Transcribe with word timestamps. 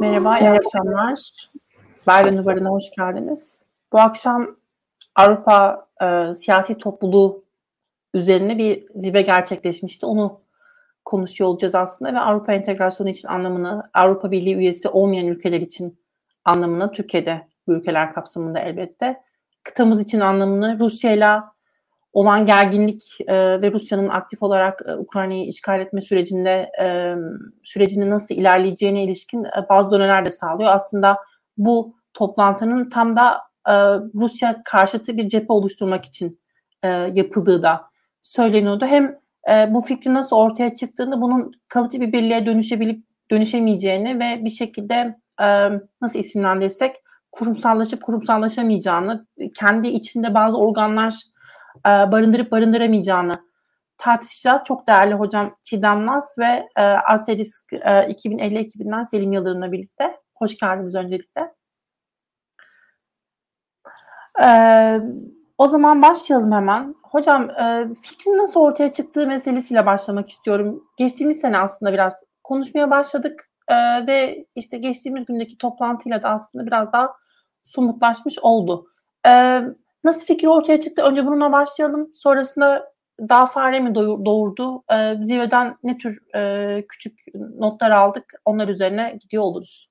Merhaba, 0.00 0.38
iyi 0.38 0.50
akşamlar. 0.50 1.50
Berlin 2.06 2.36
Duvarı'na 2.36 2.70
hoş 2.70 2.84
geldiniz. 2.96 3.62
Bu 3.92 4.00
akşam 4.00 4.56
Avrupa 5.14 5.86
e, 6.02 6.34
siyasi 6.34 6.78
topluluğu 6.78 7.42
üzerine 8.14 8.58
bir 8.58 8.84
zirve 8.94 9.22
gerçekleşmişti. 9.22 10.06
Onu 10.06 10.40
konuşuyor 11.04 11.50
olacağız 11.50 11.74
aslında 11.74 12.14
ve 12.14 12.20
Avrupa 12.20 12.52
entegrasyonu 12.52 13.10
için 13.10 13.28
anlamını, 13.28 13.82
Avrupa 13.94 14.30
Birliği 14.30 14.54
üyesi 14.54 14.88
olmayan 14.88 15.26
ülkeler 15.26 15.60
için 15.60 16.00
anlamını, 16.44 16.92
Türkiye'de 16.92 17.48
bu 17.66 17.72
ülkeler 17.72 18.12
kapsamında 18.12 18.58
elbette, 18.58 19.20
kıtamız 19.64 20.00
için 20.00 20.20
anlamını, 20.20 20.78
Rusya 20.78 21.12
ile 21.12 21.40
olan 22.12 22.46
gerginlik 22.46 23.20
e, 23.26 23.62
ve 23.62 23.72
Rusya'nın 23.72 24.08
aktif 24.08 24.42
olarak 24.42 24.82
e, 24.86 24.94
Ukrayna'yı 24.94 25.46
işgal 25.46 25.80
etme 25.80 26.02
sürecinde 26.02 26.70
e, 26.82 27.14
sürecinin 27.64 28.10
nasıl 28.10 28.34
ilerleyeceğine 28.34 29.04
ilişkin 29.04 29.44
e, 29.44 29.68
bazı 29.68 29.90
döneler 29.90 30.24
de 30.24 30.30
sağlıyor. 30.30 30.70
Aslında 30.72 31.16
bu 31.58 31.94
toplantının 32.14 32.90
tam 32.90 33.16
da 33.16 33.38
e, 33.68 33.72
Rusya 34.14 34.62
karşıtı 34.64 35.16
bir 35.16 35.28
cephe 35.28 35.52
oluşturmak 35.52 36.04
için 36.04 36.40
e, 36.82 36.88
yapıldığı 36.88 37.62
da 37.62 37.89
söyleniyordu. 38.22 38.86
Hem 38.86 39.18
e, 39.50 39.74
bu 39.74 39.80
fikrin 39.80 40.14
nasıl 40.14 40.36
ortaya 40.36 40.74
çıktığını, 40.74 41.20
bunun 41.20 41.52
kalıcı 41.68 42.00
bir 42.00 42.12
birliğe 42.12 42.46
dönüşebilip 42.46 43.04
dönüşemeyeceğini 43.30 44.20
ve 44.20 44.44
bir 44.44 44.50
şekilde 44.50 45.16
e, 45.40 45.70
nasıl 46.00 46.18
isimlendirirsek 46.18 46.96
kurumsallaşıp 47.32 48.02
kurumsallaşamayacağını, 48.02 49.26
kendi 49.54 49.88
içinde 49.88 50.34
bazı 50.34 50.58
organlar 50.58 51.14
e, 51.86 51.90
barındırıp 51.90 52.52
barındıramayacağını 52.52 53.34
tartışacağız. 53.98 54.62
Çok 54.64 54.86
değerli 54.86 55.14
hocam 55.14 55.56
Çiğdem 55.64 56.06
Naz 56.06 56.34
ve 56.38 56.68
e, 56.76 56.82
Aseris 56.82 57.64
e, 57.72 58.08
2050 58.08 58.58
ekibinden 58.58 59.04
Selim 59.04 59.32
Yıldırım'la 59.32 59.72
birlikte. 59.72 60.16
Hoş 60.34 60.58
geldiniz 60.58 60.94
öncelikle. 60.94 61.54
Ee, 64.42 65.00
o 65.60 65.68
zaman 65.68 66.02
başlayalım 66.02 66.52
hemen. 66.52 66.94
Hocam 67.04 67.50
e, 67.50 67.88
fikrin 68.02 68.38
nasıl 68.38 68.60
ortaya 68.60 68.92
çıktığı 68.92 69.26
meselesiyle 69.26 69.86
başlamak 69.86 70.30
istiyorum. 70.30 70.84
Geçtiğimiz 70.96 71.40
sene 71.40 71.58
aslında 71.58 71.92
biraz 71.92 72.14
konuşmaya 72.44 72.90
başladık 72.90 73.50
e, 73.68 73.74
ve 74.06 74.46
işte 74.54 74.78
geçtiğimiz 74.78 75.26
gündeki 75.26 75.58
toplantıyla 75.58 76.22
da 76.22 76.28
aslında 76.30 76.66
biraz 76.66 76.92
daha 76.92 77.14
somutlaşmış 77.64 78.38
oldu. 78.38 78.86
E, 79.28 79.62
nasıl 80.04 80.26
fikir 80.26 80.46
ortaya 80.46 80.80
çıktı? 80.80 81.02
Önce 81.02 81.26
bununla 81.26 81.52
başlayalım. 81.52 82.10
Sonrasında 82.14 82.92
daha 83.28 83.46
fare 83.46 83.80
mi 83.80 83.94
doğurdu? 83.94 84.82
E, 84.92 85.14
zirveden 85.24 85.76
ne 85.82 85.98
tür 85.98 86.34
e, 86.36 86.86
küçük 86.88 87.20
notlar 87.58 87.90
aldık? 87.90 88.32
Onlar 88.44 88.68
üzerine 88.68 89.18
gidiyor 89.22 89.42
oluruz. 89.42 89.90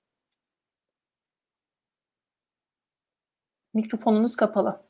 Mikrofonunuz 3.74 4.36
kapalı. 4.36 4.89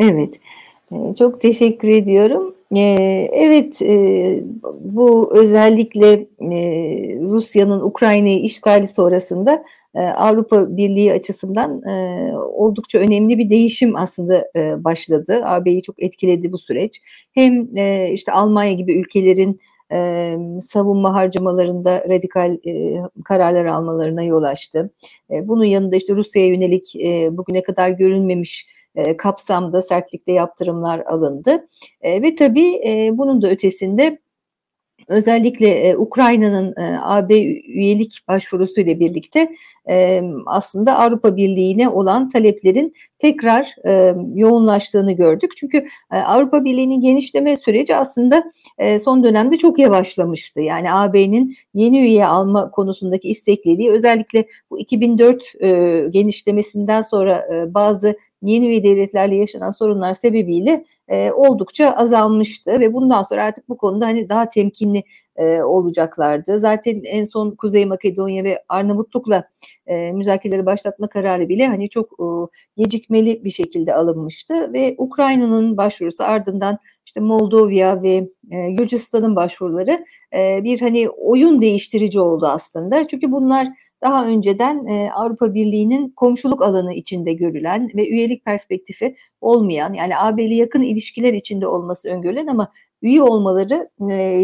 Evet, 0.00 0.34
e, 0.92 1.14
çok 1.18 1.40
teşekkür 1.40 1.88
ediyorum. 1.88 2.54
E, 2.76 2.80
evet, 3.32 3.82
e, 3.82 4.42
bu 4.80 5.30
özellikle 5.38 6.26
Rusya'nın 7.20 7.80
Ukrayna'yı 7.80 8.40
işgali 8.40 8.88
sonrasında 8.88 9.64
Avrupa 9.94 10.76
Birliği 10.76 11.12
açısından 11.12 11.82
oldukça 12.36 12.98
önemli 12.98 13.38
bir 13.38 13.50
değişim 13.50 13.96
aslında 13.96 14.50
başladı. 14.84 15.42
AB'yi 15.44 15.82
çok 15.82 16.02
etkiledi 16.02 16.52
bu 16.52 16.58
süreç. 16.58 17.02
Hem 17.32 17.68
işte 18.14 18.32
Almanya 18.32 18.72
gibi 18.72 18.94
ülkelerin 18.94 19.60
e, 19.92 20.36
savunma 20.60 21.14
harcamalarında 21.14 22.04
radikal 22.08 22.58
e, 22.66 23.02
kararlar 23.24 23.64
almalarına 23.64 24.22
yol 24.22 24.42
açtı. 24.42 24.90
E, 25.30 25.48
bunun 25.48 25.64
yanında 25.64 25.96
işte 25.96 26.14
Rusya'ya 26.14 26.48
yönelik 26.48 26.96
e, 26.96 27.36
bugüne 27.36 27.62
kadar 27.62 27.90
görülmemiş 27.90 28.66
e, 28.94 29.16
kapsamda 29.16 29.82
sertlikte 29.82 30.32
yaptırımlar 30.32 30.98
alındı. 31.00 31.68
E, 32.00 32.22
ve 32.22 32.34
tabii 32.34 32.80
e, 32.86 33.10
bunun 33.18 33.42
da 33.42 33.50
ötesinde 33.50 34.18
özellikle 35.08 35.68
e, 35.68 35.96
Ukrayna'nın 35.96 36.74
e, 36.76 36.98
AB 37.02 37.42
üyelik 37.66 38.18
başvurusuyla 38.28 39.00
birlikte 39.00 39.52
e, 39.90 40.22
aslında 40.46 40.98
Avrupa 40.98 41.36
Birliği'ne 41.36 41.88
olan 41.88 42.28
taleplerin 42.28 42.94
tekrar 43.18 43.74
e, 43.86 44.14
yoğunlaştığını 44.34 45.12
gördük. 45.12 45.50
Çünkü 45.56 45.86
e, 46.12 46.16
Avrupa 46.16 46.64
Birliği'nin 46.64 47.00
genişleme 47.00 47.56
süreci 47.56 47.96
aslında 47.96 48.44
e, 48.78 48.98
son 48.98 49.24
dönemde 49.24 49.56
çok 49.56 49.78
yavaşlamıştı. 49.78 50.60
Yani 50.60 50.92
AB'nin 50.92 51.56
yeni 51.74 52.00
üye 52.00 52.26
alma 52.26 52.70
konusundaki 52.70 53.28
istekliliği 53.28 53.90
özellikle 53.90 54.44
bu 54.70 54.78
2004 54.78 55.44
e, 55.60 56.00
genişlemesinden 56.10 57.02
sonra 57.02 57.46
e, 57.54 57.74
bazı 57.74 58.16
yeni 58.42 58.82
devletlerle 58.82 59.36
yaşanan 59.36 59.70
sorunlar 59.70 60.14
sebebiyle 60.14 60.84
e, 61.08 61.32
oldukça 61.32 61.90
azalmıştı 61.90 62.80
ve 62.80 62.94
bundan 62.94 63.22
sonra 63.22 63.44
artık 63.44 63.68
bu 63.68 63.76
konuda 63.76 64.06
hani 64.06 64.28
daha 64.28 64.48
temkinli 64.48 65.02
e, 65.36 65.62
olacaklardı. 65.62 66.58
Zaten 66.58 67.00
en 67.04 67.24
son 67.24 67.50
Kuzey 67.50 67.86
Makedonya 67.86 68.44
ve 68.44 68.62
Arnavutluk'la 68.68 69.48
e, 69.86 70.12
müzakereleri 70.12 70.66
başlatma 70.66 71.08
kararı 71.08 71.48
bile 71.48 71.66
hani 71.66 71.88
çok 71.88 72.12
e, 72.12 72.26
gecikmeli 72.76 73.44
bir 73.44 73.50
şekilde 73.50 73.94
alınmıştı 73.94 74.72
ve 74.72 74.94
Ukrayna'nın 74.98 75.76
başvurusu 75.76 76.24
ardından 76.24 76.78
işte 77.06 77.20
Moldova 77.20 78.02
ve 78.02 78.28
e, 78.50 78.70
Gürcistan'ın 78.70 79.36
başvuruları 79.36 80.04
e, 80.36 80.64
bir 80.64 80.80
hani 80.80 81.08
oyun 81.08 81.62
değiştirici 81.62 82.20
oldu 82.20 82.46
aslında. 82.46 83.08
Çünkü 83.08 83.32
bunlar 83.32 83.68
daha 84.02 84.26
önceden 84.26 84.86
e, 84.86 85.10
Avrupa 85.12 85.54
Birliği'nin 85.54 86.10
komşuluk 86.10 86.62
alanı 86.62 86.94
içinde 86.94 87.32
görülen 87.32 87.90
ve 87.94 88.08
üyelik 88.08 88.44
perspektifi 88.44 89.16
olmayan 89.40 89.92
yani 89.92 90.16
AB'li 90.18 90.54
yakın 90.54 90.82
ilişkiler 90.82 91.32
içinde 91.34 91.66
olması 91.66 92.08
öngörülen 92.08 92.46
ama 92.46 92.72
üye 93.02 93.22
olmaları 93.22 93.88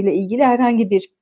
ile 0.00 0.14
ilgili 0.14 0.44
herhangi 0.44 0.90
bir 0.90 1.15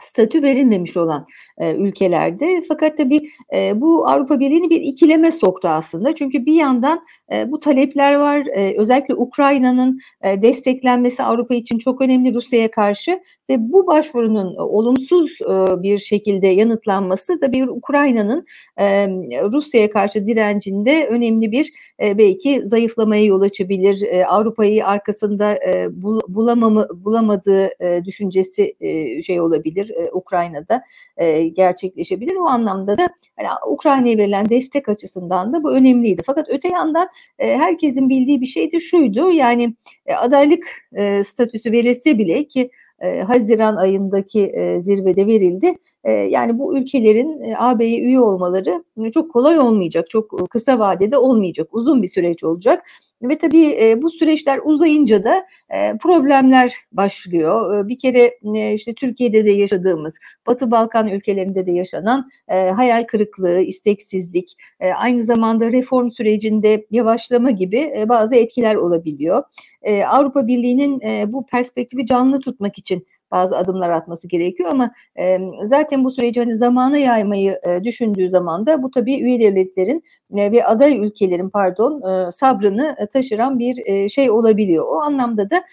statü 0.00 0.42
verilmemiş 0.42 0.96
olan 0.96 1.26
e, 1.58 1.74
ülkelerde. 1.74 2.62
Fakat 2.68 2.96
tabii 2.96 3.30
e, 3.54 3.80
bu 3.80 4.08
Avrupa 4.08 4.40
Birliği'ni 4.40 4.70
bir 4.70 4.80
ikileme 4.80 5.32
soktu 5.32 5.68
aslında. 5.68 6.14
Çünkü 6.14 6.46
bir 6.46 6.54
yandan 6.54 7.00
e, 7.32 7.52
bu 7.52 7.60
talepler 7.60 8.14
var. 8.14 8.46
E, 8.46 8.74
özellikle 8.78 9.14
Ukrayna'nın 9.14 10.00
e, 10.22 10.42
desteklenmesi 10.42 11.22
Avrupa 11.22 11.54
için 11.54 11.78
çok 11.78 12.00
önemli 12.00 12.34
Rusya'ya 12.34 12.70
karşı 12.70 13.20
ve 13.50 13.72
bu 13.72 13.86
başvurunun 13.86 14.56
e, 14.56 14.60
olumsuz 14.60 15.38
e, 15.42 15.82
bir 15.82 15.98
şekilde 15.98 16.46
yanıtlanması 16.46 17.40
da 17.40 17.52
bir 17.52 17.66
Ukrayna'nın 17.66 18.44
e, 18.78 19.08
Rusya'ya 19.52 19.90
karşı 19.90 20.26
direncinde 20.26 21.06
önemli 21.06 21.52
bir 21.52 21.72
e, 22.02 22.18
belki 22.18 22.62
zayıflamaya 22.64 23.24
yol 23.24 23.40
açabilir. 23.40 24.02
E, 24.02 24.26
Avrupa'yı 24.26 24.86
arkasında 24.86 25.54
e, 25.54 25.88
bul, 26.02 26.20
bulamamı, 26.28 26.86
bulamadığı 26.94 27.70
e, 27.80 28.04
düşüncesi 28.04 28.74
e, 28.80 29.22
şey 29.22 29.40
olabilir 29.40 29.83
e, 29.88 30.10
Ukrayna'da. 30.12 30.82
E, 31.16 31.48
gerçekleşebilir. 31.48 32.36
O 32.36 32.46
anlamda 32.46 32.98
da 32.98 33.08
hani, 33.36 33.48
Ukrayna'ya 33.68 34.18
verilen 34.18 34.48
destek 34.48 34.88
açısından 34.88 35.52
da 35.52 35.62
bu 35.62 35.72
önemliydi. 35.72 36.22
Fakat 36.26 36.46
öte 36.48 36.68
yandan 36.68 37.08
e, 37.38 37.58
herkesin 37.58 38.08
bildiği 38.08 38.40
bir 38.40 38.46
şey 38.46 38.72
de 38.72 38.80
şuydu. 38.80 39.30
Yani 39.30 39.74
e, 40.06 40.14
adaylık 40.14 40.64
e, 40.92 41.24
statüsü 41.24 41.72
verilse 41.72 42.18
bile 42.18 42.44
ki 42.44 42.70
e, 43.00 43.20
Haziran 43.20 43.76
ayındaki 43.76 44.46
e, 44.46 44.80
zirvede 44.80 45.26
verildi. 45.26 45.74
E, 46.04 46.12
yani 46.12 46.58
bu 46.58 46.78
ülkelerin 46.78 47.54
AB'ye 47.58 48.00
üye 48.00 48.20
olmaları 48.20 48.84
çok 49.14 49.32
kolay 49.32 49.58
olmayacak, 49.58 50.10
çok 50.10 50.50
kısa 50.50 50.78
vadede 50.78 51.18
olmayacak, 51.18 51.68
uzun 51.72 52.02
bir 52.02 52.08
süreç 52.08 52.44
olacak. 52.44 52.86
Ve 53.28 53.38
tabii 53.38 53.76
e, 53.80 54.02
bu 54.02 54.10
süreçler 54.10 54.60
uzayınca 54.64 55.24
da 55.24 55.46
e, 55.70 55.96
problemler 55.98 56.74
başlıyor. 56.92 57.78
E, 57.78 57.88
bir 57.88 57.98
kere 57.98 58.38
e, 58.56 58.72
işte 58.72 58.94
Türkiye'de 58.94 59.44
de 59.44 59.50
yaşadığımız, 59.50 60.18
Batı 60.46 60.70
Balkan 60.70 61.08
ülkelerinde 61.08 61.66
de 61.66 61.72
yaşanan 61.72 62.30
e, 62.48 62.70
hayal 62.70 63.04
kırıklığı, 63.04 63.60
isteksizlik, 63.60 64.56
e, 64.80 64.92
aynı 64.92 65.22
zamanda 65.22 65.72
reform 65.72 66.10
sürecinde 66.10 66.86
yavaşlama 66.90 67.50
gibi 67.50 67.92
e, 67.98 68.08
bazı 68.08 68.34
etkiler 68.34 68.74
olabiliyor. 68.74 69.42
E, 69.82 70.04
Avrupa 70.04 70.46
Birliği'nin 70.46 71.00
e, 71.00 71.32
bu 71.32 71.46
perspektifi 71.46 72.06
canlı 72.06 72.40
tutmak 72.40 72.78
için 72.78 73.06
bazı 73.34 73.56
adımlar 73.56 73.90
atması 73.90 74.28
gerekiyor 74.28 74.70
ama 74.70 74.90
e, 75.18 75.38
zaten 75.62 76.04
bu 76.04 76.10
süreci 76.10 76.40
hani 76.40 76.56
zamana 76.56 76.98
yaymayı 76.98 77.60
e, 77.68 77.84
düşündüğü 77.84 78.30
zaman 78.30 78.66
da 78.66 78.82
bu 78.82 78.90
tabii 78.90 79.14
üye 79.14 79.40
devletlerin 79.40 80.02
e, 80.36 80.52
ve 80.52 80.64
aday 80.64 80.98
ülkelerin 80.98 81.50
pardon 81.50 82.02
e, 82.02 82.30
sabrını 82.30 82.96
taşıran 83.12 83.58
bir 83.58 83.82
e, 83.86 84.08
şey 84.08 84.30
olabiliyor. 84.30 84.84
O 84.88 85.00
anlamda 85.00 85.50
da 85.50 85.64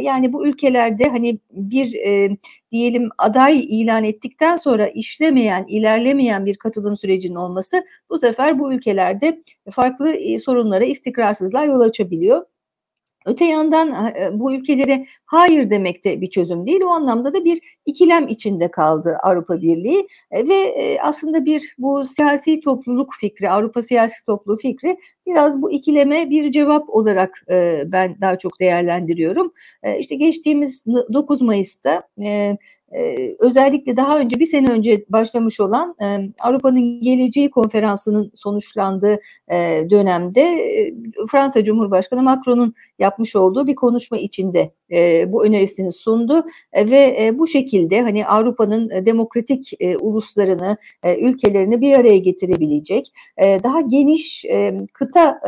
yani 0.00 0.32
bu 0.32 0.46
ülkelerde 0.46 1.08
hani 1.08 1.38
bir 1.50 1.94
e, 1.94 2.36
diyelim 2.70 3.08
aday 3.18 3.58
ilan 3.58 4.04
ettikten 4.04 4.56
sonra 4.56 4.88
işlemeyen, 4.88 5.64
ilerlemeyen 5.68 6.46
bir 6.46 6.56
katılım 6.56 6.96
sürecinin 6.96 7.34
olması 7.34 7.84
bu 8.10 8.18
sefer 8.18 8.58
bu 8.58 8.72
ülkelerde 8.72 9.42
farklı 9.70 10.12
e, 10.12 10.38
sorunlara, 10.38 10.84
istikrarsızlığa 10.84 11.64
yol 11.64 11.80
açabiliyor. 11.80 12.42
Öte 13.26 13.44
yandan 13.44 13.90
e, 13.90 14.40
bu 14.40 14.54
ülkelere 14.54 15.06
hayır 15.26 15.70
demek 15.70 16.04
de 16.04 16.20
bir 16.20 16.30
çözüm 16.30 16.66
değil. 16.66 16.80
O 16.80 16.88
anlamda 16.88 17.34
da 17.34 17.44
bir 17.44 17.78
ikilem 17.86 18.28
içinde 18.28 18.70
kaldı 18.70 19.16
Avrupa 19.22 19.60
Birliği 19.60 20.06
e, 20.30 20.48
ve 20.48 20.54
e, 20.54 21.00
aslında 21.00 21.44
bir 21.44 21.74
bu 21.78 22.06
siyasi 22.06 22.60
topluluk 22.60 23.14
fikri, 23.20 23.50
Avrupa 23.50 23.82
siyasi 23.82 24.24
topluluğu 24.26 24.56
fikri 24.56 24.96
biraz 25.26 25.62
bu 25.62 25.72
ikileme 25.72 26.30
bir 26.30 26.50
cevap 26.50 26.90
olarak 26.90 27.44
ben 27.86 28.20
daha 28.20 28.38
çok 28.38 28.60
değerlendiriyorum. 28.60 29.52
İşte 29.98 30.14
geçtiğimiz 30.14 30.84
9 30.86 31.40
Mayıs'ta 31.40 32.02
özellikle 33.38 33.96
daha 33.96 34.18
önce 34.18 34.40
bir 34.40 34.46
sene 34.46 34.70
önce 34.70 35.04
başlamış 35.08 35.60
olan 35.60 35.96
Avrupa'nın 36.40 37.00
Geleceği 37.00 37.50
Konferansı'nın 37.50 38.30
sonuçlandığı 38.34 39.18
dönemde 39.90 40.72
Fransa 41.30 41.64
Cumhurbaşkanı 41.64 42.22
Macron'un 42.22 42.74
yapmış 42.98 43.36
olduğu 43.36 43.66
bir 43.66 43.74
konuşma 43.74 44.18
içinde 44.18 44.70
bu 45.32 45.44
önerisini 45.44 45.92
sundu 45.92 46.44
ve 46.76 47.30
bu 47.38 47.46
şekilde 47.46 48.02
hani 48.02 48.26
Avrupa'nın 48.26 49.06
demokratik 49.06 49.72
uluslarını, 50.00 50.76
ülkelerini 51.18 51.80
bir 51.80 51.94
araya 51.94 52.18
getirebilecek 52.18 53.12
daha 53.38 53.80
geniş 53.80 54.44
kıta 54.92 55.40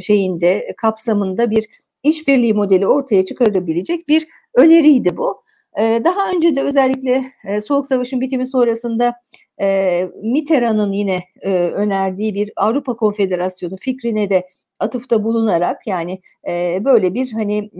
şeyinde 0.00 0.74
kapsamında 0.76 1.50
bir 1.50 1.66
işbirliği 2.02 2.54
modeli 2.54 2.86
ortaya 2.86 3.24
çıkarabilecek 3.24 4.08
bir 4.08 4.26
öneriydi 4.54 5.16
bu. 5.16 5.42
Daha 5.78 6.30
önce 6.30 6.56
de 6.56 6.62
özellikle 6.62 7.32
Soğuk 7.60 7.86
Savaş'ın 7.86 8.20
bitimi 8.20 8.46
sonrasında 8.46 9.14
Mitterrand'ın 10.22 10.92
yine 10.92 11.20
önerdiği 11.74 12.34
bir 12.34 12.50
Avrupa 12.56 12.96
Konfederasyonu 12.96 13.76
fikrine 13.76 14.30
de 14.30 14.48
atıfta 14.80 15.24
bulunarak 15.24 15.86
yani 15.86 16.20
böyle 16.84 17.14
bir 17.14 17.32
hani 17.32 17.70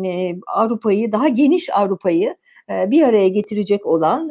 Avrupa'yı 0.47 1.13
daha 1.13 1.29
geniş 1.29 1.71
Avrupa'yı 1.71 2.37
bir 2.71 3.03
araya 3.03 3.29
getirecek 3.29 3.87
olan 3.87 4.31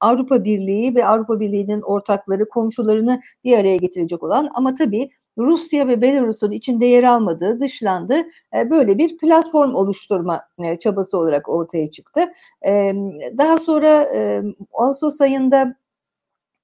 Avrupa 0.00 0.44
Birliği 0.44 0.94
ve 0.94 1.06
Avrupa 1.06 1.40
Birliği'nin 1.40 1.80
ortakları, 1.80 2.48
komşularını 2.48 3.20
bir 3.44 3.58
araya 3.58 3.76
getirecek 3.76 4.22
olan 4.22 4.50
ama 4.54 4.74
tabii 4.74 5.10
Rusya 5.38 5.88
ve 5.88 6.00
Belarus'un 6.00 6.50
içinde 6.50 6.86
yer 6.86 7.04
almadığı, 7.04 7.60
dışlandı 7.60 8.14
böyle 8.70 8.98
bir 8.98 9.18
platform 9.18 9.74
oluşturma 9.74 10.40
çabası 10.80 11.18
olarak 11.18 11.48
ortaya 11.48 11.90
çıktı. 11.90 12.20
Daha 13.38 13.58
sonra 13.58 14.08
Ağustos 14.72 15.20
ayında 15.20 15.76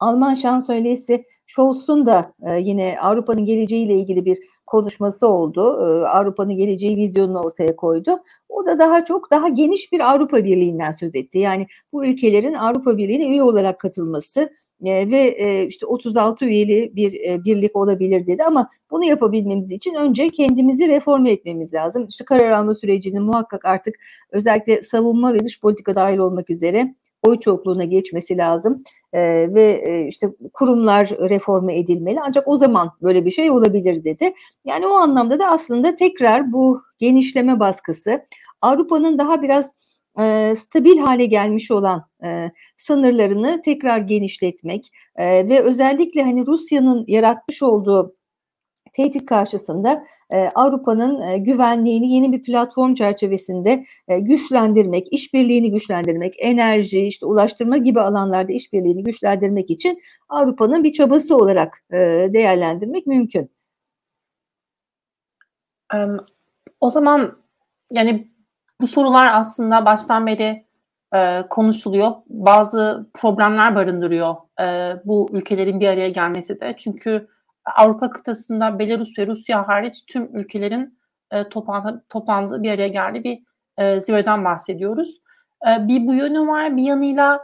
Alman 0.00 0.34
şansölyesi 0.34 1.24
Scholz'un 1.46 2.06
da 2.06 2.32
yine 2.58 2.96
Avrupa'nın 3.00 3.44
geleceğiyle 3.44 3.94
ilgili 3.94 4.24
bir 4.24 4.38
konuşması 4.66 5.28
oldu. 5.28 5.62
Avrupa'nın 6.06 6.56
geleceği 6.56 6.96
vizyonunu 6.96 7.38
ortaya 7.38 7.76
koydu. 7.76 8.18
O 8.48 8.66
da 8.66 8.78
daha 8.78 9.04
çok 9.04 9.30
daha 9.30 9.48
geniş 9.48 9.92
bir 9.92 10.00
Avrupa 10.12 10.44
Birliği'nden 10.44 10.90
söz 10.90 11.14
etti. 11.14 11.38
Yani 11.38 11.66
bu 11.92 12.04
ülkelerin 12.04 12.54
Avrupa 12.54 12.98
Birliği'ne 12.98 13.24
üye 13.24 13.42
olarak 13.42 13.80
katılması, 13.80 14.50
ve 14.84 15.66
işte 15.66 15.86
36 15.86 16.44
üyeli 16.44 16.92
bir 16.96 17.44
birlik 17.44 17.76
olabilir 17.76 18.26
dedi 18.26 18.44
ama 18.44 18.68
bunu 18.90 19.04
yapabilmemiz 19.04 19.70
için 19.70 19.94
önce 19.94 20.28
kendimizi 20.28 20.88
reforme 20.88 21.30
etmemiz 21.30 21.74
lazım. 21.74 22.06
İşte 22.08 22.24
karar 22.24 22.50
alma 22.50 22.74
sürecinin 22.74 23.22
muhakkak 23.22 23.64
artık 23.64 23.94
özellikle 24.30 24.82
savunma 24.82 25.34
ve 25.34 25.44
dış 25.44 25.60
politika 25.60 25.94
dahil 25.94 26.18
olmak 26.18 26.50
üzere 26.50 26.94
oy 27.24 27.40
çokluğuna 27.40 27.84
geçmesi 27.84 28.36
lazım 28.36 28.82
ee, 29.12 29.54
ve 29.54 29.82
e, 29.84 30.06
işte 30.06 30.28
kurumlar 30.52 31.08
reforme 31.08 31.78
edilmeli 31.78 32.18
ancak 32.26 32.48
o 32.48 32.56
zaman 32.56 32.90
böyle 33.02 33.24
bir 33.24 33.30
şey 33.30 33.50
olabilir 33.50 34.04
dedi. 34.04 34.34
Yani 34.64 34.86
o 34.86 34.90
anlamda 34.90 35.38
da 35.38 35.46
aslında 35.46 35.94
tekrar 35.94 36.52
bu 36.52 36.82
genişleme 36.98 37.60
baskısı 37.60 38.24
Avrupa'nın 38.60 39.18
daha 39.18 39.42
biraz 39.42 39.70
e, 40.20 40.54
stabil 40.56 40.98
hale 40.98 41.24
gelmiş 41.26 41.70
olan 41.70 42.08
e, 42.24 42.50
sınırlarını 42.76 43.60
tekrar 43.64 43.98
genişletmek 43.98 44.88
e, 45.16 45.48
ve 45.48 45.60
özellikle 45.60 46.22
hani 46.22 46.46
Rusya'nın 46.46 47.04
yaratmış 47.08 47.62
olduğu 47.62 48.16
tehdit 48.94 49.26
karşısında 49.26 50.04
e, 50.30 50.38
Avrupa'nın 50.38 51.22
e, 51.22 51.38
güvenliğini 51.38 52.12
yeni 52.12 52.32
bir 52.32 52.42
platform 52.42 52.94
çerçevesinde 52.94 53.84
e, 54.08 54.20
güçlendirmek, 54.20 55.12
işbirliğini 55.12 55.70
güçlendirmek, 55.70 56.34
enerji, 56.38 57.06
işte 57.06 57.26
ulaştırma 57.26 57.76
gibi 57.76 58.00
alanlarda 58.00 58.52
işbirliğini 58.52 59.04
güçlendirmek 59.04 59.70
için 59.70 60.02
Avrupa'nın 60.28 60.84
bir 60.84 60.92
çabası 60.92 61.36
olarak 61.36 61.84
e, 61.92 61.96
değerlendirmek 62.32 63.06
mümkün. 63.06 63.50
O 66.80 66.90
zaman 66.90 67.38
yani 67.92 68.33
bu 68.80 68.86
sorular 68.86 69.26
aslında 69.32 69.84
baştan 69.84 70.26
beri 70.26 70.66
e, 71.14 71.42
konuşuluyor. 71.50 72.12
Bazı 72.28 73.10
problemler 73.14 73.74
barındırıyor 73.74 74.34
e, 74.60 74.96
bu 75.04 75.28
ülkelerin 75.32 75.80
bir 75.80 75.88
araya 75.88 76.08
gelmesi 76.08 76.60
de. 76.60 76.74
Çünkü 76.78 77.28
Avrupa 77.76 78.10
kıtasında 78.10 78.78
Belarus 78.78 79.18
ve 79.18 79.26
Rusya 79.26 79.68
hariç 79.68 80.04
tüm 80.06 80.36
ülkelerin 80.36 80.98
e, 81.30 81.48
toplandı, 81.48 82.04
toplandığı 82.08 82.62
bir 82.62 82.70
araya 82.70 82.88
geldiği 82.88 83.24
bir 83.24 83.42
e, 83.78 84.00
zirveden 84.00 84.44
bahsediyoruz. 84.44 85.20
E, 85.68 85.88
bir 85.88 86.06
bu 86.06 86.14
yönü 86.14 86.46
var. 86.46 86.76
Bir 86.76 86.82
yanıyla 86.82 87.40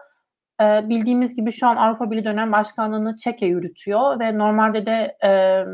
e, 0.63 0.89
bildiğimiz 0.89 1.35
gibi 1.35 1.53
şu 1.53 1.67
an 1.67 1.77
Avrupa 1.77 2.11
Birliği 2.11 2.25
dönem 2.25 2.53
başkanlığını 2.53 3.17
Çekya 3.17 3.49
yürütüyor 3.49 4.21
ve 4.21 4.39
normalde 4.39 4.87
de 4.87 5.17
e, 5.25 5.65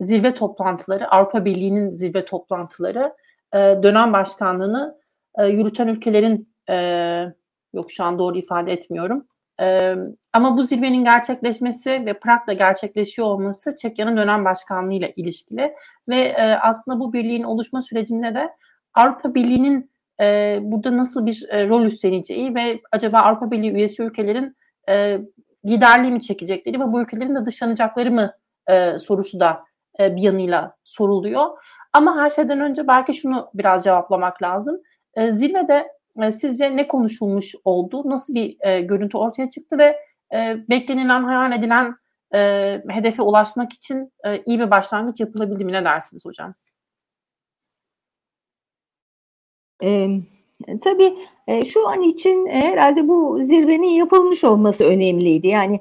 zirve 0.00 0.34
toplantıları, 0.34 1.10
Avrupa 1.10 1.44
Birliği'nin 1.44 1.90
zirve 1.90 2.24
toplantıları 2.24 3.12
e, 3.54 3.58
dönem 3.82 4.12
başkanlığını 4.12 4.98
e, 5.38 5.46
yürüten 5.46 5.88
ülkelerin 5.88 6.54
e, 6.70 6.76
yok 7.72 7.90
şu 7.90 8.04
an 8.04 8.18
doğru 8.18 8.38
ifade 8.38 8.72
etmiyorum. 8.72 9.26
E, 9.60 9.94
ama 10.32 10.56
bu 10.56 10.62
zirvenin 10.62 11.04
gerçekleşmesi 11.04 11.90
ve 11.90 12.18
Prag'da 12.18 12.52
gerçekleşiyor 12.52 13.28
olması 13.28 13.76
Çekya'nın 13.76 14.16
dönem 14.16 14.44
başkanlığı 14.44 14.92
ile 14.92 15.12
ilişkili 15.16 15.74
ve 16.08 16.36
aslında 16.62 17.00
bu 17.00 17.12
birliğin 17.12 17.42
oluşma 17.42 17.80
sürecinde 17.80 18.34
de 18.34 18.48
Avrupa 18.94 19.34
Birliği'nin 19.34 19.90
burada 20.72 20.96
nasıl 20.96 21.26
bir 21.26 21.48
rol 21.68 21.84
üstleneceği 21.84 22.54
ve 22.54 22.80
acaba 22.92 23.18
Avrupa 23.18 23.50
Birliği 23.50 23.72
üyesi 23.72 24.02
ülkelerin 24.02 24.56
liderliği 25.66 26.12
mi 26.12 26.20
çekecekleri 26.20 26.80
ve 26.80 26.92
bu 26.92 27.02
ülkelerin 27.02 27.34
de 27.34 27.46
dışlanacakları 27.46 28.10
mı 28.10 28.32
sorusu 28.98 29.40
da 29.40 29.64
bir 29.98 30.22
yanıyla 30.22 30.76
soruluyor. 30.84 31.46
Ama 31.96 32.16
her 32.16 32.30
şeyden 32.30 32.60
önce 32.60 32.86
belki 32.86 33.14
şunu 33.14 33.50
biraz 33.54 33.84
cevaplamak 33.84 34.42
lazım. 34.42 34.80
E, 35.14 35.32
zirvede 35.32 35.88
e, 36.22 36.32
sizce 36.32 36.76
ne 36.76 36.88
konuşulmuş 36.88 37.54
oldu? 37.64 38.02
Nasıl 38.10 38.34
bir 38.34 38.56
e, 38.60 38.80
görüntü 38.80 39.16
ortaya 39.18 39.50
çıktı 39.50 39.78
ve 39.78 39.96
e, 40.34 40.56
beklenilen, 40.70 41.24
hayal 41.24 41.52
edilen 41.52 41.94
e, 42.34 42.38
hedefe 42.88 43.22
ulaşmak 43.22 43.72
için 43.72 44.12
e, 44.26 44.42
iyi 44.42 44.60
bir 44.60 44.70
başlangıç 44.70 45.20
yapılabildi 45.20 45.64
mi? 45.64 45.72
Ne 45.72 45.84
dersiniz 45.84 46.24
hocam? 46.24 46.54
E, 49.82 50.08
tabii 50.84 51.18
e, 51.46 51.64
şu 51.64 51.88
an 51.88 52.00
için 52.00 52.46
herhalde 52.46 53.08
bu 53.08 53.38
zirvenin 53.42 53.88
yapılmış 53.88 54.44
olması 54.44 54.84
önemliydi. 54.84 55.46
Yani 55.46 55.80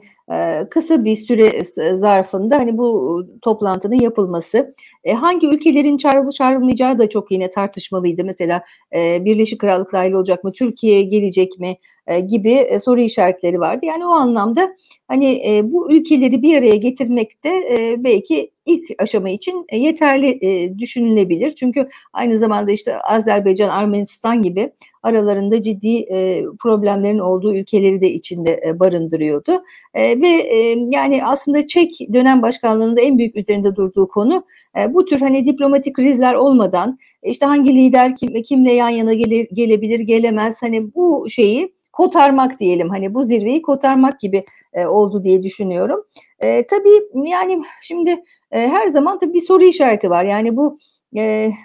kısa 0.69 1.05
bir 1.05 1.15
süre 1.15 1.63
zarfında 1.95 2.57
hani 2.57 2.77
bu 2.77 3.21
toplantının 3.41 3.95
yapılması 3.95 4.75
e, 5.03 5.13
hangi 5.13 5.47
ülkelerin 5.47 5.97
çağrılı 5.97 6.31
çağrılmayacağı 6.31 6.99
da 6.99 7.09
çok 7.09 7.31
yine 7.31 7.49
tartışmalıydı. 7.49 8.23
Mesela 8.25 8.63
e, 8.95 9.25
Birleşik 9.25 9.61
Krallık 9.61 9.93
dahil 9.93 10.11
olacak 10.11 10.43
mı, 10.43 10.51
Türkiye 10.51 11.01
gelecek 11.01 11.59
mi 11.59 11.77
e, 12.07 12.19
gibi 12.19 12.79
soru 12.83 12.99
işaretleri 12.99 13.59
vardı. 13.59 13.85
Yani 13.85 14.05
o 14.05 14.09
anlamda 14.09 14.75
hani 15.07 15.61
bu 15.63 15.91
ülkeleri 15.91 16.41
bir 16.41 16.57
araya 16.57 16.75
getirmekte 16.75 17.49
belki 17.97 18.51
ilk 18.65 18.89
aşama 18.99 19.29
için 19.29 19.65
yeterli 19.71 20.39
düşünülebilir. 20.79 21.55
Çünkü 21.55 21.87
aynı 22.13 22.37
zamanda 22.37 22.71
işte 22.71 22.97
Azerbaycan, 22.97 23.69
Armenistan 23.69 24.41
gibi 24.41 24.71
aralarında 25.05 25.61
ciddi 25.61 25.97
e, 25.97 26.43
problemlerin 26.59 27.19
olduğu 27.19 27.55
ülkeleri 27.55 28.01
de 28.01 28.11
içinde 28.11 28.61
e, 28.67 28.79
barındırıyordu. 28.79 29.63
E, 29.93 30.21
ve 30.21 30.27
e, 30.27 30.77
yani 30.91 31.25
aslında 31.25 31.67
Çek 31.67 31.99
dönem 32.13 32.41
başkanlığında 32.41 33.01
en 33.01 33.17
büyük 33.17 33.35
üzerinde 33.35 33.75
durduğu 33.75 34.07
konu 34.07 34.43
e, 34.77 34.93
bu 34.93 35.05
tür 35.05 35.21
hani 35.21 35.45
diplomatik 35.45 35.95
krizler 35.95 36.33
olmadan 36.33 36.97
işte 37.23 37.45
hangi 37.45 37.75
lider 37.75 38.15
kim, 38.15 38.41
kimle 38.41 38.71
yan 38.71 38.89
yana 38.89 39.13
gele, 39.13 39.47
gelebilir 39.53 39.99
gelemez 39.99 40.61
hani 40.61 40.95
bu 40.95 41.29
şeyi 41.29 41.73
kotarmak 41.95 42.59
diyelim 42.59 42.89
hani 42.89 43.13
bu 43.13 43.23
zirveyi 43.23 43.61
kotarmak 43.61 44.19
gibi 44.19 44.43
e, 44.73 44.85
oldu 44.85 45.23
diye 45.23 45.43
düşünüyorum. 45.43 46.05
E, 46.39 46.67
tabii 46.67 47.29
yani 47.29 47.63
şimdi 47.81 48.09
e, 48.51 48.59
her 48.59 48.87
zaman 48.87 49.19
tabii 49.19 49.33
bir 49.33 49.41
soru 49.41 49.63
işareti 49.63 50.09
var. 50.09 50.23
Yani 50.23 50.57
bu 50.57 50.77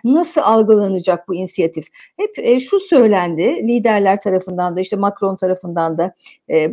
nasıl 0.05 0.41
algılanacak 0.41 1.29
bu 1.29 1.35
inisiyatif? 1.35 1.87
Hep 2.17 2.61
şu 2.61 2.81
söylendi 2.81 3.43
liderler 3.43 4.21
tarafından 4.21 4.77
da 4.77 4.81
işte 4.81 4.97
Macron 4.97 5.37
tarafından 5.37 5.99
da 5.99 6.15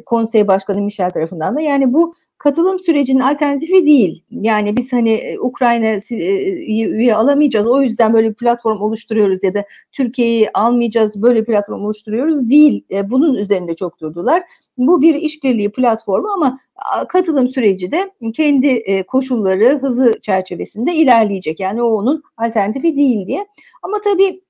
konsey 0.05 0.47
başkanı 0.47 0.81
Michel 0.81 1.11
tarafından 1.11 1.55
da 1.55 1.61
yani 1.61 1.93
bu 1.93 2.13
katılım 2.37 2.79
sürecinin 2.79 3.19
alternatifi 3.19 3.85
değil. 3.85 4.23
Yani 4.31 4.77
biz 4.77 4.93
hani 4.93 5.09
e, 5.09 5.39
Ukrayna'yı 5.39 6.89
üye 6.89 7.15
alamayacağız 7.15 7.67
o 7.67 7.81
yüzden 7.81 8.13
böyle 8.13 8.29
bir 8.29 8.35
platform 8.35 8.81
oluşturuyoruz 8.81 9.43
ya 9.43 9.53
da 9.53 9.65
Türkiye'yi 9.91 10.49
almayacağız 10.53 11.21
böyle 11.21 11.41
bir 11.41 11.45
platform 11.45 11.85
oluşturuyoruz 11.85 12.49
değil. 12.49 12.85
E, 12.91 13.09
bunun 13.09 13.33
üzerinde 13.33 13.75
çok 13.75 13.99
durdular. 14.01 14.43
Bu 14.77 15.01
bir 15.01 15.15
işbirliği 15.15 15.71
platformu 15.71 16.27
ama 16.29 16.59
katılım 17.09 17.47
süreci 17.47 17.91
de 17.91 18.11
kendi 18.33 18.67
e, 18.67 19.03
koşulları, 19.03 19.79
hızı 19.81 20.17
çerçevesinde 20.21 20.93
ilerleyecek. 20.93 21.59
Yani 21.59 21.81
o 21.81 21.87
onun 21.87 22.23
alternatifi 22.37 22.95
değil 22.95 23.27
diye. 23.27 23.45
Ama 23.83 23.97
tabii 24.03 24.41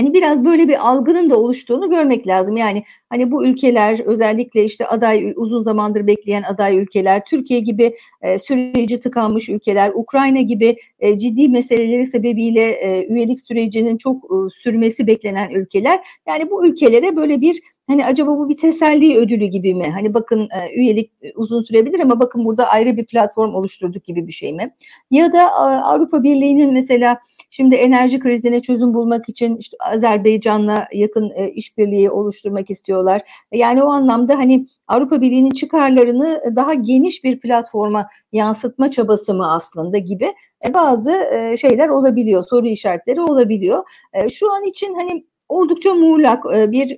Hani 0.00 0.14
biraz 0.14 0.44
böyle 0.44 0.68
bir 0.68 0.88
algının 0.88 1.30
da 1.30 1.38
oluştuğunu 1.38 1.90
görmek 1.90 2.26
lazım. 2.26 2.56
Yani 2.56 2.84
hani 3.08 3.30
bu 3.30 3.46
ülkeler 3.46 4.00
özellikle 4.04 4.64
işte 4.64 4.86
aday 4.86 5.32
uzun 5.36 5.62
zamandır 5.62 6.06
bekleyen 6.06 6.42
aday 6.42 6.78
ülkeler, 6.78 7.24
Türkiye 7.24 7.60
gibi 7.60 7.96
e, 8.22 8.38
süreci 8.38 9.00
tıkanmış 9.00 9.48
ülkeler, 9.48 9.92
Ukrayna 9.94 10.40
gibi 10.40 10.76
e, 11.00 11.18
ciddi 11.18 11.48
meseleleri 11.48 12.06
sebebiyle 12.06 12.70
e, 12.70 13.06
üyelik 13.06 13.40
sürecinin 13.40 13.96
çok 13.96 14.24
e, 14.24 14.36
sürmesi 14.62 15.06
beklenen 15.06 15.50
ülkeler. 15.50 16.00
Yani 16.28 16.50
bu 16.50 16.66
ülkelere 16.66 17.16
böyle 17.16 17.40
bir 17.40 17.60
Hani 17.90 18.06
acaba 18.06 18.38
bu 18.38 18.48
bir 18.48 18.56
teselli 18.56 19.16
ödülü 19.18 19.46
gibi 19.46 19.74
mi? 19.74 19.90
Hani 19.90 20.14
bakın 20.14 20.40
e, 20.40 20.74
üyelik 20.74 21.12
e, 21.22 21.32
uzun 21.34 21.62
sürebilir 21.62 22.00
ama 22.00 22.20
bakın 22.20 22.44
burada 22.44 22.68
ayrı 22.68 22.96
bir 22.96 23.06
platform 23.06 23.54
oluşturduk 23.54 24.04
gibi 24.04 24.26
bir 24.26 24.32
şey 24.32 24.52
mi? 24.52 24.74
Ya 25.10 25.32
da 25.32 25.52
Avrupa 25.84 26.22
Birliği'nin 26.22 26.72
mesela 26.72 27.18
şimdi 27.50 27.74
enerji 27.74 28.20
krizine 28.20 28.60
çözüm 28.60 28.94
bulmak 28.94 29.28
için 29.28 29.56
işte 29.56 29.76
Azerbaycan'la 29.80 30.86
yakın 30.92 31.32
e, 31.34 31.50
işbirliği 31.50 32.10
oluşturmak 32.10 32.70
istiyorlar. 32.70 33.22
Yani 33.52 33.82
o 33.82 33.86
anlamda 33.86 34.38
hani 34.38 34.66
Avrupa 34.88 35.20
Birliği'nin 35.20 35.50
çıkarlarını 35.50 36.42
daha 36.56 36.74
geniş 36.74 37.24
bir 37.24 37.40
platforma 37.40 38.06
yansıtma 38.32 38.90
çabası 38.90 39.34
mı 39.34 39.52
aslında 39.52 39.98
gibi 39.98 40.34
bazı 40.74 41.12
şeyler 41.60 41.88
olabiliyor, 41.88 42.44
soru 42.50 42.66
işaretleri 42.66 43.20
olabiliyor. 43.20 43.84
Şu 44.28 44.52
an 44.52 44.64
için 44.64 44.94
hani 44.94 45.24
oldukça 45.50 45.94
muğlak 45.94 46.44
bir 46.44 46.96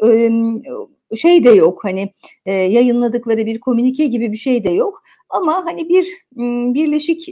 şey 1.16 1.44
de 1.44 1.50
yok 1.50 1.84
hani 1.84 2.12
yayınladıkları 2.46 3.46
bir 3.46 3.60
komünike 3.60 4.06
gibi 4.06 4.32
bir 4.32 4.36
şey 4.36 4.64
de 4.64 4.70
yok. 4.70 5.02
Ama 5.30 5.64
hani 5.64 5.88
bir 5.88 6.06
birleşik 6.74 7.28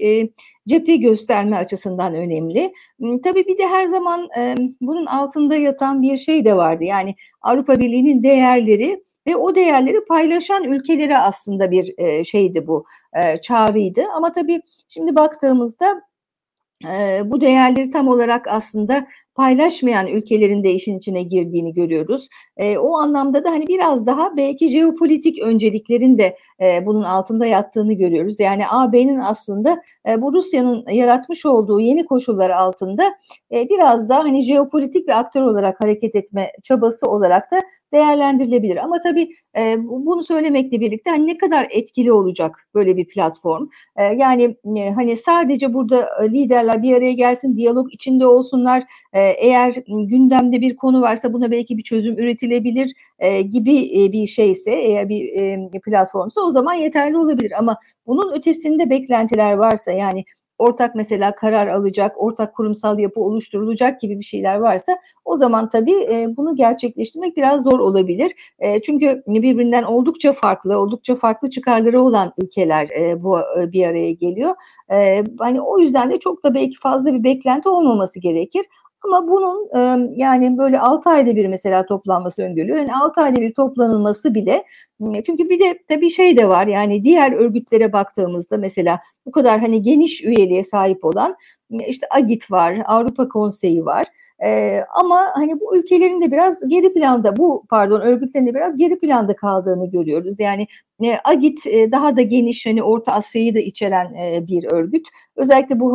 cephe 0.68 0.96
gösterme 0.96 1.56
açısından 1.56 2.14
önemli. 2.14 2.72
Tabii 3.24 3.46
bir 3.46 3.58
de 3.58 3.66
her 3.66 3.84
zaman 3.84 4.28
bunun 4.80 5.06
altında 5.06 5.56
yatan 5.56 6.02
bir 6.02 6.16
şey 6.16 6.44
de 6.44 6.56
vardı. 6.56 6.84
Yani 6.84 7.14
Avrupa 7.42 7.78
Birliği'nin 7.80 8.22
değerleri 8.22 9.04
ve 9.26 9.36
o 9.36 9.54
değerleri 9.54 10.04
paylaşan 10.04 10.64
ülkelere 10.64 11.18
aslında 11.18 11.70
bir 11.70 11.94
şeydi 12.24 12.66
bu 12.66 12.84
çağrıydı. 13.42 14.02
Ama 14.16 14.32
tabii 14.32 14.60
şimdi 14.88 15.14
baktığımızda 15.14 16.02
bu 17.24 17.40
değerleri 17.40 17.90
tam 17.90 18.08
olarak 18.08 18.48
aslında 18.48 19.06
paylaşmayan 19.40 20.06
ülkelerin 20.06 20.64
de 20.64 20.72
işin 20.72 20.98
içine 20.98 21.22
girdiğini 21.22 21.72
görüyoruz. 21.72 22.28
E, 22.56 22.78
o 22.78 22.98
anlamda 22.98 23.44
da 23.44 23.50
hani 23.50 23.66
biraz 23.66 24.06
daha 24.06 24.36
belki 24.36 24.68
jeopolitik 24.68 25.42
önceliklerin 25.42 26.18
de 26.18 26.36
e, 26.62 26.86
bunun 26.86 27.02
altında 27.02 27.46
yattığını 27.46 27.92
görüyoruz. 27.92 28.40
Yani 28.40 28.62
AB'nin 28.70 29.18
aslında 29.18 29.82
e, 30.08 30.22
bu 30.22 30.32
Rusya'nın 30.32 30.84
yaratmış 30.90 31.46
olduğu 31.46 31.80
yeni 31.80 32.04
koşullar 32.04 32.50
altında 32.50 33.14
e, 33.52 33.68
biraz 33.68 34.08
daha 34.08 34.18
hani 34.18 34.42
jeopolitik 34.42 35.08
bir 35.08 35.18
aktör 35.18 35.42
olarak 35.42 35.80
hareket 35.80 36.14
etme 36.14 36.52
çabası 36.62 37.06
olarak 37.06 37.50
da 37.52 37.62
değerlendirilebilir. 37.92 38.76
Ama 38.76 39.00
tabii 39.00 39.30
e, 39.56 39.76
bunu 39.84 40.22
söylemekle 40.22 40.80
birlikte 40.80 41.10
hani 41.10 41.26
ne 41.26 41.38
kadar 41.38 41.66
etkili 41.70 42.12
olacak 42.12 42.68
böyle 42.74 42.96
bir 42.96 43.08
platform? 43.08 43.68
E, 43.96 44.04
yani 44.04 44.56
e, 44.76 44.90
hani 44.90 45.16
sadece 45.16 45.74
burada 45.74 46.08
liderler 46.22 46.82
bir 46.82 46.96
araya 46.96 47.12
gelsin, 47.12 47.56
diyalog 47.56 47.94
içinde 47.94 48.26
olsunlar. 48.26 48.82
E, 49.12 49.29
eğer 49.30 49.74
gündemde 49.88 50.60
bir 50.60 50.76
konu 50.76 51.00
varsa 51.00 51.32
buna 51.32 51.50
belki 51.50 51.78
bir 51.78 51.82
çözüm 51.82 52.18
üretilebilir 52.18 52.92
e, 53.18 53.42
gibi 53.42 54.04
e, 54.04 54.12
bir 54.12 54.26
şeyse 54.26 54.70
eğer 54.70 55.08
bir 55.08 55.32
e, 55.34 55.70
platformsa 55.84 56.40
o 56.40 56.50
zaman 56.50 56.74
yeterli 56.74 57.16
olabilir. 57.16 57.52
Ama 57.58 57.76
bunun 58.06 58.32
ötesinde 58.32 58.90
beklentiler 58.90 59.52
varsa 59.52 59.92
yani 59.92 60.24
ortak 60.60 60.94
mesela 60.94 61.34
karar 61.34 61.66
alacak, 61.66 62.22
ortak 62.22 62.54
kurumsal 62.54 62.98
yapı 62.98 63.20
oluşturulacak 63.20 64.00
gibi 64.00 64.18
bir 64.18 64.24
şeyler 64.24 64.56
varsa 64.56 64.98
o 65.24 65.36
zaman 65.36 65.68
tabii 65.68 66.06
e, 66.12 66.36
bunu 66.36 66.54
gerçekleştirmek 66.56 67.36
biraz 67.36 67.62
zor 67.62 67.78
olabilir. 67.78 68.32
E, 68.58 68.82
çünkü 68.82 69.22
birbirinden 69.26 69.82
oldukça 69.82 70.32
farklı, 70.32 70.78
oldukça 70.78 71.14
farklı 71.14 71.50
çıkarları 71.50 72.02
olan 72.02 72.32
ülkeler 72.38 72.88
e, 72.98 73.22
bu 73.22 73.38
bir 73.56 73.86
araya 73.86 74.12
geliyor. 74.12 74.54
Hani 75.38 75.60
o 75.60 75.78
yüzden 75.78 76.10
de 76.10 76.18
çok 76.18 76.44
da 76.44 76.54
belki 76.54 76.78
fazla 76.78 77.14
bir 77.14 77.24
beklenti 77.24 77.68
olmaması 77.68 78.20
gerekir. 78.20 78.66
Ama 79.06 79.28
bunun 79.28 79.70
yani 80.16 80.58
böyle 80.58 80.80
6 80.80 81.10
ayda 81.10 81.36
bir 81.36 81.46
mesela 81.48 81.86
toplanması 81.86 82.42
öngörülüyor. 82.42 82.78
Yani 82.78 82.94
6 82.96 83.20
ayda 83.20 83.40
bir 83.40 83.54
toplanılması 83.54 84.34
bile 84.34 84.64
çünkü 85.26 85.48
bir 85.48 85.60
de 85.60 85.78
tabii 85.88 86.10
şey 86.10 86.36
de 86.36 86.48
var 86.48 86.66
yani 86.66 87.04
diğer 87.04 87.32
örgütlere 87.32 87.92
baktığımızda 87.92 88.56
mesela 88.56 89.00
bu 89.26 89.30
kadar 89.30 89.60
hani 89.60 89.82
geniş 89.82 90.24
üyeliğe 90.24 90.64
sahip 90.64 91.04
olan 91.04 91.36
işte 91.86 92.06
AGİT 92.10 92.50
var, 92.50 92.82
Avrupa 92.86 93.28
Konseyi 93.28 93.84
var. 93.84 94.06
Ee, 94.44 94.80
ama 94.94 95.26
hani 95.34 95.60
bu 95.60 95.76
ülkelerin 95.76 96.22
de 96.22 96.32
biraz 96.32 96.68
geri 96.68 96.94
planda, 96.94 97.36
bu 97.36 97.64
pardon 97.68 98.00
örgütlerin 98.00 98.46
de 98.46 98.54
biraz 98.54 98.76
geri 98.76 98.98
planda 98.98 99.36
kaldığını 99.36 99.90
görüyoruz. 99.90 100.40
Yani 100.40 100.66
e, 101.04 101.16
AGİT 101.24 101.66
e, 101.66 101.92
daha 101.92 102.16
da 102.16 102.22
geniş 102.22 102.66
hani 102.66 102.82
Orta 102.82 103.12
Asya'yı 103.12 103.54
da 103.54 103.58
içeren 103.58 104.14
e, 104.14 104.46
bir 104.46 104.64
örgüt. 104.70 105.06
Özellikle 105.36 105.80
bu 105.80 105.92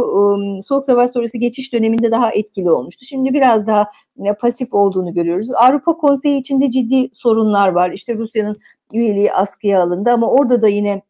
e, 0.58 0.62
Soğuk 0.62 0.86
Savaş 0.86 1.12
sonrası 1.12 1.38
geçiş 1.38 1.74
döneminde 1.74 2.12
daha 2.12 2.32
etkili 2.32 2.72
olmuştu. 2.72 3.06
Şimdi 3.06 3.34
biraz 3.34 3.68
daha 3.68 3.92
e, 4.26 4.34
pasif 4.34 4.74
olduğunu 4.74 5.14
görüyoruz. 5.14 5.48
Avrupa 5.56 5.98
Konseyi 5.98 6.40
içinde 6.40 6.72
ciddi 6.72 7.10
sorunlar 7.14 7.70
var. 7.70 7.92
İşte 7.92 8.14
Rusya'nın 8.14 8.56
üyeliği 8.94 9.34
askıya 9.34 9.84
alındı 9.84 10.12
ama 10.12 10.32
orada 10.32 10.62
da 10.62 10.68
yine 10.68 11.02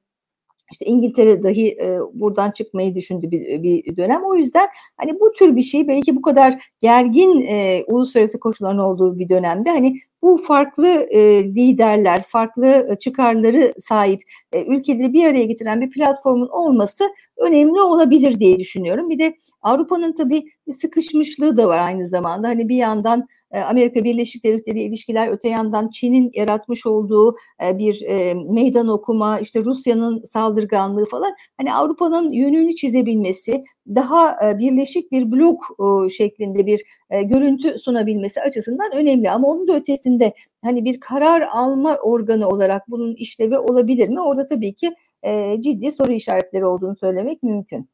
işte 0.71 0.85
İngiltere 0.85 1.43
dahi 1.43 1.67
e, 1.67 1.99
buradan 2.13 2.51
çıkmayı 2.51 2.95
düşündü 2.95 3.31
bir, 3.31 3.63
bir 3.63 3.97
dönem. 3.97 4.21
O 4.25 4.35
yüzden 4.35 4.67
hani 4.97 5.19
bu 5.19 5.31
tür 5.31 5.55
bir 5.55 5.61
şey 5.61 5.87
belki 5.87 6.15
bu 6.15 6.21
kadar 6.21 6.71
gergin 6.79 7.41
e, 7.41 7.83
uluslararası 7.87 8.39
koşulların 8.39 8.77
olduğu 8.77 9.19
bir 9.19 9.29
dönemde 9.29 9.69
hani 9.69 9.95
bu 10.21 10.37
farklı 10.37 10.87
e, 10.87 11.43
liderler, 11.43 12.23
farklı 12.27 12.95
çıkarları 12.99 13.73
sahip 13.79 14.21
e, 14.51 14.65
ülkeleri 14.65 15.13
bir 15.13 15.25
araya 15.25 15.45
getiren 15.45 15.81
bir 15.81 15.89
platformun 15.89 16.47
olması 16.47 17.03
önemli 17.37 17.81
olabilir 17.81 18.39
diye 18.39 18.59
düşünüyorum. 18.59 19.09
Bir 19.09 19.19
de 19.19 19.35
Avrupa'nın 19.61 20.15
tabii 20.15 20.43
bir 20.67 20.73
sıkışmışlığı 20.73 21.57
da 21.57 21.67
var 21.67 21.79
aynı 21.79 22.07
zamanda. 22.07 22.47
Hani 22.47 22.69
bir 22.69 22.75
yandan 22.75 23.19
e, 23.19 23.25
Amerika 23.61 24.03
Birleşik 24.03 24.43
Devletleri 24.43 24.83
ilişkiler 24.83 25.27
öte 25.27 25.49
yandan 25.49 25.89
Çin'in 25.89 26.31
yaratmış 26.33 26.85
olduğu 26.85 27.35
e, 27.63 27.77
bir 27.77 28.01
e, 28.01 28.33
meydan 28.33 28.87
okuma, 28.87 29.39
işte 29.39 29.59
Rusya'nın 29.65 30.23
saldırganlığı 30.23 31.05
falan 31.05 31.35
hani 31.57 31.73
Avrupa'nın 31.73 32.31
yönünü 32.31 32.75
çizebilmesi, 32.75 33.63
daha 33.87 34.37
birleşik 34.59 35.11
bir 35.11 35.31
blok 35.31 35.77
şeklinde 36.11 36.65
bir 36.65 36.81
görüntü 37.23 37.79
sunabilmesi 37.79 38.41
açısından 38.41 38.91
önemli. 38.95 39.31
Ama 39.31 39.47
onun 39.47 39.67
da 39.67 39.75
ötesinde 39.75 40.33
hani 40.63 40.85
bir 40.85 40.99
karar 40.99 41.41
alma 41.51 41.97
organı 41.97 42.47
olarak 42.47 42.83
bunun 42.87 43.15
işlevi 43.15 43.57
olabilir 43.57 44.09
mi? 44.09 44.21
Orada 44.21 44.45
tabii 44.45 44.73
ki 44.73 44.95
ciddi 45.59 45.91
soru 45.91 46.11
işaretleri 46.11 46.65
olduğunu 46.65 46.95
söylemek 46.95 47.43
mümkün. 47.43 47.89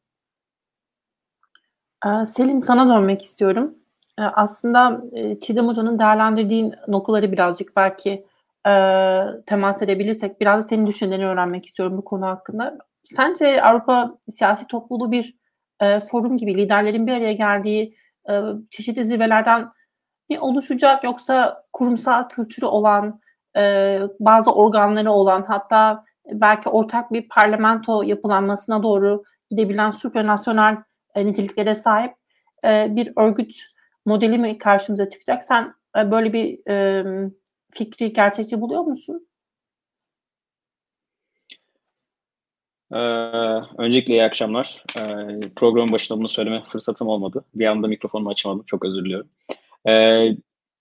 Selim 2.26 2.62
sana 2.62 2.96
dönmek 2.96 3.22
istiyorum. 3.22 3.81
Aslında 4.18 5.02
Çiğdem 5.40 5.68
Hoca'nın 5.68 5.98
değerlendirdiğin 5.98 6.74
noktaları 6.88 7.32
birazcık 7.32 7.76
belki 7.76 8.26
temas 9.46 9.82
edebilirsek 9.82 10.40
biraz 10.40 10.64
da 10.64 10.68
senin 10.68 10.86
düşüncelerini 10.86 11.26
öğrenmek 11.26 11.66
istiyorum 11.66 11.96
bu 11.96 12.04
konu 12.04 12.26
hakkında. 12.26 12.78
Sence 13.04 13.62
Avrupa 13.62 14.18
siyasi 14.30 14.66
topluluğu 14.66 15.12
bir 15.12 15.36
forum 16.10 16.36
gibi 16.36 16.58
liderlerin 16.58 17.06
bir 17.06 17.12
araya 17.12 17.32
geldiği 17.32 17.96
çeşitli 18.70 19.04
zirvelerden 19.04 19.68
mi 20.32 20.40
oluşacak 20.40 21.04
yoksa 21.04 21.64
kurumsal 21.72 22.28
kültürü 22.28 22.66
olan, 22.66 23.20
e, 23.56 24.00
bazı 24.20 24.52
organları 24.52 25.10
olan 25.10 25.44
hatta 25.48 26.04
belki 26.32 26.68
ortak 26.68 27.12
bir 27.12 27.28
parlamento 27.28 28.02
yapılanmasına 28.02 28.82
doğru 28.82 29.22
gidebilen 29.50 29.90
supranasyonel 29.90 30.76
e, 31.14 31.26
niteliklere 31.26 31.74
sahip 31.74 32.14
e, 32.64 32.96
bir 32.96 33.12
örgüt 33.16 33.54
modeli 34.06 34.38
mi 34.38 34.58
karşımıza 34.58 35.08
çıkacak? 35.08 35.42
Sen 35.42 35.74
e, 35.98 36.10
böyle 36.10 36.32
bir 36.32 36.70
e, 36.70 37.04
fikri 37.70 38.12
gerçekçi 38.12 38.60
buluyor 38.60 38.82
musun? 38.82 39.26
Ee, 42.92 42.96
öncelikle 43.78 44.12
iyi 44.14 44.22
akşamlar. 44.22 44.84
Ee, 44.96 45.00
programın 45.56 45.92
başında 45.92 46.18
bunu 46.18 46.28
söyleme 46.28 46.62
fırsatım 46.72 47.08
olmadı. 47.08 47.44
Bir 47.54 47.66
anda 47.66 47.86
mikrofonumu 47.86 48.30
açamadım. 48.30 48.64
Çok 48.66 48.84
özür 48.84 49.04
diliyorum. 49.04 49.28
Ee, 49.88 50.28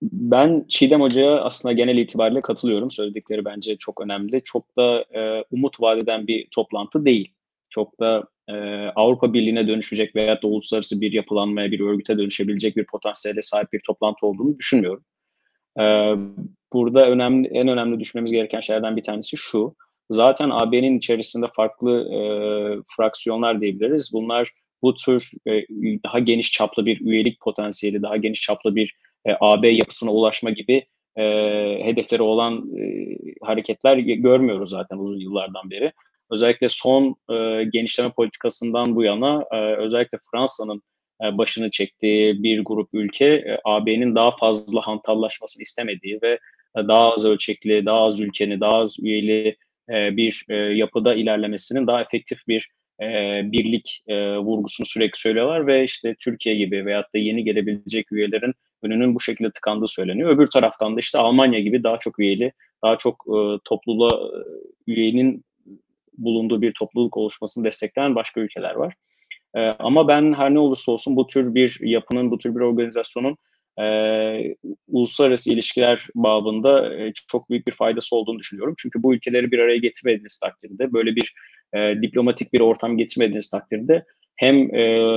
ben 0.02 0.66
Çiğdem 0.70 1.02
Hoca'ya 1.02 1.42
aslında 1.42 1.74
genel 1.74 1.98
itibariyle 1.98 2.42
katılıyorum. 2.42 2.92
Söyledikleri 2.92 3.46
bence 3.46 3.78
çok 3.78 4.02
önemli. 4.02 4.42
Çok 4.44 4.78
da 4.78 5.06
e, 5.16 5.44
umut 5.52 5.82
vadeden 5.82 6.28
bir 6.28 6.48
toplantı 6.52 7.06
değil. 7.06 7.34
Çok 7.70 8.00
da 8.00 8.24
e, 8.50 8.54
Avrupa 8.96 9.34
Birliği'ne 9.34 9.68
dönüşecek 9.68 10.16
veya 10.16 10.42
da 10.42 10.48
uluslararası 10.48 11.02
bir 11.02 11.14
yapılanmaya, 11.14 11.72
bir 11.72 11.80
örgüte 11.80 12.18
dönüşebilecek 12.18 12.78
bir 12.78 12.86
potansiyele 12.86 13.42
sahip 13.42 13.74
bir 13.74 13.82
toplantı 13.88 14.26
olduğunu 14.26 14.58
düşünmüyorum. 14.60 15.04
E, 15.80 15.84
burada 16.74 17.10
önemli, 17.10 17.48
en 17.48 17.68
önemli 17.68 18.00
düşünmemiz 18.00 18.32
gereken 18.32 18.60
şeylerden 18.60 18.98
bir 18.98 19.04
tanesi 19.04 19.38
şu. 19.38 19.76
Zaten 20.10 20.50
AB'nin 20.50 20.98
içerisinde 20.98 21.46
farklı 21.56 22.14
e, 22.14 22.20
fraksiyonlar 22.98 23.62
diyebiliriz. 23.62 24.12
Bunlar 24.14 24.52
bu 24.82 24.96
tür 24.96 25.32
e, 25.48 25.52
daha 26.06 26.20
geniş 26.20 26.52
çaplı 26.52 26.86
bir 26.86 27.02
üyelik 27.02 27.40
potansiyeli, 27.40 28.02
daha 28.02 28.18
geniş 28.18 28.42
çaplı 28.42 28.76
bir 28.76 28.96
e, 29.26 29.32
AB 29.42 29.68
yapısına 29.68 30.12
ulaşma 30.12 30.50
gibi 30.50 30.86
e, 31.16 31.24
hedefleri 31.84 32.22
olan 32.22 32.78
e, 32.78 33.16
hareketler 33.42 33.98
görmüyoruz 33.98 34.70
zaten 34.70 34.98
uzun 34.98 35.20
yıllardan 35.20 35.72
beri. 35.72 35.92
Özellikle 36.32 36.70
son 36.70 37.16
e, 37.30 37.64
genişleme 37.64 38.12
politikasından 38.12 38.96
bu 38.96 39.04
yana 39.04 39.46
e, 39.52 39.76
özellikle 39.76 40.18
Fransa'nın 40.32 40.82
e, 41.24 41.38
başını 41.38 41.70
çektiği 41.70 42.44
bir 42.44 42.64
grup 42.64 42.90
ülke 42.94 43.26
e, 43.26 43.58
AB'nin 43.64 44.16
daha 44.16 44.36
fazla 44.38 44.82
hantallaşmasını 44.82 45.64
istemediği 45.64 46.20
ve 46.22 46.40
e, 46.78 46.88
daha 46.88 47.14
az 47.14 47.26
ölçekli, 47.26 47.86
daha 47.86 48.00
az 48.00 48.20
ülkeni, 48.20 48.60
daha 48.60 48.76
az 48.76 49.00
üyeli 49.00 49.58
e, 49.90 50.18
bir 50.18 50.46
e, 50.50 50.56
yapıda 50.56 51.16
ilerlemesinin 51.16 51.88
daha 51.88 52.02
efektif 52.02 52.48
bir 52.48 52.70
e, 53.02 53.42
birlik 53.52 54.04
e, 54.08 54.38
vurgusunu 54.38 54.88
sürekli 54.88 55.20
söylüyorlar 55.20 55.68
ve 55.68 55.84
işte 55.84 56.16
Türkiye 56.20 56.56
gibi 56.56 56.86
veyahut 56.86 57.14
da 57.16 57.18
yeni 57.18 57.44
gelebilecek 57.44 58.12
üyelerin 58.12 58.54
önünün 58.84 59.16
bu 59.16 59.22
şekilde 59.22 59.52
tıkandığı 59.52 59.88
söyleniyor. 59.88 60.30
Öbür 60.30 60.48
taraftan 60.48 60.96
da 60.96 61.00
işte 61.00 61.18
Almanya 61.18 61.60
gibi 61.60 61.84
daha 61.84 62.00
çok 62.00 62.20
üyeli, 62.20 62.52
daha 62.84 62.98
çok 62.98 63.26
e, 63.28 63.38
topluluğa 63.66 64.14
e, 64.14 64.40
üyenin 64.88 65.44
bulunduğu 66.18 66.62
bir 66.62 66.74
topluluk 66.74 67.18
oluşmasını 67.18 67.64
destekleyen 67.64 68.16
başka 68.16 68.42
ülkeler 68.42 68.76
var. 68.76 68.94
E, 69.56 69.60
ama 69.60 70.08
ben 70.08 70.34
her 70.34 70.54
ne 70.54 70.60
olursa 70.60 70.92
olsun 70.92 71.16
bu 71.16 71.28
tür 71.28 71.56
bir 71.56 71.78
yapının, 71.82 72.32
bu 72.32 72.38
tür 72.38 72.56
bir 72.56 72.60
organizasyonun 72.60 73.38
e, 73.82 74.56
uluslararası 74.88 75.54
ilişkiler 75.54 76.08
babında 76.16 76.96
e, 76.96 77.14
çok 77.28 77.50
büyük 77.50 77.68
bir 77.68 77.72
faydası 77.72 78.16
olduğunu 78.16 78.40
düşünüyorum. 78.40 78.76
Çünkü 78.78 79.04
bu 79.04 79.14
ülkeleri 79.14 79.52
bir 79.52 79.60
araya 79.60 79.78
getirmediğiniz 79.78 80.40
takdirde, 80.40 80.94
böyle 80.94 81.16
bir 81.16 81.34
e, 81.74 82.02
diplomatik 82.02 82.54
bir 82.54 82.60
ortam 82.60 82.98
getirmediğiniz 82.98 83.50
takdirde 83.50 84.06
hem 84.36 84.76
e, 84.76 85.14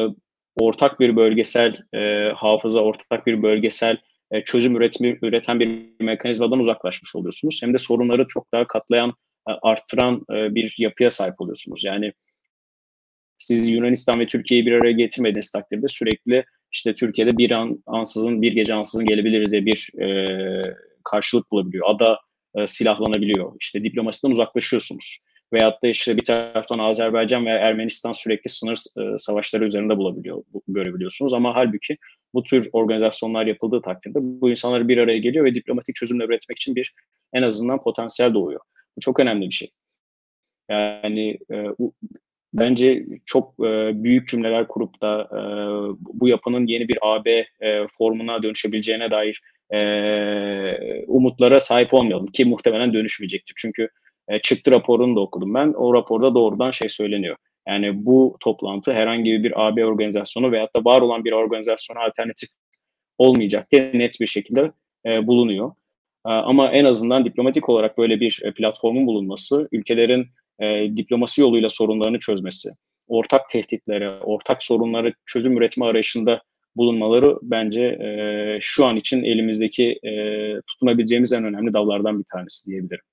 ortak 0.56 1.00
bir 1.00 1.16
bölgesel 1.16 1.76
e, 1.94 2.32
hafıza, 2.36 2.80
ortak 2.80 3.26
bir 3.26 3.42
bölgesel 3.42 3.96
e, 4.30 4.44
çözüm 4.44 4.76
üretimi, 4.76 5.18
üreten 5.22 5.60
bir 5.60 5.84
mekanizmadan 6.00 6.58
uzaklaşmış 6.58 7.16
oluyorsunuz. 7.16 7.60
Hem 7.62 7.74
de 7.74 7.78
sorunları 7.78 8.26
çok 8.28 8.52
daha 8.52 8.66
katlayan, 8.66 9.14
arttıran 9.46 10.24
e, 10.30 10.54
bir 10.54 10.74
yapıya 10.78 11.10
sahip 11.10 11.40
oluyorsunuz. 11.40 11.84
Yani 11.84 12.12
siz 13.38 13.68
Yunanistan 13.68 14.20
ve 14.20 14.26
Türkiye'yi 14.26 14.66
bir 14.66 14.72
araya 14.72 14.92
getirmediğiniz 14.92 15.52
takdirde 15.52 15.88
sürekli 15.88 16.44
işte 16.72 16.94
Türkiye'de 16.94 17.38
bir 17.38 17.50
an 17.50 17.82
ansızın, 17.86 18.42
bir 18.42 18.52
gece 18.52 18.74
ansızın 18.74 19.06
gelebiliriz 19.06 19.52
diye 19.52 19.66
bir 19.66 20.00
e, 20.02 20.76
karşılık 21.04 21.50
bulabiliyor. 21.50 21.86
Ada 21.88 22.18
e, 22.54 22.66
silahlanabiliyor. 22.66 23.52
İşte 23.60 23.84
diplomasiden 23.84 24.30
uzaklaşıyorsunuz. 24.30 25.18
Veyahut 25.52 25.82
da 25.82 25.88
işte 25.88 26.16
bir 26.16 26.24
taraftan 26.24 26.78
Azerbaycan 26.78 27.46
ve 27.46 27.50
Ermenistan 27.50 28.12
sürekli 28.12 28.50
sınır 28.50 28.78
e, 28.98 29.18
savaşları 29.18 29.64
üzerinde 29.64 29.96
bulabiliyor, 29.96 30.42
görebiliyorsunuz. 30.68 31.32
Ama 31.32 31.54
halbuki 31.54 31.96
bu 32.34 32.42
tür 32.42 32.68
organizasyonlar 32.72 33.46
yapıldığı 33.46 33.82
takdirde 33.82 34.18
bu 34.20 34.50
insanlar 34.50 34.88
bir 34.88 34.98
araya 34.98 35.18
geliyor 35.18 35.44
ve 35.44 35.54
diplomatik 35.54 35.96
çözümler 35.96 36.24
üretmek 36.24 36.58
için 36.58 36.76
bir 36.76 36.94
en 37.32 37.42
azından 37.42 37.82
potansiyel 37.82 38.34
doğuyor. 38.34 38.60
Çok 39.00 39.20
önemli 39.20 39.48
bir 39.48 39.54
şey. 39.54 39.70
Yani 40.70 41.38
e, 41.52 41.66
bence 42.54 43.06
çok 43.26 43.54
e, 43.60 44.02
büyük 44.04 44.28
cümleler 44.28 44.68
kurup 44.68 45.02
da 45.02 45.22
e, 45.32 45.40
bu 46.00 46.28
yapının 46.28 46.66
yeni 46.66 46.88
bir 46.88 46.98
AB 47.02 47.30
e, 47.60 47.86
formuna 47.98 48.42
dönüşebileceğine 48.42 49.10
dair 49.10 49.42
e, 49.70 51.04
umutlara 51.06 51.60
sahip 51.60 51.94
olmayalım 51.94 52.26
ki 52.26 52.44
muhtemelen 52.44 52.92
dönüşmeyecektir. 52.94 53.54
Çünkü 53.56 53.88
e, 54.28 54.38
çıktı 54.38 54.70
raporunu 54.70 55.16
da 55.16 55.20
okudum 55.20 55.54
ben. 55.54 55.72
O 55.72 55.94
raporda 55.94 56.34
doğrudan 56.34 56.70
şey 56.70 56.88
söyleniyor. 56.88 57.36
Yani 57.68 58.06
bu 58.06 58.36
toplantı 58.40 58.92
herhangi 58.92 59.44
bir 59.44 59.66
AB 59.66 59.86
organizasyonu 59.86 60.52
veyahut 60.52 60.76
da 60.76 60.84
var 60.84 61.00
olan 61.00 61.24
bir 61.24 61.32
organizasyona 61.32 62.00
alternatif 62.00 62.48
olmayacak 63.18 63.72
diye 63.72 63.90
net 63.94 64.20
bir 64.20 64.26
şekilde 64.26 64.72
e, 65.06 65.26
bulunuyor. 65.26 65.72
E, 66.26 66.30
ama 66.30 66.70
en 66.70 66.84
azından 66.84 67.24
diplomatik 67.24 67.68
olarak 67.68 67.98
böyle 67.98 68.20
bir 68.20 68.40
e, 68.44 68.54
platformun 68.54 69.06
bulunması, 69.06 69.68
ülkelerin 69.72 70.26
e, 70.58 70.96
diplomasi 70.96 71.40
yoluyla 71.40 71.70
sorunlarını 71.70 72.18
çözmesi, 72.18 72.68
ortak 73.08 73.48
tehditlere, 73.48 74.10
ortak 74.20 74.62
sorunları 74.62 75.14
çözüm 75.26 75.56
üretme 75.56 75.86
arayışında 75.86 76.42
bulunmaları 76.76 77.38
bence 77.42 77.80
e, 77.80 78.58
şu 78.60 78.86
an 78.86 78.96
için 78.96 79.24
elimizdeki 79.24 79.98
e, 80.02 80.12
tutunabileceğimiz 80.66 81.32
en 81.32 81.44
önemli 81.44 81.72
dallardan 81.72 82.18
bir 82.18 82.24
tanesi 82.32 82.70
diyebilirim. 82.70 83.04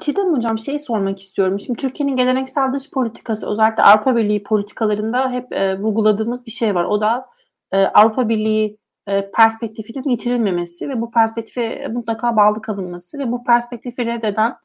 Çiğdem 0.00 0.34
Hocam 0.34 0.58
şeyi 0.58 0.80
sormak 0.80 1.20
istiyorum. 1.20 1.60
Şimdi 1.60 1.80
Türkiye'nin 1.80 2.16
geleneksel 2.16 2.72
dış 2.72 2.90
politikası 2.90 3.50
özellikle 3.50 3.82
Avrupa 3.82 4.16
Birliği 4.16 4.42
politikalarında 4.42 5.30
hep 5.30 5.52
e, 5.52 5.78
vurguladığımız 5.78 6.46
bir 6.46 6.50
şey 6.50 6.74
var. 6.74 6.84
O 6.84 7.00
da 7.00 7.26
e, 7.72 7.78
Avrupa 7.78 8.28
Birliği 8.28 8.78
e, 9.06 9.30
perspektifinin 9.30 10.08
yitirilmemesi 10.08 10.88
ve 10.88 11.00
bu 11.00 11.10
perspektife 11.10 11.88
mutlaka 11.88 12.36
bağlı 12.36 12.62
kalınması 12.62 13.18
ve 13.18 13.32
bu 13.32 13.44
perspektifi 13.44 14.06
reddeden 14.06 14.56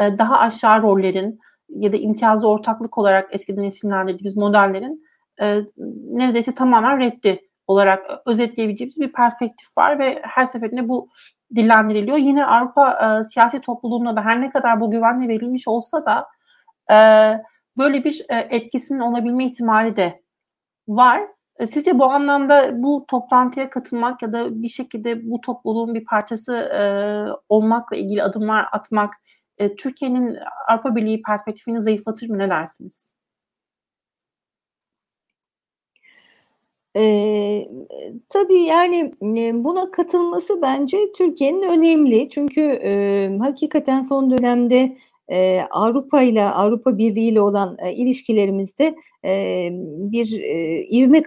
e, 0.00 0.18
daha 0.18 0.38
aşağı 0.38 0.82
rollerin 0.82 1.38
ya 1.68 1.92
da 1.92 1.96
imtiyazlı 1.96 2.48
ortaklık 2.48 2.98
olarak 2.98 3.34
eskiden 3.34 3.62
isimlendirdiğimiz 3.62 4.36
modellerin 4.36 5.04
e, 5.42 5.60
neredeyse 6.10 6.54
tamamen 6.54 7.00
reddi 7.00 7.40
olarak 7.66 8.10
özetleyebileceğimiz 8.26 9.00
bir 9.00 9.12
perspektif 9.12 9.78
var 9.78 9.98
ve 9.98 10.20
her 10.22 10.46
seferinde 10.46 10.88
bu 10.88 11.08
dillendiriliyor. 11.54 12.16
Yine 12.16 12.46
Avrupa 12.46 13.22
siyasi 13.24 13.60
topluluğuna 13.60 14.16
da 14.16 14.24
her 14.24 14.40
ne 14.40 14.50
kadar 14.50 14.80
bu 14.80 14.90
güvenle 14.90 15.28
verilmiş 15.28 15.68
olsa 15.68 16.06
da 16.06 16.26
böyle 17.78 18.04
bir 18.04 18.26
etkisinin 18.28 18.98
olabilme 18.98 19.46
ihtimali 19.46 19.96
de 19.96 20.22
var. 20.88 21.22
E, 21.58 21.66
sizce 21.66 21.98
bu 21.98 22.04
anlamda 22.04 22.82
bu 22.82 23.04
toplantıya 23.08 23.70
katılmak 23.70 24.22
ya 24.22 24.32
da 24.32 24.62
bir 24.62 24.68
şekilde 24.68 25.30
bu 25.30 25.40
topluluğun 25.40 25.94
bir 25.94 26.04
parçası 26.04 26.54
e, 26.54 26.82
olmakla 27.48 27.96
ilgili 27.96 28.22
adımlar 28.22 28.66
atmak 28.72 29.14
e, 29.58 29.76
Türkiye'nin 29.76 30.38
Avrupa 30.68 30.96
Birliği 30.96 31.22
perspektifini 31.22 31.80
zayıflatır 31.82 32.28
mı 32.28 32.38
ne 32.38 32.50
dersiniz? 32.50 33.14
Ee, 36.96 37.68
tabii 38.28 38.58
yani 38.58 39.12
buna 39.64 39.90
katılması 39.90 40.62
bence 40.62 40.98
Türkiye'nin 41.16 41.62
önemli. 41.62 42.28
Çünkü 42.30 42.60
e, 42.60 43.30
hakikaten 43.40 44.02
son 44.02 44.30
dönemde 44.30 44.98
e, 45.30 45.60
Avrupa 45.70 46.22
ile 46.22 46.44
Avrupa 46.44 46.98
Birliği 46.98 47.28
ile 47.28 47.40
olan 47.40 47.76
e, 47.82 47.92
ilişkilerimizde 47.92 48.96
e, 49.24 49.68
bir 50.12 50.40
e, 50.40 50.82
ivme 50.84 51.22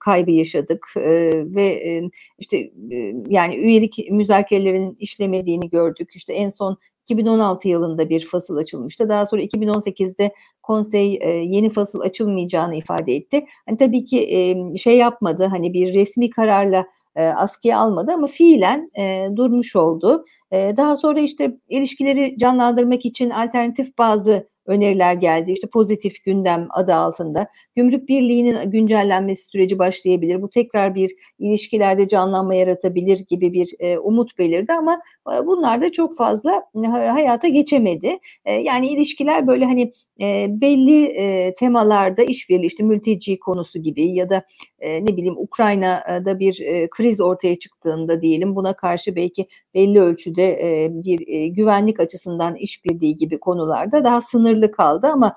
kaybı 0.00 0.30
yaşadık 0.30 0.86
e, 0.96 1.10
ve 1.54 1.66
e, 1.66 2.10
işte 2.38 2.56
e, 2.92 3.14
yani 3.28 3.56
üyelik 3.56 4.10
müzakerelerinin 4.10 4.96
işlemediğini 4.98 5.70
gördük. 5.70 6.10
İşte 6.14 6.32
en 6.32 6.50
son 6.50 6.78
2016 7.10 7.68
yılında 7.68 8.08
bir 8.08 8.26
fasıl 8.26 8.56
açılmıştı. 8.56 9.08
Daha 9.08 9.26
sonra 9.26 9.42
2018'de 9.42 10.34
konsey 10.62 11.18
e, 11.20 11.30
yeni 11.30 11.70
fasıl 11.70 12.00
açılmayacağını 12.00 12.76
ifade 12.76 13.14
etti. 13.14 13.46
Hani 13.66 13.76
tabii 13.76 14.04
ki 14.04 14.36
e, 14.36 14.76
şey 14.76 14.96
yapmadı 14.98 15.44
hani 15.44 15.72
bir 15.72 15.94
resmi 15.94 16.30
kararla 16.30 16.86
e, 17.18 17.22
askıya 17.26 17.78
almadı 17.78 18.12
ama 18.12 18.26
fiilen 18.26 18.90
e, 18.98 19.28
durmuş 19.36 19.76
oldu. 19.76 20.24
E, 20.50 20.76
daha 20.76 20.96
sonra 20.96 21.20
işte 21.20 21.58
ilişkileri 21.68 22.36
canlandırmak 22.38 23.04
için 23.06 23.30
alternatif 23.30 23.98
bazı 23.98 24.48
öneriler 24.68 25.14
geldi. 25.14 25.52
İşte 25.52 25.66
pozitif 25.66 26.24
gündem 26.24 26.66
adı 26.70 26.94
altında. 26.94 27.46
Gümrük 27.76 28.08
Birliği'nin 28.08 28.70
güncellenmesi 28.70 29.44
süreci 29.44 29.78
başlayabilir. 29.78 30.42
Bu 30.42 30.50
tekrar 30.50 30.94
bir 30.94 31.10
ilişkilerde 31.38 32.08
canlanma 32.08 32.54
yaratabilir 32.54 33.18
gibi 33.28 33.52
bir 33.52 33.74
e, 33.78 33.98
umut 33.98 34.38
belirdi 34.38 34.72
ama 34.72 35.00
e, 35.32 35.46
bunlar 35.46 35.82
da 35.82 35.92
çok 35.92 36.16
fazla 36.16 36.62
e, 36.84 36.86
hayata 36.88 37.48
geçemedi. 37.48 38.18
E, 38.44 38.52
yani 38.52 38.88
ilişkiler 38.88 39.46
böyle 39.46 39.64
hani 39.64 39.92
e, 40.20 40.46
belli 40.48 41.04
e, 41.04 41.54
temalarda 41.54 42.22
işbirliği 42.22 42.66
işte 42.66 42.82
mülteci 42.82 43.38
konusu 43.38 43.82
gibi 43.82 44.06
ya 44.06 44.30
da 44.30 44.42
e, 44.80 45.04
ne 45.04 45.16
bileyim 45.16 45.38
Ukrayna'da 45.38 46.38
bir 46.38 46.60
e, 46.60 46.88
kriz 46.90 47.20
ortaya 47.20 47.56
çıktığında 47.56 48.20
diyelim 48.20 48.56
buna 48.56 48.72
karşı 48.72 49.16
belki 49.16 49.46
belli 49.74 50.00
ölçüde 50.00 50.44
e, 50.44 50.88
bir 50.90 51.28
e, 51.28 51.48
güvenlik 51.48 52.00
açısından 52.00 52.56
işbirliği 52.56 53.16
gibi 53.16 53.40
konularda 53.40 54.04
daha 54.04 54.20
sınırlı 54.20 54.57
kaldı 54.66 55.06
ama 55.12 55.34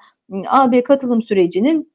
AB 0.47 0.83
katılım 0.83 1.21
sürecinin 1.21 1.91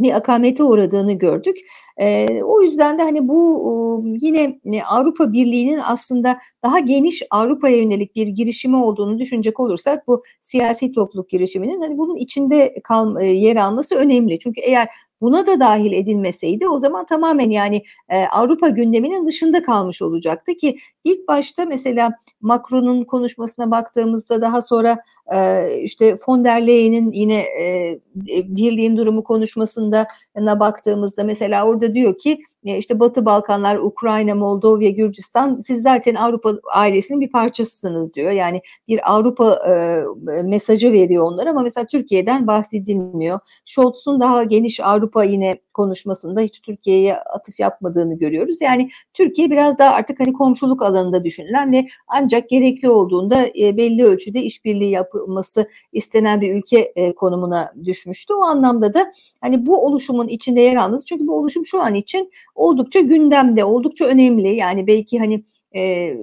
bir 0.00 0.16
akamete 0.16 0.62
uğradığını 0.62 1.12
gördük. 1.12 1.56
E, 1.96 2.28
o 2.42 2.62
yüzden 2.62 2.98
de 2.98 3.02
hani 3.02 3.28
bu 3.28 4.04
yine 4.20 4.60
Avrupa 4.86 5.32
Birliği'nin 5.32 5.80
aslında 5.84 6.38
daha 6.64 6.78
geniş 6.78 7.22
Avrupa'ya 7.30 7.76
yönelik 7.76 8.16
bir 8.16 8.26
girişimi 8.26 8.76
olduğunu 8.76 9.18
düşünecek 9.18 9.60
olursak 9.60 10.06
bu 10.06 10.22
siyasi 10.40 10.92
topluluk 10.92 11.28
girişiminin 11.28 11.80
hani 11.80 11.98
bunun 11.98 12.16
içinde 12.16 12.74
kal, 12.84 13.20
yer 13.20 13.56
alması 13.56 13.94
önemli. 13.94 14.38
Çünkü 14.38 14.60
eğer 14.60 14.88
buna 15.22 15.46
da 15.46 15.60
dahil 15.60 15.92
edilmeseydi 15.92 16.68
o 16.68 16.78
zaman 16.78 17.06
tamamen 17.06 17.50
yani 17.50 17.82
e, 18.08 18.24
Avrupa 18.24 18.68
gündeminin 18.68 19.26
dışında 19.26 19.62
kalmış 19.62 20.02
olacaktı 20.02 20.54
ki 20.54 20.78
ilk 21.04 21.28
başta 21.28 21.64
mesela 21.64 22.12
Macron'un 22.40 23.04
konuşmasına 23.04 23.70
baktığımızda 23.70 24.42
daha 24.42 24.62
sonra 24.62 24.98
e, 25.34 25.68
işte 25.82 26.16
von 26.28 26.44
der 26.44 26.66
Leyen'in 26.66 27.12
yine 27.12 27.40
e, 27.40 28.00
birliğin 28.44 28.96
durumu 28.96 29.24
konuşmasında 29.24 30.06
baktığımızda 30.36 31.24
mesela 31.24 31.66
orada 31.66 31.94
diyor 31.94 32.18
ki 32.18 32.32
e, 32.32 32.36
işte 32.64 33.00
Batı 33.00 33.24
Balkanlar, 33.24 33.76
Ukrayna, 33.76 34.34
Moldova, 34.34 34.82
Gürcistan 34.84 35.58
siz 35.58 35.82
zaten 35.82 36.14
Avrupa 36.14 36.54
ailesinin 36.72 37.20
bir 37.20 37.30
parçasısınız 37.30 38.14
diyor. 38.14 38.30
Yani 38.30 38.62
bir 38.88 39.12
Avrupa 39.12 39.54
e, 39.68 40.02
mesajı 40.42 40.92
veriyor 40.92 41.24
onlara 41.24 41.50
ama 41.50 41.62
mesela 41.62 41.86
Türkiye'den 41.86 42.46
bahsedilmiyor. 42.46 43.38
Scholz'un 43.64 44.20
daha 44.20 44.42
geniş 44.42 44.80
Avrupa 44.80 45.24
yine 45.24 45.58
konuşmasında 45.74 46.40
hiç 46.40 46.60
Türkiye'ye 46.60 47.16
atıf 47.16 47.60
yapmadığını 47.60 48.18
görüyoruz. 48.18 48.60
Yani 48.60 48.90
Türkiye 49.14 49.50
biraz 49.50 49.78
daha 49.78 49.90
artık 49.94 50.20
hani 50.20 50.32
komşuluk 50.32 50.82
alanında 50.82 51.24
düşünülen 51.24 51.72
ve 51.72 51.86
ancak 52.06 52.48
gerekli 52.48 52.90
olduğunda 52.90 53.46
e, 53.58 53.76
belli 53.76 54.04
ölçüde 54.04 54.42
işbirliği 54.42 54.90
yapılması 54.90 55.68
istenen 55.92 56.40
bir 56.40 56.54
ülke 56.54 56.92
e, 56.96 57.14
konumuna 57.14 57.72
düşmüştü. 57.84 58.34
O 58.34 58.42
anlamda 58.42 58.94
da 58.94 59.12
hani 59.40 59.66
bu 59.66 59.86
oluşumun 59.86 60.28
içinde 60.28 60.60
yer 60.60 60.76
alması 60.76 61.04
çünkü 61.04 61.26
bu 61.26 61.38
oluşum 61.38 61.66
şu 61.66 61.82
an 61.82 61.94
için 61.94 62.30
oldukça 62.54 63.00
gündemde, 63.00 63.64
oldukça 63.64 64.04
önemli. 64.04 64.54
Yani 64.54 64.86
belki 64.86 65.18
hani 65.18 65.44
e, 65.74 66.14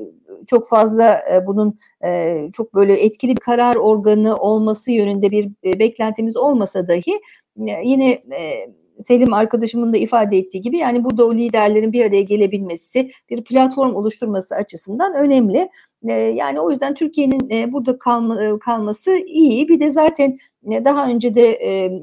çok 0.48 0.70
fazla 0.70 1.22
e, 1.34 1.48
bunun 1.48 1.78
e, 2.06 2.38
çok 2.54 2.76
böyle 2.76 2.94
etkili 2.94 3.32
bir 3.32 3.42
karar 3.42 3.76
organı 3.76 4.38
olması 4.38 4.92
yönünde 4.92 5.32
bir 5.32 5.50
e, 5.66 5.80
beklentimiz 5.80 6.38
olmasa 6.38 6.88
dahi 6.88 7.20
e, 7.68 7.82
yine 7.84 8.12
e, 8.12 8.74
Selim 9.04 9.34
arkadaşımın 9.34 9.94
da 9.94 9.98
ifade 9.98 10.38
ettiği 10.38 10.62
gibi 10.62 10.78
yani 10.78 11.04
burada 11.04 11.26
o 11.26 11.34
liderlerin 11.34 11.94
bir 11.94 12.06
araya 12.06 12.22
gelebilmesi, 12.22 13.12
bir 13.30 13.44
platform 13.44 13.96
oluşturması 13.96 14.56
açısından 14.56 15.14
önemli. 15.16 15.70
E, 16.04 16.14
yani 16.14 16.60
o 16.60 16.72
yüzden 16.72 16.94
Türkiye'nin 16.94 17.50
e, 17.50 17.74
burada 17.74 18.00
kalma, 18.00 18.44
e, 18.44 18.60
kalması 18.60 19.18
iyi. 19.18 19.68
Bir 19.68 19.80
de 19.80 19.92
zaten 19.92 20.38
e, 20.72 20.86
daha 20.86 21.08
önce 21.08 21.36
de 21.36 21.52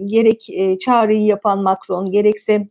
gerek 0.04 0.48
çağrıyı 0.80 1.22
yapan 1.22 1.62
Macron 1.62 2.10
gerekse 2.10 2.68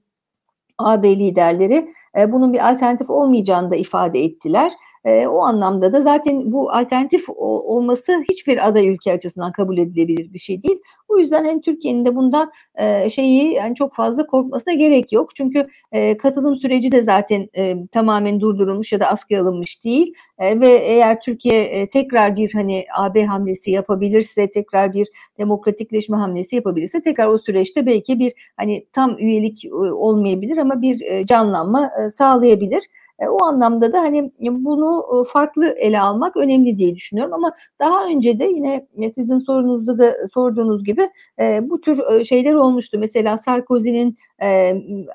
AB 0.78 1.20
liderleri 1.20 1.90
bunun 2.28 2.54
bir 2.54 2.70
alternatif 2.70 3.10
olmayacağını 3.10 3.72
da 3.72 3.76
ifade 3.76 4.24
ettiler. 4.24 4.72
E, 5.06 5.28
o 5.28 5.40
anlamda 5.40 5.94
da 5.94 6.02
zaten 6.02 6.52
bu 6.52 6.72
alternatif 6.72 7.26
olması 7.38 8.24
hiçbir 8.30 8.68
aday 8.68 8.88
ülke 8.88 9.14
açısından 9.14 9.52
kabul 9.52 9.78
edilebilir 9.78 10.34
bir 10.34 10.40
şey 10.40 10.62
değil. 10.64 10.80
O 11.08 11.18
yüzden 11.18 11.46
hani 11.46 11.62
Türkiye'nin 11.62 12.06
de 12.06 12.16
bundan 12.16 12.52
e, 12.76 13.10
şeyi 13.10 13.54
yani 13.54 13.76
çok 13.76 13.94
fazla 13.94 14.28
korkmasına 14.28 14.74
gerek 14.74 15.14
yok. 15.14 15.36
Çünkü 15.36 15.68
e, 15.92 16.18
katılım 16.18 16.56
süreci 16.56 16.92
de 16.92 17.02
zaten 17.02 17.50
e, 17.58 17.88
tamamen 17.88 18.40
durdurulmuş 18.40 18.92
ya 18.94 19.00
da 19.00 19.08
askıya 19.08 19.42
alınmış 19.42 19.84
değil. 19.84 20.14
E, 20.38 20.60
ve 20.60 20.68
eğer 20.68 21.22
Türkiye 21.22 21.64
e, 21.64 21.90
tekrar 21.90 22.36
bir 22.36 22.54
hani 22.54 22.86
AB 22.98 23.26
hamlesi 23.26 23.72
yapabilirse, 23.72 24.52
tekrar 24.52 24.94
bir 24.94 25.08
demokratikleşme 25.38 26.18
hamlesi 26.18 26.56
yapabilirse 26.56 27.02
tekrar 27.02 27.28
o 27.28 27.38
süreçte 27.38 27.86
belki 27.86 28.20
bir 28.20 28.34
hani 28.58 28.86
tam 28.92 29.18
üyelik 29.18 29.66
e, 29.66 29.70
olmayabilir 29.76 30.58
ama 30.58 30.82
bir 30.82 31.02
e, 31.02 31.26
canlanma 31.26 31.92
e, 32.06 32.10
sağlayabilir. 32.10 32.84
E, 33.20 33.28
o 33.28 33.44
anlamda 33.44 33.94
da 33.94 34.00
hani 34.02 34.32
bunu 34.40 35.06
e, 35.14 35.30
farklı 35.30 35.70
ele 35.70 36.00
almak 36.00 36.38
önemli 36.38 36.78
diye 36.78 36.96
düşünüyorum 36.96 37.34
ama 37.34 37.52
daha 37.80 38.06
önce 38.06 38.40
de 38.40 38.46
yine 38.46 38.88
sizin 39.14 39.40
sorunuzda 39.40 40.00
da 40.00 40.16
sorduğunuz 40.34 40.84
gibi 40.84 41.10
e, 41.42 41.70
bu 41.70 41.82
tür 41.82 42.24
şeyler 42.26 42.54
olmuştu. 42.54 42.98
Mesela 43.00 43.38
Sarkozy'nin 43.38 44.16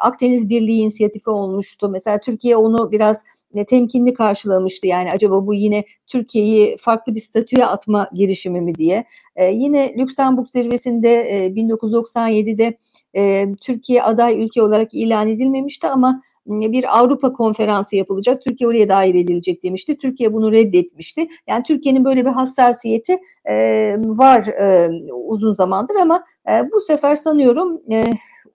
Akdeniz 0.00 0.48
Birliği 0.48 0.80
inisiyatifi 0.80 1.30
olmuştu. 1.30 1.88
Mesela 1.88 2.18
Türkiye 2.18 2.56
onu 2.56 2.92
biraz 2.92 3.22
temkinli 3.66 4.14
karşılamıştı. 4.14 4.86
Yani 4.86 5.10
acaba 5.12 5.46
bu 5.46 5.54
yine 5.54 5.84
Türkiye'yi 6.06 6.76
farklı 6.76 7.14
bir 7.14 7.20
statüye 7.20 7.66
atma 7.66 8.08
girişimi 8.14 8.60
mi 8.60 8.74
diye. 8.74 9.04
yine 9.52 9.94
Lüksemburg 9.98 10.46
zirvesinde 10.48 11.46
1997'de 11.48 12.76
Türkiye 13.60 14.02
aday 14.02 14.44
ülke 14.44 14.62
olarak 14.62 14.94
ilan 14.94 15.28
edilmemişti 15.28 15.86
ama 15.86 16.22
bir 16.50 16.98
Avrupa 16.98 17.32
konferansı 17.32 17.96
yapılacak. 17.96 18.42
Türkiye 18.42 18.68
oraya 18.68 18.88
dahil 18.88 19.14
edilecek 19.14 19.62
demişti. 19.62 19.96
Türkiye 19.96 20.32
bunu 20.32 20.52
reddetmişti. 20.52 21.28
Yani 21.48 21.62
Türkiye'nin 21.62 22.04
böyle 22.04 22.24
bir 22.24 22.30
hassasiyeti 22.30 23.18
e, 23.44 23.54
var 24.00 24.46
e, 24.46 24.90
uzun 25.12 25.52
zamandır 25.52 25.94
ama 25.94 26.24
e, 26.50 26.70
bu 26.72 26.80
sefer 26.80 27.14
sanıyorum 27.14 27.80
e, 27.92 28.04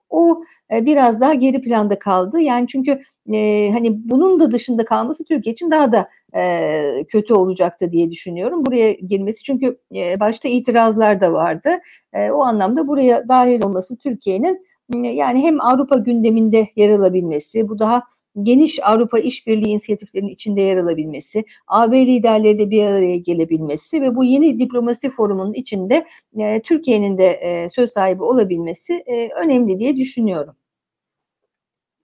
o 0.10 0.44
e, 0.74 0.86
biraz 0.86 1.22
daha 1.22 1.34
geri 1.34 1.62
planda 1.62 2.00
kaldı. 2.00 2.42
Yani 2.42 2.68
çünkü 2.68 3.02
e, 3.34 3.72
hani 3.72 4.10
bunun 4.10 4.40
da 4.40 4.52
dışında 4.52 4.86
kalması 4.86 5.24
Türkiye 5.26 5.54
için 5.54 5.72
daha 5.72 5.92
da 5.92 6.10
e, 6.36 7.06
kötü 7.08 7.34
olacaktı 7.34 7.92
diye 7.92 8.12
düşünüyorum. 8.12 8.66
Buraya 8.66 8.92
girmesi 8.92 9.44
çünkü 9.44 9.78
e, 9.96 10.20
başta 10.20 10.50
itirazlar 10.50 11.22
da 11.22 11.34
vardı. 11.34 11.70
E, 12.14 12.32
o 12.32 12.44
anlamda 12.44 12.88
buraya 12.88 13.28
dahil 13.28 13.64
olması 13.64 13.98
Türkiye'nin 13.98 14.66
yani 14.94 15.44
hem 15.44 15.62
Avrupa 15.62 15.98
gündeminde 15.98 16.68
yer 16.76 17.00
alabilmesi, 17.00 17.70
bu 17.70 17.80
daha 17.80 18.04
geniş 18.42 18.80
Avrupa 18.84 19.20
işbirliği 19.20 19.68
inisiyatiflerinin 19.68 20.30
içinde 20.30 20.62
yer 20.62 20.78
alabilmesi, 20.78 21.46
AB 21.68 22.06
liderleri 22.06 22.60
de 22.60 22.70
bir 22.70 22.86
araya 22.86 23.18
gelebilmesi 23.18 24.02
ve 24.02 24.16
bu 24.16 24.24
yeni 24.24 24.60
diplomasi 24.60 25.10
forumunun 25.10 25.54
içinde 25.54 26.06
e, 26.38 26.62
Türkiye'nin 26.62 27.18
de 27.18 27.28
e, 27.28 27.70
söz 27.70 27.92
sahibi 27.92 28.24
olabilmesi 28.24 28.94
e, 28.94 29.30
önemli 29.30 29.80
diye 29.80 29.96
düşünüyorum. 29.96 30.56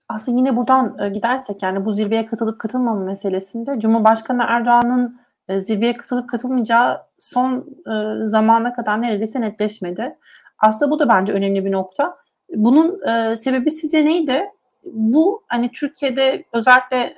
Aslında 0.08 0.38
yine 0.38 0.56
buradan 0.56 0.96
e, 1.02 1.08
gidersek 1.08 1.62
yani 1.62 1.84
bu 1.84 1.92
zirveye 1.92 2.26
katılıp 2.26 2.60
katılmama 2.60 3.04
meselesinde 3.04 3.80
Cumhurbaşkanı 3.80 4.44
Erdoğan'ın 4.48 5.16
e, 5.48 5.60
zirveye 5.60 5.96
katılıp 5.96 6.28
katılmayacağı 6.28 7.02
son 7.18 7.66
e, 7.86 8.26
zamana 8.26 8.72
kadar 8.72 9.02
neredeyse 9.02 9.40
netleşmedi. 9.40 10.18
Aslında 10.58 10.90
bu 10.90 10.98
da 10.98 11.08
bence 11.08 11.32
önemli 11.32 11.64
bir 11.64 11.72
nokta. 11.72 12.21
Bunun 12.54 13.08
e, 13.08 13.36
sebebi 13.36 13.70
sizce 13.70 14.04
neydi? 14.04 14.44
Bu 14.84 15.44
hani 15.48 15.72
Türkiye'de 15.72 16.44
özellikle 16.52 17.14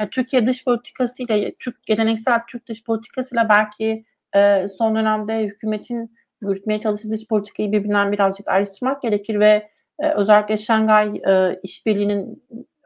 e, 0.00 0.08
Türkiye 0.10 0.46
dış 0.46 0.64
politikasıyla, 0.64 1.50
Türk 1.58 1.86
geleneksel 1.86 2.40
Türk 2.48 2.68
dış 2.68 2.84
politikasıyla 2.84 3.48
belki 3.48 4.04
e, 4.36 4.68
son 4.68 4.96
dönemde 4.96 5.42
hükümetin 5.42 6.16
yürütmeye 6.42 6.80
çalıştığı 6.80 7.10
dış 7.10 7.28
politikayı 7.28 7.72
birbirinden 7.72 8.12
birazcık 8.12 8.48
ayrıştırmak 8.48 9.02
gerekir 9.02 9.40
ve 9.40 9.70
e, 9.98 10.10
özellikle 10.10 10.58
Şangay 10.58 11.22
e, 11.28 11.60
işbirliğinin 11.62 12.42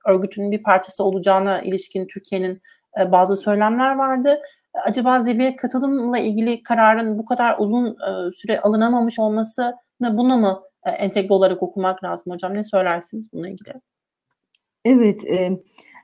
örgütünün 0.06 0.50
bir 0.50 0.62
parçası 0.62 1.04
olacağına 1.04 1.60
ilişkin 1.60 2.06
Türkiye'nin 2.06 2.62
e, 3.00 3.12
bazı 3.12 3.36
söylemler 3.36 3.96
vardı. 3.96 4.40
Acaba 4.84 5.20
zirveye 5.20 5.56
katılımla 5.56 6.18
ilgili 6.18 6.62
kararın 6.62 7.18
bu 7.18 7.24
kadar 7.24 7.56
uzun 7.58 7.86
e, 7.86 8.32
süre 8.34 8.60
alınamamış 8.60 9.18
olması 9.18 9.74
buna 10.00 10.36
mı 10.36 10.62
e, 10.86 10.90
entegre 10.90 11.34
olarak 11.34 11.62
okumak 11.62 12.04
lazım 12.04 12.32
hocam. 12.32 12.54
Ne 12.54 12.64
söylersiniz 12.64 13.32
bununla 13.32 13.48
ilgili? 13.48 13.74
Evet, 14.84 15.24
e, 15.24 15.58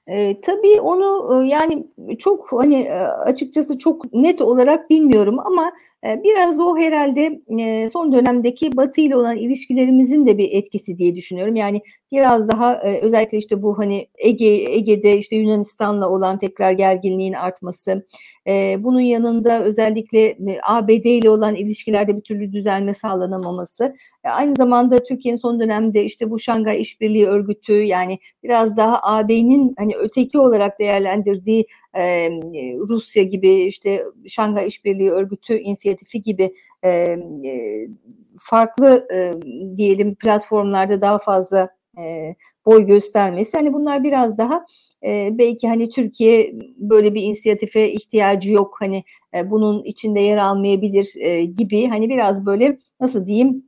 e, 0.06 0.40
tabii 0.40 0.80
onu 0.80 1.42
e, 1.44 1.48
yani 1.48 1.86
çok 2.18 2.52
hani 2.52 2.92
açıkçası 3.02 3.78
çok 3.78 4.12
net 4.12 4.40
olarak 4.40 4.90
bilmiyorum 4.90 5.38
ama 5.38 5.72
E, 5.93 5.93
biraz 6.04 6.60
o 6.60 6.78
herhalde 6.78 7.40
e, 7.58 7.88
son 7.90 8.12
dönemdeki 8.12 8.76
Batı 8.76 9.00
ile 9.00 9.16
olan 9.16 9.36
ilişkilerimizin 9.36 10.26
de 10.26 10.38
bir 10.38 10.48
etkisi 10.52 10.98
diye 10.98 11.16
düşünüyorum. 11.16 11.56
Yani 11.56 11.82
biraz 12.12 12.48
daha 12.48 12.74
e, 12.74 13.00
özellikle 13.00 13.38
işte 13.38 13.62
bu 13.62 13.78
hani 13.78 14.08
Ege 14.18 14.46
Ege'de 14.46 15.18
işte 15.18 15.36
Yunanistan'la 15.36 16.08
olan 16.08 16.38
tekrar 16.38 16.72
gerginliğin 16.72 17.32
artması, 17.32 18.06
bunun 18.78 19.00
yanında 19.00 19.64
özellikle 19.64 20.36
ABD 20.62 21.04
ile 21.04 21.30
olan 21.30 21.54
ilişkilerde 21.54 22.16
bir 22.16 22.22
türlü 22.22 22.52
düzelme 22.52 22.94
sağlanamaması, 22.94 23.94
aynı 24.24 24.56
zamanda 24.56 25.02
Türkiye'nin 25.02 25.38
son 25.38 25.60
dönemde 25.60 26.04
işte 26.04 26.30
bu 26.30 26.38
Şangay 26.38 26.80
İşbirliği 26.80 27.26
Örgütü 27.26 27.72
yani 27.72 28.18
biraz 28.42 28.76
daha 28.76 29.00
AB'nin 29.02 29.74
hani 29.78 29.92
öteki 29.96 30.38
olarak 30.38 30.78
değerlendirdiği 30.78 31.66
Rusya 32.88 33.22
gibi 33.22 33.50
işte 33.50 34.04
Şangay 34.28 34.66
İşbirliği 34.66 35.10
Örgütü 35.10 35.58
inisiyatifi 35.58 36.22
gibi 36.22 36.54
farklı 38.38 39.08
diyelim 39.76 40.14
platformlarda 40.14 41.00
daha 41.00 41.18
fazla 41.18 41.68
boy 42.66 42.86
göstermesi. 42.86 43.56
Hani 43.56 43.72
bunlar 43.72 44.04
biraz 44.04 44.38
daha 44.38 44.66
belki 45.38 45.68
hani 45.68 45.90
Türkiye 45.90 46.54
böyle 46.76 47.14
bir 47.14 47.22
inisiyatife 47.22 47.92
ihtiyacı 47.92 48.52
yok 48.52 48.76
hani 48.80 49.04
bunun 49.44 49.82
içinde 49.82 50.20
yer 50.20 50.36
almayabilir 50.36 51.14
gibi 51.44 51.86
hani 51.86 52.08
biraz 52.08 52.46
böyle 52.46 52.78
nasıl 53.00 53.26
diyeyim 53.26 53.64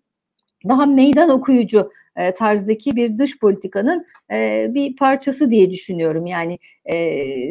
daha 0.69 0.87
meydan 0.87 1.31
okuyucu 1.31 1.91
e, 2.17 2.33
tarzdaki 2.33 2.97
bir 2.97 3.19
dış 3.19 3.39
politikanın 3.39 4.05
e, 4.33 4.67
bir 4.75 4.97
parçası 4.97 5.51
diye 5.51 5.71
düşünüyorum. 5.71 6.27
Yani 6.27 6.59
e, 6.91 6.95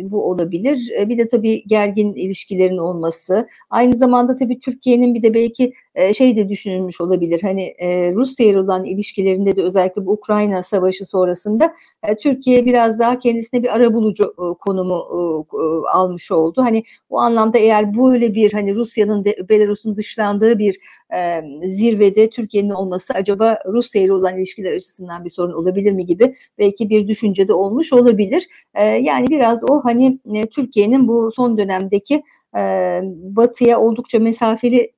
bu 0.03 0.29
olabilir. 0.29 0.91
Bir 1.09 1.17
de 1.17 1.27
tabii 1.27 1.63
gergin 1.67 2.13
ilişkilerin 2.13 2.77
olması. 2.77 3.47
Aynı 3.69 3.95
zamanda 3.95 4.35
tabii 4.35 4.59
Türkiye'nin 4.59 5.13
bir 5.13 5.21
de 5.21 5.33
belki 5.33 5.73
e, 5.95 6.13
şey 6.13 6.35
de 6.35 6.49
düşünülmüş 6.49 7.01
olabilir. 7.01 7.41
Hani 7.41 7.75
Rusya 8.15 8.47
ile 8.47 8.59
olan 8.59 8.83
ilişkilerinde 8.83 9.55
de 9.55 9.63
özellikle 9.63 10.05
bu 10.05 10.11
Ukrayna 10.11 10.63
savaşı 10.63 11.05
sonrasında 11.05 11.73
Türkiye 12.21 12.65
biraz 12.65 12.99
daha 12.99 13.19
kendisine 13.19 13.63
bir 13.63 13.75
arabulucu 13.75 14.23
e, 14.23 14.43
konumu 14.59 14.95
almış 15.93 16.31
oldu. 16.31 16.61
Hani 16.61 16.83
bu 17.09 17.19
anlamda 17.19 17.57
eğer 17.57 17.97
böyle 17.97 18.35
bir 18.35 18.53
hani 18.53 18.75
Rusya'nın 18.75 19.25
Belarus'un 19.25 19.97
dışlandığı 19.97 20.59
bir 20.59 20.79
zirvede 21.63 22.29
Türkiye'nin 22.29 22.69
olması 22.69 23.13
acaba 23.13 23.59
Rusya 23.67 24.01
ile 24.01 24.13
olan 24.13 24.37
ilişkiler 24.37 24.73
açısından 24.73 25.25
bir 25.25 25.29
sorun 25.29 25.53
olabilir 25.53 25.91
mi 25.91 26.05
gibi 26.05 26.35
belki 26.59 26.89
bir 26.89 27.07
düşünce 27.07 27.47
de 27.47 27.53
olmuş 27.53 27.93
olabilir. 27.93 28.47
Yani 29.01 29.27
biraz 29.29 29.63
o 29.69 29.81
hani 29.83 30.19
Türkiye'nin 30.51 31.07
bu 31.07 31.31
son 31.31 31.57
dönemdeki 31.57 32.23
Batı'ya 33.35 33.79
oldukça 33.79 34.19
mesafeli 34.19 34.91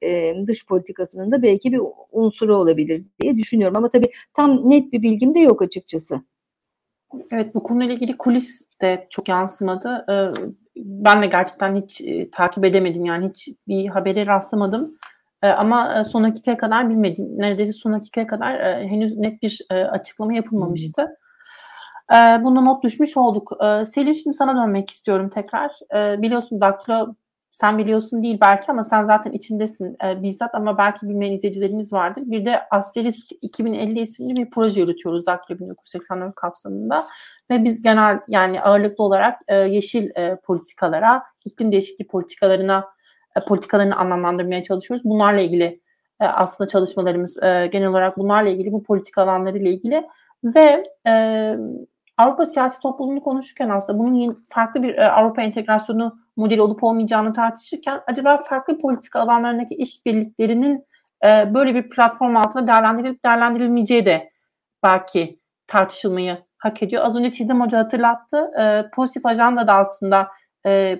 dış 0.48 0.66
politikasının 0.66 1.32
da 1.32 1.42
belki 1.42 1.72
bir 1.72 1.82
unsuru 2.12 2.58
olabilir 2.58 3.06
diye 3.22 3.38
düşünüyorum. 3.38 3.76
Ama 3.76 3.90
tabii 3.90 4.12
tam 4.34 4.70
net 4.70 4.94
bir 4.94 5.02
bilgim 5.02 5.36
de 5.36 5.40
yok 5.40 5.62
açıkçası. 5.62 6.22
Evet 7.32 7.56
bu 7.56 7.64
konuyla 7.64 7.94
ilgili 7.96 8.18
kulis 8.18 8.66
de 8.82 9.08
çok 9.10 9.30
yansımadı. 9.30 10.06
Ben 10.76 11.22
de 11.22 11.26
gerçekten 11.26 11.76
hiç 11.76 12.02
takip 12.32 12.66
edemedim 12.66 13.06
yani 13.06 13.30
hiç 13.30 13.50
bir 13.68 13.88
habere 13.88 14.26
rastlamadım. 14.26 14.98
Ama 15.42 16.04
son 16.04 16.24
dakikaya 16.24 16.58
kadar 16.58 16.90
bilmedim. 16.90 17.26
Neredeyse 17.38 17.74
son 17.74 17.94
dakikaya 17.94 18.28
kadar 18.28 18.84
henüz 18.84 19.18
net 19.18 19.42
bir 19.42 19.66
açıklama 19.70 20.34
yapılmamıştı. 20.34 21.02
Hmm. 21.02 22.44
Buna 22.44 22.62
not 22.62 22.84
düşmüş 22.84 23.18
olduk. 23.18 23.52
Selim 23.86 24.16
şimdi 24.16 24.34
sana 24.34 24.64
dönmek 24.64 24.90
istiyorum 24.90 25.30
tekrar. 25.30 25.72
Biliyorsun 26.22 26.62
Daktilo 26.62 27.16
sen 27.52 27.78
biliyorsun 27.78 28.24
değil 28.24 28.38
belki 28.42 28.72
ama 28.72 28.84
sen 28.84 29.04
zaten 29.04 29.32
içindesin 29.32 29.98
e, 30.06 30.22
bizzat 30.22 30.56
ama 30.56 30.78
belki 30.78 31.10
bilmeyen 31.10 31.34
izleyicilerimiz 31.34 31.94
vardır. 31.94 32.24
Bir 32.26 32.46
de 32.46 32.62
Asterisk 32.72 33.32
2050 33.42 34.00
isimli 34.00 34.36
bir 34.36 34.50
proje 34.50 34.82
yürütüyoruz 34.82 35.26
Daktilo 35.26 35.60
1984 35.60 36.36
kapsamında 36.36 37.06
ve 37.52 37.64
biz 37.64 37.82
genel 37.82 38.20
yani 38.28 38.62
ağırlıklı 38.62 39.04
olarak 39.04 39.40
e, 39.48 39.56
yeşil 39.56 40.10
e, 40.16 40.36
politikalara, 40.44 41.24
iklim 41.46 41.72
değişikliği 41.72 42.08
politikalarına 42.08 42.86
e, 43.38 43.40
politikalarını 43.40 43.96
anlamlandırmaya 43.96 44.64
çalışıyoruz. 44.64 45.06
Bunlarla 45.06 45.42
ilgili 45.42 45.82
e, 46.20 46.26
aslında 46.26 46.68
çalışmalarımız 46.68 47.44
e, 47.44 47.70
genel 47.72 47.88
olarak 47.88 48.18
bunlarla 48.18 48.50
ilgili 48.50 48.72
bu 48.72 48.84
politika 48.84 49.24
alanlarıyla 49.24 49.72
ilgili 49.72 50.04
ve 50.44 50.84
e, 51.08 51.54
Avrupa 52.18 52.46
siyasi 52.46 52.80
topluluğunu 52.80 53.22
konuşurken 53.22 53.70
aslında 53.70 54.00
bunun 54.00 54.36
farklı 54.48 54.84
bir 54.84 54.96
e, 54.98 55.12
Avrupa 55.12 55.42
entegrasyonu 55.42 56.20
modeli 56.36 56.62
olup 56.62 56.84
olmayacağını 56.84 57.34
tartışırken 57.34 58.02
acaba 58.08 58.38
farklı 58.38 58.80
politika 58.80 59.20
alanlarındaki 59.20 59.76
işbirliklerinin 59.76 60.86
e, 61.26 61.54
böyle 61.54 61.76
bir 61.76 61.90
platform 61.90 62.38
altında 62.38 62.68
değerlendirilip 62.68 63.26
değerlendirilmeyeceği 63.26 64.06
de 64.06 64.32
belki 64.84 65.40
tartışılmayı 65.68 66.38
hak 66.58 66.84
ediyor. 66.84 67.04
Az 67.06 67.16
önce 67.16 67.32
Çiğdem 67.32 67.62
Hoca 67.62 67.80
hatırlattı. 67.80 68.52
E, 68.60 68.86
pozitif 68.96 69.26
ajanda 69.26 69.68
da 69.68 69.74
aslında 69.74 70.28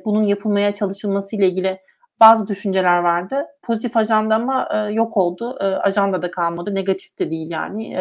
bunun 0.06 0.24
yapılmaya 0.24 0.76
çalışılması 0.76 1.36
ile 1.36 1.48
ilgili 1.48 1.80
bazı 2.20 2.48
düşünceler 2.48 2.98
vardı. 2.98 3.46
Pozitif 3.62 3.98
ajanda 3.98 4.36
ama 4.36 4.70
yok 4.92 5.18
oldu. 5.18 5.58
Ajanda 5.60 6.22
da 6.22 6.32
kalmadı. 6.32 6.76
Negatif 6.76 7.20
de 7.20 7.30
değil 7.32 7.52
yani. 7.52 7.98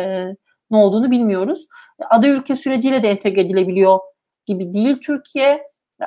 Ne 0.70 0.76
olduğunu 0.76 1.10
bilmiyoruz. 1.10 1.66
Aday 2.10 2.30
ülke 2.30 2.56
süreciyle 2.56 3.02
de 3.02 3.10
entegre 3.10 3.40
edilebiliyor 3.40 3.98
gibi 4.46 4.74
değil 4.74 4.96
Türkiye. 5.02 5.62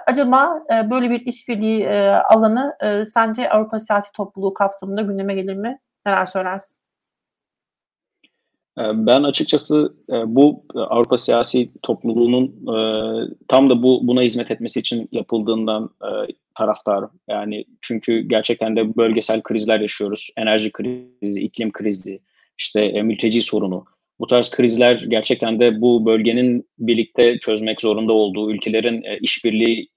Acaba 0.07 0.63
e, 0.73 0.89
böyle 0.91 1.09
bir 1.09 1.25
işbirliği 1.25 1.83
e, 1.83 2.09
alanı 2.09 2.75
e, 2.83 3.05
sence 3.05 3.49
Avrupa 3.49 3.79
siyasi 3.79 4.11
topluluğu 4.11 4.53
kapsamında 4.53 5.01
gündeme 5.01 5.35
gelir 5.35 5.55
mi? 5.55 5.79
Neler 6.05 6.25
söylersin? 6.25 6.79
Ben 8.77 9.23
açıkçası 9.23 9.93
bu 10.25 10.65
Avrupa 10.75 11.17
siyasi 11.17 11.71
topluluğunun 11.81 12.65
tam 13.47 13.69
da 13.69 13.83
bu 13.83 14.07
buna 14.07 14.21
hizmet 14.21 14.51
etmesi 14.51 14.79
için 14.79 15.09
yapıldığından 15.11 15.89
taraftarım. 16.55 17.11
Yani 17.27 17.65
çünkü 17.81 18.19
gerçekten 18.19 18.75
de 18.75 18.97
bölgesel 18.97 19.41
krizler 19.41 19.79
yaşıyoruz. 19.79 20.29
Enerji 20.37 20.71
krizi, 20.71 21.39
iklim 21.39 21.71
krizi, 21.71 22.19
işte 22.57 23.01
mülteci 23.01 23.41
sorunu. 23.41 23.85
Bu 24.19 24.27
tarz 24.27 24.51
krizler 24.51 24.95
gerçekten 25.07 25.59
de 25.59 25.81
bu 25.81 26.05
bölgenin 26.05 26.69
birlikte 26.79 27.39
çözmek 27.39 27.81
zorunda 27.81 28.13
olduğu, 28.13 28.51
ülkelerin 28.51 29.03
işbirliği 29.21 29.89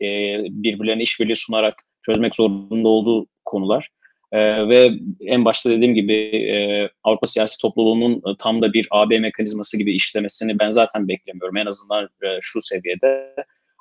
birbirlerine 0.51 1.03
işbirliği 1.03 1.37
sunarak 1.37 1.75
çözmek 2.07 2.35
zorunda 2.35 2.89
olduğu 2.89 3.27
konular. 3.45 3.89
Ee, 4.33 4.69
ve 4.69 4.91
en 5.21 5.45
başta 5.45 5.71
dediğim 5.71 5.95
gibi 5.95 6.15
e, 6.15 6.89
Avrupa 7.05 7.27
siyasi 7.27 7.63
topluluğunun 7.63 8.13
e, 8.17 8.37
tam 8.39 8.63
da 8.63 8.73
bir 8.73 8.89
AB 8.91 9.19
mekanizması 9.19 9.79
gibi 9.79 9.97
işlemesini 9.97 10.59
ben 10.59 10.71
zaten 10.71 11.09
beklemiyorum. 11.09 11.57
En 11.57 11.67
azından 11.67 12.05
e, 12.05 12.39
şu 12.41 12.63
seviyede. 12.63 13.35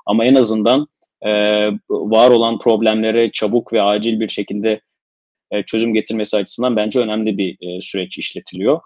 Ama 0.06 0.26
en 0.26 0.36
azından 0.36 0.88
e, 1.22 1.32
var 1.90 2.30
olan 2.30 2.60
problemlere 2.60 3.32
çabuk 3.32 3.74
ve 3.74 3.82
acil 3.82 4.20
bir 4.20 4.30
şekilde 4.30 4.82
e, 5.52 5.64
çözüm 5.64 5.94
getirmesi 5.94 6.38
açısından 6.38 6.76
bence 6.76 7.00
önemli 7.00 7.38
bir 7.38 7.58
e, 7.62 7.82
süreç 7.82 8.18
işletiliyor. 8.18 8.80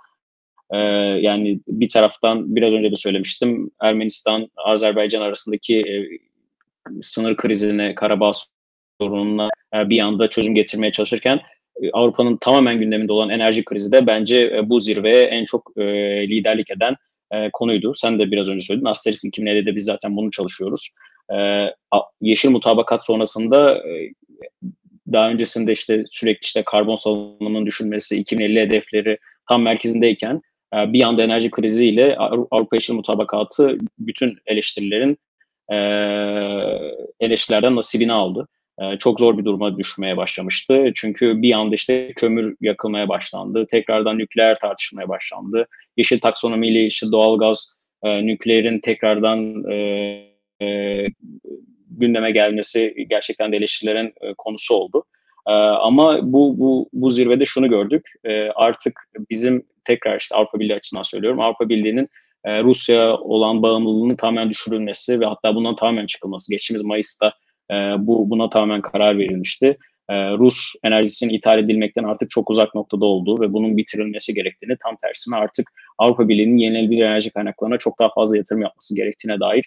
E, 0.73 0.78
yani 1.21 1.60
bir 1.67 1.89
taraftan 1.89 2.56
biraz 2.56 2.73
önce 2.73 2.91
de 2.91 2.95
söylemiştim 2.95 3.71
Ermenistan, 3.82 4.49
Azerbaycan 4.56 5.21
arasındaki 5.21 5.80
e, 5.80 5.93
sınır 7.01 7.38
krizine, 7.38 7.95
Karabağ 7.95 8.32
sorununa 9.01 9.49
e, 9.75 9.89
bir 9.89 9.99
anda 9.99 10.30
çözüm 10.30 10.56
getirmeye 10.56 10.91
çalışırken 10.91 11.39
e, 11.82 11.91
Avrupa'nın 11.91 12.38
tamamen 12.38 12.80
gündeminde 12.80 13.13
olan 13.13 13.30
enerji 13.30 13.65
krizi 13.65 13.91
de 13.91 14.08
bence 14.08 14.39
e, 14.56 14.69
bu 14.69 14.80
zirveye 14.80 15.23
en 15.23 15.45
çok 15.45 15.71
e, 15.78 15.84
liderlik 16.30 16.71
eden 16.71 16.95
e, 17.32 17.49
konuydu. 17.54 17.93
Sen 17.95 18.19
de 18.19 18.32
biraz 18.32 18.49
önce 18.49 18.65
söyledin. 18.65 18.86
Asteris 18.86 19.23
2050'de 19.23 19.75
biz 19.75 19.86
zaten 19.86 20.17
bunu 20.17 20.32
çalışıyoruz. 20.32 20.89
E, 21.34 21.67
yeşil 22.21 22.49
mutabakat 22.49 23.06
sonrasında 23.06 23.78
e, 23.78 24.13
daha 25.12 25.30
öncesinde 25.30 25.71
işte 25.71 26.04
sürekli 26.10 26.45
işte 26.45 26.63
karbon 26.65 26.95
salınımının 26.95 27.65
düşülmesi, 27.65 28.17
2050 28.17 28.60
hedefleri 28.60 29.17
tam 29.49 29.62
merkezindeyken 29.62 30.41
bir 30.75 31.03
anda 31.03 31.23
enerji 31.23 31.51
kriziyle 31.51 32.17
Avrupa 32.17 32.75
Yeşil 32.75 32.93
Mutabakatı 32.93 33.77
bütün 33.99 34.38
eleştirilerin 34.45 35.17
e, 35.71 35.75
eleştirilerden 37.19 37.75
nasibini 37.75 38.13
aldı. 38.13 38.47
Ee, 38.81 38.97
çok 38.99 39.19
zor 39.19 39.38
bir 39.38 39.45
duruma 39.45 39.77
düşmeye 39.77 40.17
başlamıştı. 40.17 40.91
Çünkü 40.95 41.41
bir 41.41 41.53
anda 41.53 41.75
işte 41.75 42.13
kömür 42.15 42.55
yakılmaya 42.61 43.09
başlandı. 43.09 43.67
Tekrardan 43.67 44.17
nükleer 44.17 44.59
tartışmaya 44.59 45.09
başlandı. 45.09 45.67
Yeşil 45.97 46.19
taksonomiyle 46.19 46.85
işte 46.85 47.11
doğalgaz, 47.11 47.75
e, 48.03 48.25
nükleerin 48.25 48.79
tekrardan 48.79 49.71
e, 49.71 49.75
e, 50.61 51.05
gündeme 51.89 52.31
gelmesi 52.31 53.05
gerçekten 53.09 53.51
de 53.51 53.57
eleştirilerin 53.57 54.13
konusu 54.38 54.75
oldu. 54.75 55.03
E, 55.47 55.51
ama 55.53 56.19
bu, 56.34 56.60
bu, 56.60 56.89
bu 56.93 57.10
zirvede 57.10 57.45
şunu 57.45 57.69
gördük. 57.69 58.10
E, 58.23 58.49
artık 58.49 58.99
bizim 59.29 59.65
tekrar 59.86 60.19
işte 60.19 60.36
Avrupa 60.36 60.60
Birliği 60.60 60.75
açısından 60.75 61.03
söylüyorum. 61.03 61.39
Avrupa 61.39 61.69
Birliği'nin 61.69 62.10
e, 62.43 62.63
Rusya 62.63 63.17
olan 63.17 63.63
bağımlılığını 63.63 64.17
tamamen 64.17 64.49
düşürülmesi 64.49 65.19
ve 65.19 65.25
hatta 65.25 65.55
bundan 65.55 65.75
tamamen 65.75 66.05
çıkılması. 66.05 66.51
Geçtiğimiz 66.51 66.84
Mayıs'ta 66.84 67.34
e, 67.71 67.75
bu 67.97 68.29
buna 68.29 68.49
tamamen 68.49 68.81
karar 68.81 69.17
verilmişti. 69.17 69.77
Rus 70.12 70.73
enerjisinin 70.84 71.34
ithal 71.34 71.60
edilmekten 71.60 72.03
artık 72.03 72.29
çok 72.29 72.49
uzak 72.49 72.75
noktada 72.75 73.05
olduğu 73.05 73.41
ve 73.41 73.53
bunun 73.53 73.77
bitirilmesi 73.77 74.34
gerektiğini 74.34 74.77
tam 74.84 74.95
tersine 74.95 75.36
artık 75.36 75.71
Avrupa 75.97 76.29
Birliği'nin 76.29 76.58
yenilenebilir 76.58 77.03
enerji 77.03 77.29
kaynaklarına 77.29 77.77
çok 77.77 77.99
daha 77.99 78.10
fazla 78.10 78.38
yatırım 78.38 78.62
yapması 78.62 78.95
gerektiğine 78.95 79.39
dair 79.39 79.65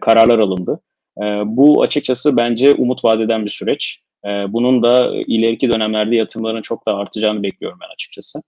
kararlar 0.00 0.38
alındı. 0.38 0.80
bu 1.44 1.82
açıkçası 1.82 2.36
bence 2.36 2.74
umut 2.74 3.04
vadeden 3.04 3.44
bir 3.44 3.50
süreç. 3.50 4.00
Bunun 4.24 4.82
da 4.82 5.12
ileriki 5.26 5.68
dönemlerde 5.68 6.16
yatırımların 6.16 6.62
çok 6.62 6.86
daha 6.86 6.96
artacağını 6.96 7.42
bekliyorum 7.42 7.78
ben 7.82 7.94
açıkçası 7.94 8.42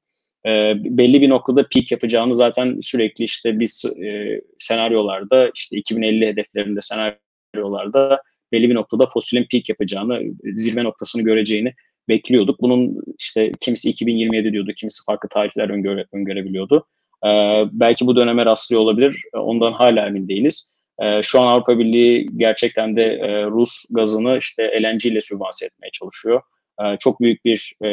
e, 0.46 0.74
belli 0.76 1.20
bir 1.20 1.28
noktada 1.28 1.68
peak 1.68 1.90
yapacağını 1.90 2.34
zaten 2.34 2.80
sürekli 2.80 3.24
işte 3.24 3.60
biz 3.60 3.84
e, 4.04 4.40
senaryolarda 4.58 5.50
işte 5.54 5.76
2050 5.76 6.26
hedeflerinde 6.26 6.80
senaryolarda 6.80 8.22
belli 8.52 8.70
bir 8.70 8.74
noktada 8.74 9.06
fosilin 9.06 9.46
peak 9.52 9.68
yapacağını, 9.68 10.20
zirve 10.44 10.84
noktasını 10.84 11.22
göreceğini 11.22 11.74
bekliyorduk. 12.08 12.60
Bunun 12.60 13.02
işte 13.18 13.52
kimisi 13.60 13.90
2027 13.90 14.52
diyordu, 14.52 14.72
kimisi 14.76 15.04
farklı 15.06 15.28
tarihler 15.28 15.70
öngöre, 15.70 16.06
öngörebiliyordu. 16.12 16.86
Ee, 17.26 17.28
belki 17.72 18.06
bu 18.06 18.16
döneme 18.16 18.44
rastlıyor 18.44 18.82
olabilir. 18.82 19.22
Ondan 19.32 19.72
hala 19.72 20.06
emin 20.06 20.28
değiliz. 20.28 20.71
Ee, 21.00 21.22
şu 21.22 21.40
an 21.40 21.46
Avrupa 21.46 21.78
Birliği 21.78 22.28
gerçekten 22.36 22.96
de 22.96 23.02
e, 23.02 23.44
Rus 23.44 23.84
gazını 23.94 24.38
işte 24.38 24.82
LNG 24.82 25.06
ile 25.06 25.20
sübvanse 25.20 25.66
etmeye 25.66 25.90
çalışıyor. 25.92 26.42
Ee, 26.82 26.96
çok 27.00 27.20
büyük 27.20 27.44
bir 27.44 27.74
e, 27.82 27.88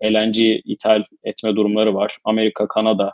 e 0.00 0.12
LNG 0.12 0.36
ithal 0.64 1.04
etme 1.24 1.56
durumları 1.56 1.94
var. 1.94 2.18
Amerika, 2.24 2.68
Kanada, 2.68 3.12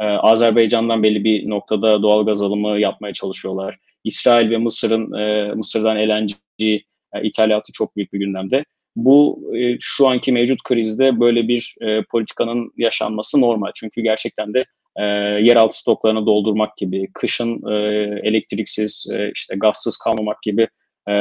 e, 0.00 0.04
Azerbaycan'dan 0.04 1.02
belli 1.02 1.24
bir 1.24 1.50
noktada 1.50 2.02
doğal 2.02 2.26
gaz 2.26 2.42
alımı 2.42 2.80
yapmaya 2.80 3.12
çalışıyorlar. 3.12 3.78
İsrail 4.04 4.50
ve 4.50 4.58
Mısır'ın 4.58 5.12
e, 5.12 5.54
Mısır'dan 5.54 5.96
LNG 5.96 6.30
e, 6.60 6.78
ithalatı 7.22 7.72
çok 7.72 7.96
büyük 7.96 8.12
bir 8.12 8.18
gündemde. 8.18 8.64
Bu 8.96 9.50
e, 9.56 9.76
şu 9.80 10.08
anki 10.08 10.32
mevcut 10.32 10.62
krizde 10.62 11.20
böyle 11.20 11.48
bir 11.48 11.74
e, 11.80 12.02
politikanın 12.02 12.72
yaşanması 12.76 13.40
normal. 13.40 13.70
Çünkü 13.74 14.00
gerçekten 14.00 14.54
de 14.54 14.64
e, 14.96 15.04
yeraltı 15.44 15.78
stoklarını 15.78 16.26
doldurmak 16.26 16.76
gibi, 16.76 17.08
kışın 17.14 17.70
e, 17.70 17.74
elektriksiz, 18.28 19.06
e, 19.12 19.30
işte 19.34 19.54
gazsız 19.56 19.96
kalmamak 19.96 20.42
gibi 20.42 20.68
e, 21.08 21.12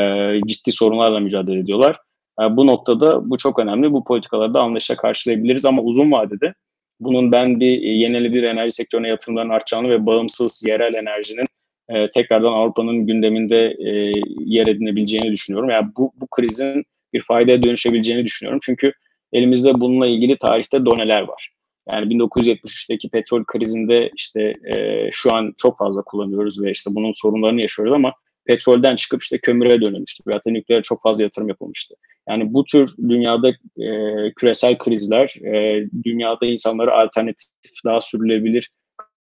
ciddi 0.47 0.71
sorunlarla 0.71 1.19
mücadele 1.19 1.59
ediyorlar. 1.59 1.99
E, 2.41 2.57
bu 2.57 2.67
noktada 2.67 3.29
bu 3.29 3.37
çok 3.37 3.59
önemli. 3.59 3.93
Bu 3.93 4.03
politikaları 4.03 4.53
da 4.53 4.61
anlayışla 4.61 4.95
karşılayabiliriz 4.95 5.65
ama 5.65 5.81
uzun 5.81 6.11
vadede 6.11 6.53
bunun 6.99 7.31
ben 7.31 7.59
bir 7.59 7.81
e, 7.81 7.87
yenilenebilir 7.87 8.43
enerji 8.43 8.71
sektörüne 8.71 9.07
yatırımların 9.07 9.49
artacağını 9.49 9.89
ve 9.89 10.05
bağımsız 10.05 10.63
yerel 10.67 10.93
enerjinin 10.93 11.45
e, 11.89 12.11
tekrardan 12.11 12.53
Avrupa'nın 12.53 13.07
gündeminde 13.07 13.75
e, 13.79 14.11
yer 14.45 14.67
edinebileceğini 14.67 15.31
düşünüyorum. 15.31 15.69
Yani 15.69 15.87
bu, 15.97 16.11
bu 16.15 16.27
krizin 16.27 16.83
bir 17.13 17.21
faydaya 17.21 17.63
dönüşebileceğini 17.63 18.23
düşünüyorum. 18.23 18.59
Çünkü 18.63 18.93
elimizde 19.33 19.73
bununla 19.73 20.07
ilgili 20.07 20.37
tarihte 20.37 20.85
doneler 20.85 21.21
var. 21.21 21.52
Yani 21.91 22.13
1973'teki 22.13 23.09
petrol 23.09 23.43
krizinde 23.43 24.11
işte 24.15 24.55
e, 24.73 25.09
şu 25.11 25.33
an 25.33 25.53
çok 25.57 25.77
fazla 25.77 26.01
kullanıyoruz 26.01 26.61
ve 26.61 26.71
işte 26.71 26.91
bunun 26.93 27.11
sorunlarını 27.11 27.61
yaşıyoruz 27.61 27.93
ama 27.93 28.13
petrolden 28.45 28.95
çıkıp 28.95 29.21
işte 29.21 29.37
kömüre 29.37 29.81
dönülmüştü. 29.81 30.23
Veyahut 30.27 30.45
da 30.45 30.51
nükleer 30.51 30.81
çok 30.81 31.01
fazla 31.01 31.23
yatırım 31.23 31.47
yapılmıştı. 31.47 31.95
Yani 32.29 32.53
bu 32.53 32.65
tür 32.65 32.95
dünyada 33.09 33.49
e, 33.77 33.87
küresel 34.35 34.77
krizler 34.77 35.35
e, 35.45 35.85
dünyada 36.03 36.45
insanları 36.45 36.93
alternatif 36.93 37.83
daha 37.85 38.01
sürülebilir 38.01 38.69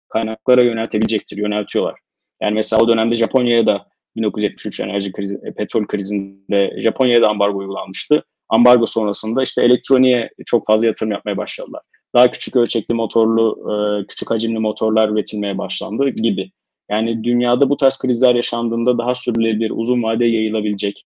kaynaklara 0.09 0.62
yöneltebilecektir, 0.62 1.37
yöneltiyorlar. 1.37 2.00
Yani 2.42 2.54
mesela 2.54 2.82
o 2.82 2.88
dönemde 2.88 3.16
Japonya'ya 3.16 3.66
da 3.66 3.87
1973 4.16 4.80
enerji 4.80 5.12
krizi, 5.12 5.38
e, 5.44 5.54
petrol 5.54 5.87
krizinde 5.87 6.82
Japonya'ya 6.82 7.22
da 7.22 7.28
ambargo 7.28 7.59
uygulanmıştı. 7.59 8.24
Ambargo 8.48 8.87
sonrasında 8.87 9.42
işte 9.42 9.64
elektroniğe 9.64 10.30
çok 10.46 10.66
fazla 10.66 10.87
yatırım 10.87 11.12
yapmaya 11.12 11.37
başladılar. 11.37 11.82
Daha 12.16 12.31
küçük 12.31 12.57
ölçekli 12.57 12.94
motorlu, 12.94 13.72
e, 13.72 14.07
küçük 14.07 14.31
hacimli 14.31 14.59
motorlar 14.59 15.09
üretilmeye 15.09 15.59
başlandı 15.59 16.09
gibi. 16.09 16.50
Yani 16.90 17.24
dünyada 17.24 17.70
bu 17.70 17.76
tarz 17.76 17.98
krizler 17.98 18.35
yaşandığında 18.35 18.98
daha 18.98 19.14
sürdürülebilir, 19.14 19.72
uzun 19.74 20.02
vade 20.02 20.24
yayılabilecek 20.24 21.05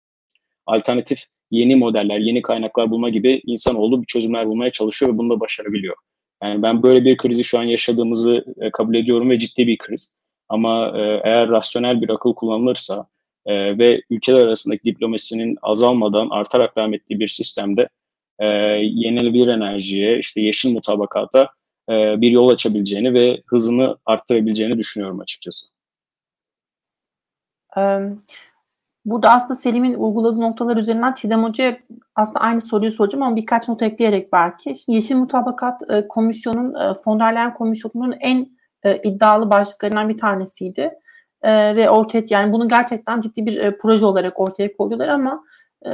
alternatif 0.65 1.23
yeni 1.51 1.75
modeller, 1.75 2.19
yeni 2.19 2.41
kaynaklar 2.41 2.91
bulma 2.91 3.09
gibi 3.09 3.41
insanoğlu 3.45 4.01
bir 4.01 4.07
çözümler 4.07 4.47
bulmaya 4.47 4.71
çalışıyor 4.71 5.13
ve 5.13 5.17
bunu 5.17 5.29
da 5.29 5.39
başarabiliyor. 5.39 5.95
Yani 6.43 6.61
ben 6.61 6.83
böyle 6.83 7.05
bir 7.05 7.17
krizi 7.17 7.43
şu 7.43 7.59
an 7.59 7.63
yaşadığımızı 7.63 8.45
e, 8.61 8.71
kabul 8.71 8.95
ediyorum 8.95 9.29
ve 9.29 9.39
ciddi 9.39 9.67
bir 9.67 9.77
kriz. 9.77 10.17
Ama 10.49 10.93
e, 10.97 11.01
eğer 11.23 11.49
rasyonel 11.49 12.01
bir 12.01 12.09
akıl 12.09 12.33
kullanılırsa 12.33 13.07
ve 13.47 14.01
ülkeler 14.09 14.45
arasındaki 14.45 14.83
diplomasinin 14.83 15.57
azalmadan 15.61 16.29
artarak 16.29 16.77
devam 16.77 16.93
ettiği 16.93 17.19
bir 17.19 17.27
sistemde 17.27 17.89
e, 18.39 18.45
yenilenebilir 18.81 19.47
enerjiye, 19.47 20.19
işte 20.19 20.41
yeşil 20.41 20.73
mutabakata 20.73 21.49
e, 21.89 22.21
bir 22.21 22.31
yol 22.31 22.49
açabileceğini 22.49 23.13
ve 23.13 23.41
hızını 23.47 23.97
arttırabileceğini 24.05 24.77
düşünüyorum 24.77 25.19
açıkçası. 25.19 25.65
Burada 29.05 29.31
aslında 29.31 29.55
Selim'in 29.55 29.93
uyguladığı 29.93 30.41
noktalar 30.41 30.77
üzerinden 30.77 31.13
Çiğdem 31.13 31.43
Hoca'ya 31.43 31.77
aslında 32.15 32.39
aynı 32.39 32.61
soruyu 32.61 32.91
soracağım 32.91 33.23
ama 33.23 33.35
birkaç 33.35 33.67
not 33.67 33.81
ekleyerek 33.81 34.33
belki. 34.33 34.75
Şimdi 34.75 34.95
Yeşil 34.95 35.15
Mutabakat 35.15 35.81
Komisyonu'nun, 36.09 37.49
e, 37.49 37.53
Komisyonu'nun 37.53 38.15
en 38.19 38.47
iddialı 39.03 39.49
başlıklarından 39.49 40.09
bir 40.09 40.17
tanesiydi. 40.17 40.91
Ve 41.45 41.89
ortaya 41.89 42.23
yani 42.29 42.53
bunu 42.53 42.69
gerçekten 42.69 43.21
ciddi 43.21 43.45
bir 43.45 43.77
proje 43.77 44.05
olarak 44.05 44.39
ortaya 44.39 44.73
koydular 44.73 45.07
ama 45.07 45.43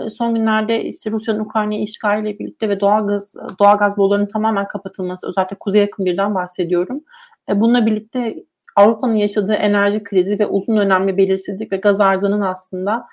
son 0.10 0.36
günlerde 0.36 0.84
işte 0.84 1.12
Rusya'nın 1.12 1.40
Ukrayna'yı 1.40 1.82
işgaliyle 1.82 2.40
birlikte 2.40 2.70
ve 2.70 2.80
doğal 2.80 3.08
gaz 3.08 3.36
doğal 3.60 3.78
gaz 3.78 3.98
borularının 3.98 4.26
tamamen 4.26 4.68
kapatılması 4.68 5.28
özellikle 5.28 5.56
kuzey 5.56 5.82
yakın 5.82 6.06
birden 6.06 6.36
bahsediyorum. 6.36 7.04
E, 7.50 7.62
bununla 7.62 7.86
birlikte 7.86 8.44
Avrupa'nın 8.76 9.14
yaşadığı 9.14 9.54
enerji 9.54 10.04
krizi 10.04 10.40
ve 10.40 10.46
uzun 10.46 10.78
önemli 10.78 11.18
belirsizlik 11.18 11.72
ve 11.72 11.78
gaz 11.78 12.02
arzının 12.02 12.42
aslında 12.42 13.08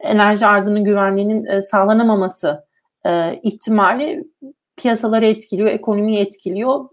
enerji 0.00 0.46
arzının 0.46 0.84
güvenliğinin 0.84 1.46
e, 1.46 1.62
sağlanamaması 1.62 2.64
e, 3.06 3.40
ihtimali 3.42 4.24
piyasaları 4.76 5.26
etkiliyor, 5.26 5.68
ekonomiyi 5.68 6.18
etkiliyor. 6.18 6.84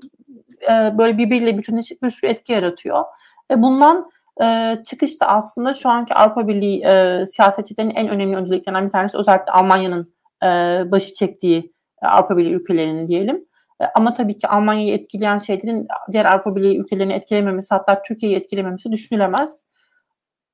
Böyle 0.70 1.18
birbiriyle 1.18 1.58
bütünleşik 1.58 2.04
bir 2.04 2.10
sürü 2.10 2.32
etki 2.32 2.54
yaratıyor. 2.54 3.04
Ve 3.52 3.62
bundan 3.62 4.10
e, 4.44 4.78
çıkış 4.86 5.22
da 5.22 5.28
aslında 5.28 5.74
şu 5.74 5.90
anki 5.90 6.14
Avrupa 6.14 6.48
Birliği 6.48 6.84
e, 6.86 7.26
siyasetçilerinin 7.26 7.96
en 7.96 8.10
önemli 8.10 8.36
önceliklerinden 8.36 8.86
bir 8.86 8.92
tanesi 8.92 9.18
özellikle 9.18 9.52
Almanya'nın 9.52 10.14
e, 10.44 10.48
başı 10.92 11.14
çektiği 11.14 11.74
e, 12.04 12.08
Avrupa 12.08 12.38
Birliği 12.38 12.54
ülkelerinin 12.54 13.08
diyelim. 13.08 13.46
E, 13.82 13.86
ama 13.96 14.14
tabii 14.14 14.38
ki 14.38 14.48
Almanya'yı 14.48 14.94
etkileyen 14.94 15.38
şeylerin 15.38 15.88
diğer 16.12 16.26
Avrupa 16.26 16.56
Birliği 16.56 16.80
ülkelerini 16.80 17.14
etkilememesi 17.14 17.76
hatta 17.76 18.02
Türkiye'yi 18.02 18.38
etkilememesi 18.38 18.92
düşünülemez. 18.92 19.66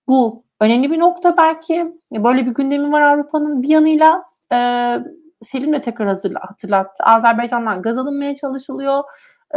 Bu 0.07 0.43
önemli 0.61 0.91
bir 0.91 0.99
nokta 0.99 1.37
belki. 1.37 1.93
E, 2.15 2.23
böyle 2.23 2.45
bir 2.45 2.51
gündemi 2.51 2.91
var 2.91 3.01
Avrupa'nın 3.01 3.63
bir 3.63 3.69
yanıyla 3.69 4.23
e, 4.53 4.57
Selim 5.41 5.73
de 5.73 5.81
tekrar 5.81 6.07
hatırlattı. 6.41 7.03
Azerbaycan'dan 7.03 7.81
gaz 7.81 7.97
alınmaya 7.97 8.35
çalışılıyor. 8.35 9.03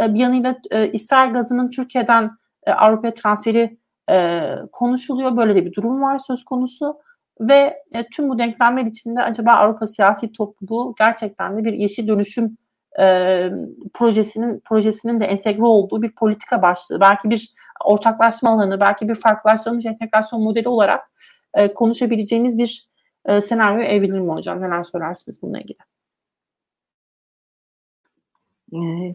E, 0.01 0.13
bir 0.13 0.19
yanıyla 0.19 0.55
e, 0.71 0.91
İsrail 0.91 1.33
gazının 1.33 1.69
Türkiye'den 1.69 2.31
e, 2.63 2.71
Avrupa'ya 2.71 3.13
transferi 3.13 3.77
e, 4.09 4.41
konuşuluyor. 4.71 5.37
Böyle 5.37 5.55
de 5.55 5.65
bir 5.65 5.73
durum 5.73 6.01
var 6.01 6.17
söz 6.17 6.45
konusu. 6.45 6.97
Ve 7.41 7.83
e, 7.91 8.07
tüm 8.09 8.29
bu 8.29 8.39
denklemler 8.39 8.85
içinde 8.85 9.21
acaba 9.21 9.51
Avrupa 9.51 9.87
siyasi 9.87 10.31
topluluğu 10.31 10.95
gerçekten 10.97 11.57
de 11.57 11.63
bir 11.63 11.73
yeşil 11.73 12.07
dönüşüm 12.07 12.57
e, 12.99 13.49
projesinin 13.93 14.59
projesinin 14.59 15.19
de 15.19 15.25
entegre 15.25 15.63
olduğu 15.63 16.01
bir 16.01 16.11
politika 16.15 16.61
başlığı, 16.61 16.99
belki 16.99 17.29
bir 17.29 17.53
ortaklaşma 17.85 18.49
alanı, 18.49 18.81
belki 18.81 19.09
bir 19.09 19.15
farklılaştırılmış 19.15 19.85
entegrasyon 19.85 20.43
modeli 20.43 20.69
olarak 20.69 21.11
e, 21.53 21.73
konuşabileceğimiz 21.73 22.57
bir 22.57 22.89
e, 23.25 23.41
senaryo 23.41 23.81
evrilir 23.81 24.19
mi 24.19 24.31
hocam? 24.31 24.61
Neler 24.61 24.83
söylersiniz 24.83 25.41
bununla 25.41 25.59
ilgili? 25.59 25.77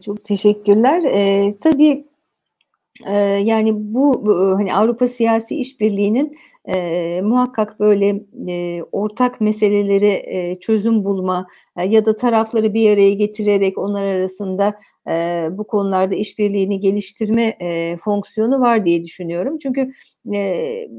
Çok 0.01 0.25
teşekkürler. 0.25 1.03
Ee, 1.03 1.55
tabii 1.61 2.07
yani 3.43 3.71
bu, 3.75 4.23
hani 4.57 4.73
Avrupa 4.73 5.07
Siyasi 5.07 5.55
İşbirliği'nin 5.55 6.37
e, 6.69 7.21
muhakkak 7.23 7.79
böyle 7.79 8.23
e, 8.47 8.83
ortak 8.91 9.41
meseleleri 9.41 10.07
e, 10.07 10.59
çözüm 10.59 11.03
bulma 11.05 11.47
e, 11.77 11.85
ya 11.85 12.05
da 12.05 12.15
tarafları 12.15 12.73
bir 12.73 12.93
araya 12.93 13.13
getirerek 13.13 13.77
onlar 13.77 14.03
arasında 14.03 14.79
e, 15.09 15.47
bu 15.51 15.67
konularda 15.67 16.15
işbirliğini 16.15 16.79
geliştirme 16.79 17.55
e, 17.61 17.97
fonksiyonu 17.97 18.59
var 18.61 18.85
diye 18.85 19.03
düşünüyorum. 19.05 19.57
Çünkü 19.57 19.91
e, 20.33 20.37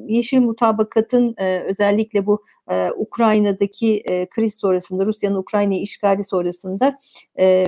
yeşil 0.06 0.40
mutabakatın 0.40 1.34
e, 1.38 1.60
özellikle 1.60 2.26
bu 2.26 2.44
e, 2.70 2.90
Ukrayna'daki 2.90 4.02
e, 4.04 4.26
kriz 4.26 4.54
sonrasında 4.54 5.06
Rusya'nın 5.06 5.36
Ukrayna'yı 5.36 5.80
işgali 5.80 6.24
sonrasında 6.24 6.98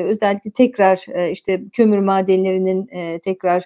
özellikle 0.05 0.51
tekrar 0.51 1.31
işte 1.31 1.63
kömür 1.73 1.99
madenlerinin 1.99 2.87
tekrar 3.19 3.65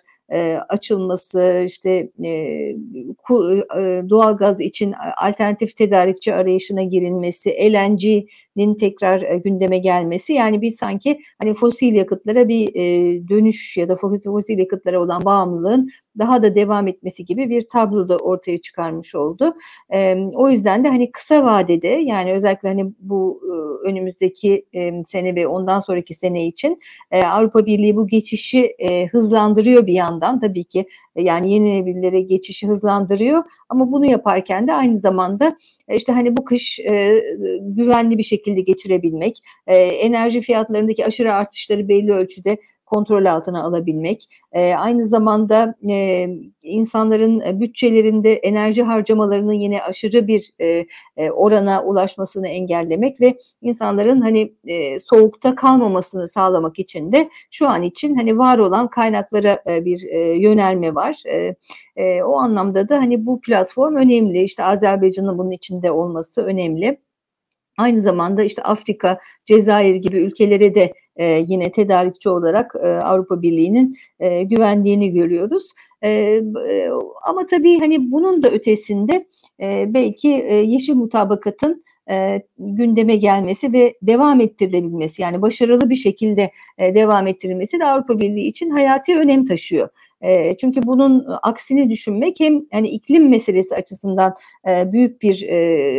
açılması, 0.68 1.64
işte 1.66 2.11
e, 2.24 2.72
ku, 3.18 3.62
doğalgaz 4.11 4.61
için 4.61 4.94
alternatif 5.16 5.77
tedarikçi 5.77 6.35
arayışına 6.35 6.82
girilmesi, 6.82 7.51
LNG'nin 8.59 8.74
tekrar 8.74 9.22
e, 9.22 9.38
gündeme 9.38 9.78
gelmesi 9.78 10.32
yani 10.32 10.62
bir 10.62 10.70
sanki 10.70 11.20
hani 11.38 11.54
fosil 11.54 11.94
yakıtlara 11.94 12.48
bir 12.48 12.74
e, 12.74 13.28
dönüş 13.28 13.76
ya 13.76 13.88
da 13.88 13.96
fosil 14.24 14.59
yakıtlara 14.59 15.02
olan 15.02 15.24
bağımlılığın 15.24 15.88
daha 16.18 16.42
da 16.42 16.54
devam 16.54 16.88
etmesi 16.88 17.24
gibi 17.24 17.50
bir 17.50 17.68
tablo 17.68 18.09
da 18.09 18.16
ortaya 18.16 18.59
çıkarmış 18.59 19.14
oldu. 19.14 19.54
O 20.34 20.50
yüzden 20.50 20.84
de 20.84 20.88
hani 20.88 21.12
kısa 21.12 21.44
vadede 21.44 21.88
yani 21.88 22.32
özellikle 22.32 22.68
hani 22.68 22.92
bu 22.98 23.40
e, 23.44 23.88
önümüzdeki 23.88 24.66
sene 25.06 25.34
ve 25.34 25.46
ondan 25.46 25.80
sonraki 25.80 26.14
sene 26.14 26.46
için 26.46 26.80
Avrupa 27.12 27.66
Birliği 27.66 27.96
bu 27.96 28.06
geçişi 28.06 28.76
hızlandırıyor 29.12 29.86
bir 29.86 29.92
yandan 29.92 30.40
tabii 30.40 30.64
ki 30.64 30.86
yani 31.16 31.52
yenilenebilirlere 31.52 32.20
geçişi 32.20 32.68
hızlandırıyor 32.68 33.42
ama 33.68 33.92
bunu 33.92 34.06
yaparken 34.06 34.66
de 34.66 34.72
aynı 34.72 34.98
zamanda 34.98 35.56
işte 35.92 36.12
hani 36.12 36.36
bu 36.36 36.44
kış 36.44 36.80
güvenli 37.61 38.18
bir 38.18 38.22
şekilde 38.22 38.47
geçirebilmek, 38.55 39.38
e, 39.66 39.76
enerji 39.76 40.40
fiyatlarındaki 40.40 41.07
aşırı 41.07 41.34
artışları 41.34 41.88
belli 41.88 42.12
ölçüde 42.12 42.59
kontrol 42.88 43.24
altına 43.24 43.62
alabilmek, 43.62 44.42
e, 44.53 44.74
aynı 44.74 45.05
zamanda 45.05 45.74
e, 45.88 46.28
insanların 46.62 47.61
bütçelerinde 47.61 48.32
enerji 48.32 48.82
harcamalarının 48.82 49.53
yine 49.53 49.82
aşırı 49.82 50.26
bir 50.26 50.51
e, 50.61 50.86
e, 51.16 51.30
orana 51.30 51.84
ulaşmasını 51.84 52.49
engellemek 52.49 53.20
ve 53.20 53.38
insanların 53.62 54.20
hani 54.20 54.53
e, 54.64 54.99
soğukta 54.99 55.55
kalmamasını 55.55 56.28
sağlamak 56.28 56.78
için 56.78 57.12
de 57.12 57.30
şu 57.51 57.68
an 57.68 57.82
için 57.82 58.14
hani 58.16 58.38
var 58.38 58.59
olan 58.59 58.88
kaynaklara 58.88 59.59
e, 59.68 59.84
bir 59.84 60.05
e, 60.11 60.18
yönelme 60.18 60.94
var. 60.94 61.22
E, 61.26 61.55
e, 61.96 62.22
o 62.22 62.36
anlamda 62.36 62.88
da 62.88 62.99
hani 62.99 63.26
bu 63.26 63.40
platform 63.40 63.96
önemli. 63.96 64.42
İşte 64.42 64.64
Azerbaycan'ın 64.64 65.38
bunun 65.38 65.51
içinde 65.51 65.90
olması 65.90 66.44
önemli. 66.44 66.99
Aynı 67.79 68.01
zamanda 68.01 68.45
işte 68.45 68.62
Afrika, 68.62 69.18
Cezayir 69.47 69.95
gibi 69.95 70.16
ülkelere 70.16 70.74
de 70.74 70.93
e, 71.16 71.43
yine 71.49 71.72
tedarikçi 71.72 72.29
olarak 72.29 72.74
e, 72.83 72.87
Avrupa 72.89 73.43
Birliği'nin 73.43 73.97
e, 74.20 74.43
güvendiğini 74.43 75.12
görüyoruz. 75.12 75.72
E, 76.03 76.11
e, 76.68 76.91
ama 77.26 77.47
tabii 77.47 77.79
hani 77.79 78.12
bunun 78.12 78.43
da 78.43 78.51
ötesinde 78.51 79.26
e, 79.62 79.95
belki 79.95 80.29
e, 80.35 80.57
yeşil 80.57 80.95
mutabakatın 80.95 81.85
e, 82.11 82.43
gündeme 82.59 83.16
gelmesi 83.16 83.72
ve 83.72 83.95
devam 84.03 84.41
ettirilebilmesi 84.41 85.22
yani 85.22 85.43
başarılı 85.43 85.91
bir 85.91 85.95
şekilde 85.95 86.51
e, 86.79 86.95
devam 86.95 87.26
ettirilmesi 87.26 87.81
de 87.81 87.85
Avrupa 87.85 88.18
Birliği 88.18 88.47
için 88.47 88.70
hayati 88.70 89.18
önem 89.18 89.45
taşıyor. 89.45 89.89
Çünkü 90.61 90.83
bunun 90.83 91.27
aksini 91.43 91.91
düşünmek 91.91 92.41
hem 92.41 92.61
hani 92.73 92.89
iklim 92.89 93.29
meselesi 93.29 93.75
açısından 93.75 94.35
büyük 94.66 95.23
bir 95.23 95.49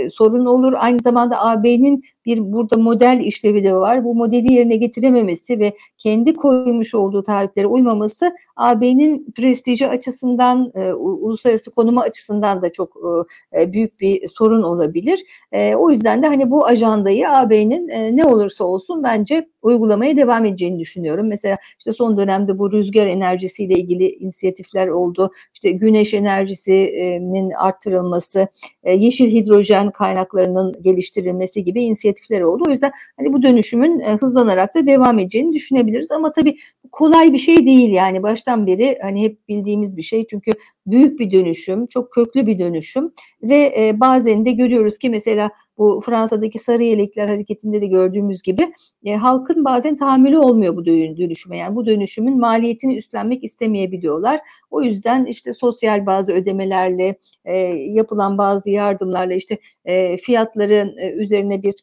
sorun 0.09 0.45
olur. 0.45 0.73
Aynı 0.77 0.99
zamanda 1.03 1.45
AB'nin 1.45 2.03
bir 2.25 2.53
burada 2.53 2.77
model 2.77 3.21
işlevi 3.23 3.63
de 3.63 3.75
var. 3.75 4.03
Bu 4.03 4.15
modeli 4.15 4.53
yerine 4.53 4.75
getirememesi 4.75 5.59
ve 5.59 5.73
kendi 5.97 6.33
koymuş 6.33 6.95
olduğu 6.95 7.23
taahhütlere 7.23 7.67
uymaması 7.67 8.31
AB'nin 8.55 9.31
prestiji 9.35 9.87
açısından, 9.87 10.71
uluslararası 10.97 11.71
konuma 11.71 12.01
açısından 12.01 12.61
da 12.61 12.71
çok 12.71 12.95
büyük 13.53 13.99
bir 13.99 14.27
sorun 14.27 14.63
olabilir. 14.63 15.23
O 15.77 15.91
yüzden 15.91 16.23
de 16.23 16.27
hani 16.27 16.51
bu 16.51 16.65
ajandayı 16.65 17.29
AB'nin 17.29 17.87
ne 18.17 18.25
olursa 18.25 18.65
olsun 18.65 19.03
bence 19.03 19.47
uygulamaya 19.61 20.17
devam 20.17 20.45
edeceğini 20.45 20.79
düşünüyorum. 20.79 21.27
Mesela 21.27 21.57
işte 21.79 21.93
son 21.93 22.17
dönemde 22.17 22.59
bu 22.59 22.71
rüzgar 22.71 23.05
enerjisiyle 23.05 23.73
ilgili 23.73 24.08
inisiyatifler 24.15 24.87
oldu. 24.87 25.31
İşte 25.53 25.71
güneş 25.71 26.13
enerjisinin 26.13 27.51
arttırılması, 27.51 28.47
e, 28.83 28.93
yeşil 28.93 29.31
hidrojen 29.31 29.91
kaynaklarının 29.91 30.75
geliştirilmesi 30.81 31.63
gibi 31.63 31.83
inisiyatifler 31.83 32.41
oldu. 32.41 32.63
O 32.67 32.71
yüzden 32.71 32.91
hani 33.17 33.33
bu 33.33 33.43
dönüşümün 33.43 33.99
e, 33.99 34.17
hızlanarak 34.17 34.75
da 34.75 34.87
devam 34.87 35.19
edeceğini 35.19 35.53
düşünebiliriz. 35.53 36.11
Ama 36.11 36.31
tabii 36.31 36.57
kolay 36.91 37.33
bir 37.33 37.37
şey 37.37 37.65
değil 37.65 37.89
yani 37.89 38.23
baştan 38.23 38.67
beri 38.67 38.97
hani 39.01 39.23
hep 39.23 39.47
bildiğimiz 39.47 39.97
bir 39.97 40.01
şey. 40.01 40.25
Çünkü 40.27 40.51
büyük 40.91 41.19
bir 41.19 41.31
dönüşüm, 41.31 41.87
çok 41.87 42.13
köklü 42.13 42.45
bir 42.45 42.59
dönüşüm 42.59 43.11
ve 43.43 43.73
e, 43.77 43.99
bazen 43.99 44.45
de 44.45 44.51
görüyoruz 44.51 44.97
ki 44.97 45.09
mesela 45.09 45.51
bu 45.77 46.01
Fransa'daki 46.05 46.59
sarı 46.59 46.83
yelekler 46.83 47.27
hareketinde 47.29 47.81
de 47.81 47.85
gördüğümüz 47.85 48.41
gibi 48.41 48.71
e, 49.05 49.15
halkın 49.15 49.65
bazen 49.65 49.97
tahammülü 49.97 50.37
olmuyor 50.37 50.75
bu 50.75 50.85
dönüşüme. 50.85 51.57
Yani 51.57 51.75
bu 51.75 51.85
dönüşümün 51.85 52.39
maliyetini 52.39 52.97
üstlenmek 52.97 53.43
istemeyebiliyorlar. 53.43 54.41
O 54.71 54.81
yüzden 54.81 55.25
işte 55.25 55.53
sosyal 55.53 56.05
bazı 56.05 56.33
ödemelerle 56.33 57.15
e, 57.45 57.55
yapılan 57.69 58.37
bazı 58.37 58.69
yardımlarla 58.69 59.33
işte 59.33 59.57
e, 59.85 60.17
fiyatların 60.17 60.97
e, 60.97 61.11
üzerine 61.11 61.63
bir 61.63 61.75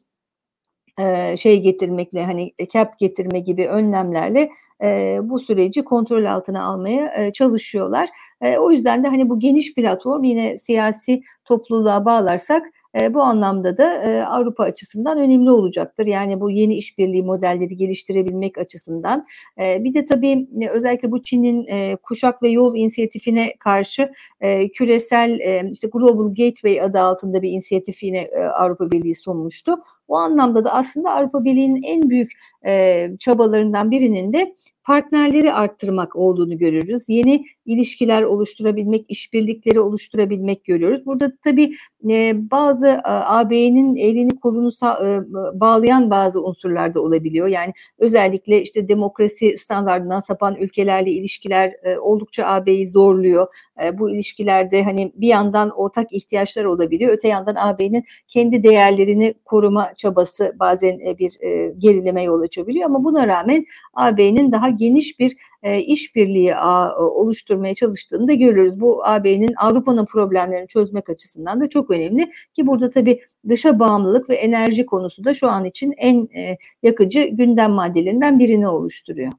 şey 1.36 1.61
getirmekle 1.61 2.24
hani 2.24 2.52
cap 2.72 2.98
getirme 2.98 3.40
gibi 3.40 3.66
önlemlerle 3.66 4.50
e, 4.84 5.18
bu 5.22 5.40
süreci 5.40 5.84
kontrol 5.84 6.24
altına 6.24 6.62
almaya 6.64 7.12
e, 7.16 7.32
çalışıyorlar. 7.32 8.08
E, 8.40 8.58
o 8.58 8.70
yüzden 8.70 9.02
de 9.02 9.08
hani 9.08 9.28
bu 9.28 9.38
geniş 9.38 9.74
platform 9.74 10.24
yine 10.24 10.58
siyasi 10.58 11.22
topluluğa 11.44 12.04
bağlarsak 12.04 12.66
e, 12.98 13.14
bu 13.14 13.22
anlamda 13.22 13.76
da 13.76 14.02
e, 14.02 14.22
Avrupa 14.22 14.64
açısından 14.64 15.18
önemli 15.18 15.50
olacaktır. 15.50 16.06
Yani 16.06 16.40
bu 16.40 16.50
yeni 16.50 16.74
işbirliği 16.74 17.22
modelleri 17.22 17.76
geliştirebilmek 17.76 18.58
açısından. 18.58 19.26
E, 19.60 19.84
bir 19.84 19.94
de 19.94 20.06
tabii 20.06 20.48
özellikle 20.70 21.10
bu 21.10 21.22
Çin'in 21.22 21.66
e, 21.66 21.96
kuşak 22.02 22.42
ve 22.42 22.48
yol 22.48 22.76
inisiyatifine 22.76 23.52
karşı 23.60 24.12
e, 24.40 24.68
küresel 24.68 25.40
e, 25.40 25.70
işte 25.72 25.88
Global 25.92 26.28
Gateway 26.28 26.80
adı 26.80 27.00
altında 27.00 27.42
bir 27.42 27.50
inisiyatif 27.50 28.02
yine 28.02 28.18
e, 28.18 28.44
Avrupa 28.44 28.90
Birliği 28.90 29.14
sunmuştu. 29.14 29.74
Bu 30.08 30.18
anlamda 30.18 30.64
da 30.64 30.72
aslında 30.72 31.14
Avrupa 31.14 31.44
Birliği'nin 31.44 31.82
en 31.82 32.10
büyük 32.10 32.28
e, 32.66 33.10
çabalarından 33.18 33.90
birinin 33.90 34.32
de 34.32 34.54
partnerleri 34.87 35.53
arttırmak 35.53 36.16
olduğunu 36.16 36.59
görürüz. 36.59 37.09
Yeni 37.09 37.45
ilişkiler 37.66 38.22
oluşturabilmek, 38.22 39.07
işbirlikleri 39.09 39.80
oluşturabilmek 39.80 40.64
görüyoruz. 40.64 41.07
Burada 41.07 41.32
tabii 41.45 41.74
e, 42.11 42.51
bazı 42.51 42.87
e, 42.87 43.01
AB'nin 43.05 43.97
elini 43.97 44.41
kolunu 44.41 44.70
e, 45.05 45.20
bağlayan 45.61 46.11
bazı 46.11 46.45
unsurlar 46.45 46.95
da 46.95 47.03
olabiliyor. 47.03 47.47
Yani 47.47 47.72
özellikle 47.99 48.62
işte 48.62 48.89
demokrasi 48.89 49.59
standartından 49.59 50.20
sapan 50.20 50.57
ülkelerle 50.57 51.11
ilişkiler 51.11 51.74
oldukça 52.01 52.47
AB'yi 52.47 52.87
zorluyor. 52.87 53.47
Bu 53.93 54.11
ilişkilerde 54.11 54.82
hani 54.82 55.12
bir 55.14 55.28
yandan 55.28 55.70
ortak 55.70 56.12
ihtiyaçlar 56.12 56.64
olabiliyor. 56.64 57.12
Öte 57.12 57.28
yandan 57.28 57.55
AB'nin 57.59 58.05
kendi 58.28 58.62
değerlerini 58.62 59.34
koruma 59.45 59.95
çabası 59.97 60.57
bazen 60.61 60.99
bir 60.99 61.41
e, 61.41 61.72
gerileme 61.78 62.22
yol 62.22 62.41
açabiliyor. 62.41 62.87
Ama 62.87 63.05
buna 63.05 63.26
rağmen 63.26 63.66
AB'nin 63.95 64.53
daha 64.53 64.75
geniş 64.76 65.18
bir 65.18 65.36
e, 65.62 65.80
işbirliği 65.80 66.56
oluşturmaya 66.96 67.74
çalıştığını 67.74 68.28
da 68.28 68.32
görüyoruz. 68.32 68.80
Bu 68.80 69.06
AB'nin 69.06 69.54
Avrupa'nın 69.56 70.04
problemlerini 70.04 70.68
çözmek 70.68 71.10
açısından 71.10 71.60
da 71.60 71.68
çok 71.68 71.90
önemli 71.90 72.30
ki 72.54 72.66
burada 72.66 72.90
tabii 72.90 73.20
dışa 73.48 73.78
bağımlılık 73.78 74.30
ve 74.30 74.34
enerji 74.34 74.86
konusu 74.86 75.24
da 75.24 75.34
şu 75.34 75.48
an 75.48 75.64
için 75.64 75.92
en 75.96 76.28
e, 76.36 76.56
yakıcı 76.82 77.22
gündem 77.22 77.72
maddelerinden 77.72 78.38
birini 78.38 78.68
oluşturuyor. 78.68 79.32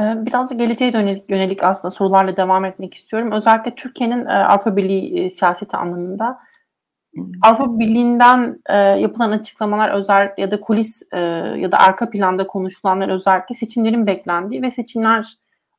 Ee, 0.00 0.26
biraz 0.26 0.50
da 0.50 0.54
geleceğe 0.54 0.90
yönelik, 0.90 1.30
yönelik 1.30 1.62
aslında 1.62 1.90
sorularla 1.90 2.36
devam 2.36 2.64
etmek 2.64 2.94
istiyorum. 2.94 3.32
Özellikle 3.32 3.74
Türkiye'nin 3.74 4.26
e, 4.26 4.32
Avrupa 4.32 4.76
Birliği 4.76 5.30
siyaseti 5.30 5.76
anlamında 5.76 6.38
Avrupa 7.42 7.78
Birliği'nden 7.78 8.60
e, 8.66 8.76
yapılan 8.76 9.30
açıklamalar 9.30 9.90
özel 9.90 10.34
ya 10.38 10.50
da 10.50 10.60
kulis 10.60 11.02
e, 11.12 11.18
ya 11.58 11.72
da 11.72 11.78
arka 11.78 12.10
planda 12.10 12.46
konuşulanlar 12.46 13.08
özellikle 13.08 13.54
seçimlerin 13.54 14.06
beklendiği 14.06 14.62
ve 14.62 14.70
seçimler 14.70 15.36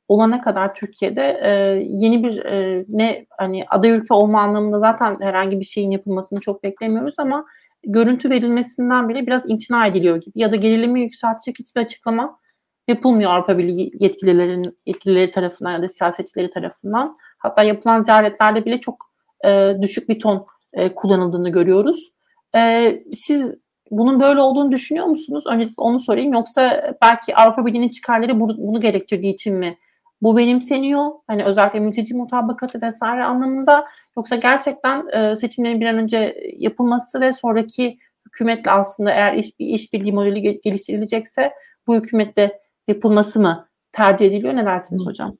olana 0.07 0.41
kadar 0.41 0.75
Türkiye'de 0.75 1.39
e, 1.43 1.49
yeni 1.87 2.23
bir 2.23 2.45
e, 2.45 2.85
ne 2.89 3.25
hani 3.37 3.65
aday 3.69 3.91
ülke 3.91 4.13
olma 4.13 4.41
anlamında 4.41 4.79
zaten 4.79 5.17
herhangi 5.21 5.59
bir 5.59 5.65
şeyin 5.65 5.91
yapılmasını 5.91 6.39
çok 6.39 6.63
beklemiyoruz 6.63 7.15
ama 7.17 7.45
görüntü 7.83 8.29
verilmesinden 8.29 9.09
bile 9.09 9.27
biraz 9.27 9.49
imtina 9.49 9.87
ediliyor 9.87 10.21
gibi 10.21 10.39
ya 10.39 10.51
da 10.51 10.55
gerilimi 10.55 11.01
yükseltecek 11.01 11.59
hiçbir 11.59 11.81
açıklama 11.81 12.39
yapılmıyor 12.87 13.31
Avrupa 13.31 13.57
Birliği 13.57 13.91
yetkililerin 13.99 14.63
yetkilileri 14.85 15.31
tarafından 15.31 15.71
ya 15.71 15.81
da 15.81 15.89
siyasetçileri 15.89 16.49
tarafından. 16.49 17.15
Hatta 17.37 17.63
yapılan 17.63 18.01
ziyaretlerde 18.01 18.65
bile 18.65 18.79
çok 18.79 19.11
e, 19.45 19.73
düşük 19.81 20.09
bir 20.09 20.19
ton 20.19 20.45
e, 20.73 20.95
kullanıldığını 20.95 21.49
görüyoruz. 21.49 22.11
E, 22.55 22.93
siz 23.13 23.55
bunun 23.91 24.19
böyle 24.19 24.41
olduğunu 24.41 24.71
düşünüyor 24.71 25.05
musunuz? 25.05 25.43
Öncelikle 25.47 25.73
onu 25.77 25.99
sorayım. 25.99 26.33
Yoksa 26.33 26.93
belki 27.01 27.35
Avrupa 27.35 27.65
Birliği'nin 27.65 27.89
çıkarları 27.89 28.39
bunu 28.39 28.81
gerektirdiği 28.81 29.33
için 29.33 29.55
mi 29.55 29.77
bu 30.21 30.37
benimseniyor? 30.37 31.11
Hani 31.27 31.43
özellikle 31.43 31.79
mülteci 31.79 32.15
mutabakatı 32.15 32.81
vesaire 32.81 33.23
anlamında 33.23 33.87
yoksa 34.17 34.35
gerçekten 34.35 35.07
e, 35.07 35.35
seçimlerin 35.35 35.81
bir 35.81 35.85
an 35.85 35.97
önce 35.97 36.35
yapılması 36.57 37.21
ve 37.21 37.33
sonraki 37.33 37.97
hükümetle 38.25 38.71
aslında 38.71 39.11
eğer 39.11 39.33
iş, 39.33 39.59
bir 39.59 39.67
işbirliği 39.67 40.11
modeli 40.11 40.61
geliştirilecekse 40.61 41.53
bu 41.87 41.95
hükümette 41.95 42.59
yapılması 42.87 43.39
mı 43.39 43.67
tercih 43.91 44.27
ediliyor? 44.27 44.55
Ne 44.55 44.65
dersiniz 44.65 45.05
hocam? 45.05 45.37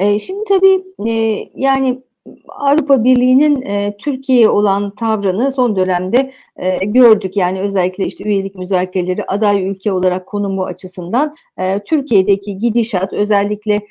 E, 0.00 0.18
şimdi 0.18 0.44
tabii 0.48 0.84
e, 1.08 1.44
yani 1.54 2.02
Avrupa 2.48 3.04
Birliği'nin 3.04 3.62
e, 3.62 3.96
Türkiye'ye 3.98 4.48
olan 4.48 4.94
tavrını 4.94 5.52
son 5.52 5.76
dönemde 5.76 6.32
e, 6.56 6.84
gördük. 6.84 7.36
Yani 7.36 7.60
özellikle 7.60 8.06
işte 8.06 8.24
üyelik 8.24 8.54
müzakereleri 8.54 9.24
aday 9.24 9.68
ülke 9.68 9.92
olarak 9.92 10.26
konumu 10.26 10.64
açısından 10.64 11.34
e, 11.58 11.78
Türkiye'deki 11.84 12.58
gidişat 12.58 13.12
özellikle 13.12 13.82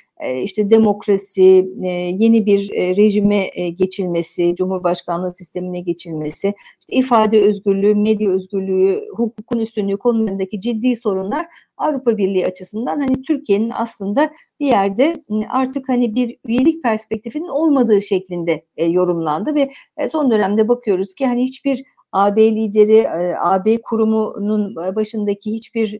işte 0.43 0.70
demokrasi, 0.70 1.70
e, 1.84 1.88
yeni 1.89 2.45
bir 2.45 2.72
e, 2.72 2.95
rejime 2.95 3.49
geçilmesi, 3.76 4.55
cumhurbaşkanlığı 4.55 5.34
sistemine 5.34 5.80
geçilmesi, 5.80 6.53
işte 6.80 6.95
ifade 6.95 7.41
özgürlüğü, 7.41 7.95
medya 7.95 8.32
özgürlüğü, 8.32 9.05
hukukun 9.15 9.59
üstünlüğü 9.59 9.97
konularındaki 9.97 10.61
ciddi 10.61 10.95
sorunlar 10.95 11.45
Avrupa 11.78 12.18
Birliği 12.18 12.45
açısından 12.45 12.99
hani 12.99 13.22
Türkiye'nin 13.22 13.72
aslında 13.74 14.32
bir 14.59 14.68
yerde 14.68 15.15
artık 15.49 15.89
hani 15.89 16.15
bir 16.15 16.38
üyelik 16.47 16.84
perspektifinin 16.84 17.47
olmadığı 17.47 18.01
şeklinde 18.01 18.65
yorumlandı 18.78 19.55
ve 19.55 19.72
son 20.11 20.32
dönemde 20.32 20.68
bakıyoruz 20.68 21.15
ki 21.15 21.26
hani 21.26 21.43
hiçbir 21.43 21.84
AB 22.18 22.55
lideri, 22.55 23.09
AB 23.39 23.82
kurumunun 23.82 24.76
başındaki 24.76 25.51
hiçbir 25.51 25.99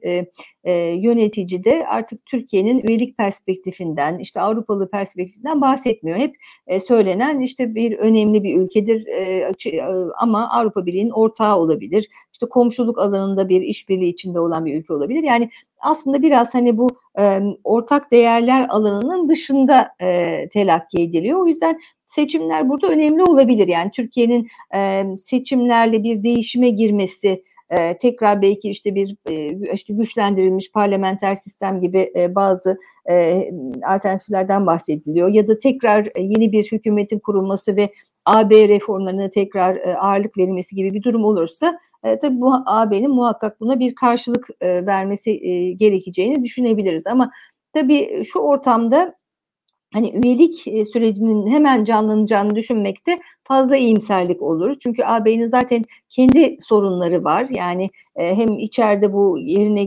yönetici 1.04 1.64
de 1.64 1.88
artık 1.88 2.26
Türkiye'nin 2.26 2.80
üyelik 2.80 3.18
perspektifinden, 3.18 4.18
işte 4.18 4.42
Avrupalı 4.42 4.90
perspektifinden 4.90 5.62
bahsetmiyor. 5.62 6.18
Hep 6.18 6.36
söylenen 6.88 7.40
işte 7.40 7.76
bir 7.76 7.98
önemli 7.98 8.44
bir 8.44 8.58
ülkedir 8.58 9.06
ama 10.18 10.50
Avrupa 10.50 10.86
Birliği'nin 10.86 11.10
ortağı 11.10 11.58
olabilir. 11.58 12.08
İşte 12.34 12.46
komşuluk 12.46 13.00
alanında 13.00 13.50
bir 13.50 13.62
işbirliği 13.62 14.10
içinde 14.10 14.40
olan 14.40 14.66
bir 14.66 14.76
ülke 14.76 14.94
olabilir. 14.94 15.24
Yani 15.24 15.50
aslında 15.80 16.22
biraz 16.22 16.54
hani 16.54 16.78
bu 16.78 16.90
ortak 17.64 18.12
değerler 18.12 18.68
alanının 18.70 19.30
dışında 19.30 19.90
telakki 20.54 21.02
ediliyor. 21.02 21.42
O 21.42 21.48
yüzden 21.48 21.80
seçimler 22.08 22.70
burada 22.70 22.88
önemli 22.88 23.24
olabilir. 23.24 23.68
Yani 23.68 23.92
Türkiye'nin 23.92 24.48
e, 24.76 25.04
seçimlerle 25.18 26.04
bir 26.04 26.24
değişime 26.24 26.70
girmesi, 26.70 27.44
e, 27.70 27.98
tekrar 27.98 28.42
belki 28.42 28.70
işte 28.70 28.96
bir 28.96 29.16
e, 29.30 29.58
işte 29.74 29.94
güçlendirilmiş 29.94 30.72
parlamenter 30.72 31.36
sistem 31.36 31.80
gibi 31.80 32.12
e, 32.16 32.36
bazı 32.36 32.78
e, 33.10 33.44
alternatiflerden 33.88 34.66
bahsediliyor 34.66 35.30
ya 35.30 35.48
da 35.48 35.60
tekrar 35.60 36.06
e, 36.06 36.22
yeni 36.22 36.52
bir 36.52 36.64
hükümetin 36.72 37.20
kurulması 37.20 37.76
ve 37.76 37.90
AB 38.26 38.70
reformlarına 38.70 39.30
tekrar 39.30 39.76
e, 39.76 39.96
ağırlık 39.96 40.38
verilmesi 40.38 40.76
gibi 40.76 40.94
bir 40.94 41.04
durum 41.04 41.24
olursa 41.24 41.80
e, 42.04 42.20
tabii 42.20 42.42
bu 42.42 42.54
AB'nin 42.66 43.12
muhakkak 43.12 43.60
buna 43.60 43.80
bir 43.80 43.96
karşılık 43.96 44.48
e, 44.62 44.86
vermesi 44.86 45.32
e, 45.32 45.72
gerekeceğini 45.72 46.44
düşünebiliriz 46.44 47.08
ama 47.08 47.32
tabii 47.74 48.24
şu 48.24 48.40
ortamda 48.40 49.17
hani 49.94 50.12
üyelik 50.24 50.56
sürecinin 50.94 51.48
hemen 51.48 51.84
canlanacağını 51.84 52.56
düşünmekte 52.56 53.20
fazla 53.48 53.78
iyimserlik 53.78 54.44
olur. 54.44 54.76
Çünkü 54.80 55.04
AB'nin 55.04 55.48
zaten 55.48 55.86
kendi 56.10 56.58
sorunları 56.62 57.24
var. 57.24 57.48
Yani 57.50 57.90
e, 58.16 58.36
hem 58.36 58.60
içeride 58.60 59.14
bu 59.14 59.38
yerine 59.40 59.84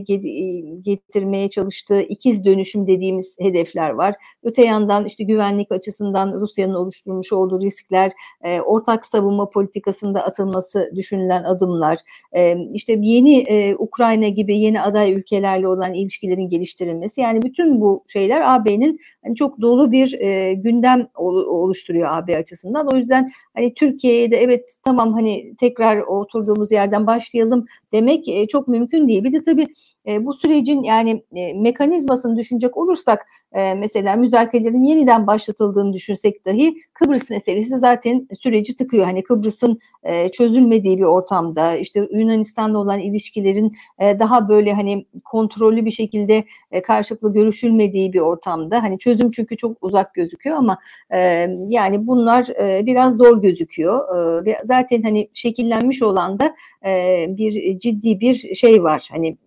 getirmeye 0.81 1.49
çalıştığı 1.49 2.01
ikiz 2.01 2.45
dönüşüm 2.45 2.87
dediğimiz 2.87 3.35
hedefler 3.39 3.89
var. 3.89 4.15
Öte 4.43 4.65
yandan 4.65 5.05
işte 5.05 5.23
güvenlik 5.23 5.71
açısından 5.71 6.33
Rusya'nın 6.33 6.73
oluşturmuş 6.73 7.33
olduğu 7.33 7.61
riskler, 7.61 8.11
e, 8.43 8.61
ortak 8.61 9.05
savunma 9.05 9.49
politikasında 9.49 10.23
atılması 10.23 10.91
düşünülen 10.95 11.43
adımlar, 11.43 11.97
e, 12.35 12.57
işte 12.73 12.97
yeni 13.01 13.75
Ukrayna 13.79 14.27
gibi 14.27 14.57
yeni 14.57 14.81
aday 14.81 15.13
ülkelerle 15.13 15.67
olan 15.67 15.93
ilişkilerin 15.93 16.47
geliştirilmesi. 16.47 17.21
Yani 17.21 17.41
bütün 17.41 17.81
bu 17.81 18.03
şeyler 18.07 18.55
AB'nin 18.55 18.99
hani 19.25 19.35
çok 19.35 19.61
dolu 19.61 19.91
bir 19.91 20.11
gündem 20.53 21.07
oluşturuyor 21.15 22.09
AB 22.11 22.37
açısından. 22.37 22.87
O 22.87 22.97
yüzden 22.97 23.31
hani 23.55 23.73
Türkiye'ye 23.73 24.31
de 24.31 24.37
evet 24.37 24.75
tamam 24.83 25.13
hani 25.13 25.55
tekrar 25.55 25.97
oturduğumuz 25.97 26.71
yerden 26.71 27.07
başlayalım 27.07 27.65
demek 27.93 28.27
e, 28.27 28.47
çok 28.47 28.67
mümkün 28.67 29.07
değil. 29.07 29.23
Bir 29.23 29.33
de 29.33 29.43
tabii 29.43 29.67
e, 30.07 30.25
bu 30.25 30.33
sürecin 30.33 30.83
yani 30.83 31.23
e, 31.35 31.53
mekanizmasını 31.53 32.37
düşünecek 32.37 32.77
olursak 32.77 33.27
e, 33.53 33.73
mesela 33.73 34.15
müzakerelerin 34.15 34.83
yeniden 34.83 35.27
başlatıldığını 35.27 35.93
düşünsek 35.93 36.45
dahi 36.45 36.73
Kıbrıs 36.93 37.29
meselesi 37.29 37.79
zaten 37.79 38.27
süreci 38.39 38.75
tıkıyor. 38.75 39.05
Hani 39.05 39.23
Kıbrıs'ın 39.23 39.79
e, 40.03 40.31
çözülmediği 40.31 40.97
bir 40.97 41.03
ortamda 41.03 41.75
işte 41.75 42.07
Yunanistan'la 42.11 42.77
olan 42.77 42.99
ilişkilerin 42.99 43.71
e, 43.99 44.19
daha 44.19 44.49
böyle 44.49 44.73
hani 44.73 45.05
kontrollü 45.25 45.85
bir 45.85 45.91
şekilde 45.91 46.43
e, 46.71 46.81
karşılıklı 46.81 47.33
görüşülmediği 47.33 48.13
bir 48.13 48.19
ortamda 48.19 48.83
hani 48.83 48.99
çözüm 48.99 49.31
çünkü 49.31 49.57
çok 49.57 49.77
uzak 49.81 50.13
gözüküyor 50.13 50.57
ama 50.57 50.77
e, 51.13 51.19
yani 51.67 52.07
bunlar 52.07 52.47
e, 52.61 52.85
biraz 52.85 53.17
zor 53.17 53.40
gözüküyor 53.41 53.99
e, 54.15 54.45
ve 54.45 54.57
zaten 54.63 55.01
hani 55.01 55.29
şekillenmiş 55.33 56.01
olan 56.01 56.39
da 56.39 56.55
e, 56.85 57.25
bir 57.29 57.79
ciddi 57.79 58.19
bir 58.19 58.35
şey 58.35 58.83
var 58.83 59.09
hani 59.11 59.37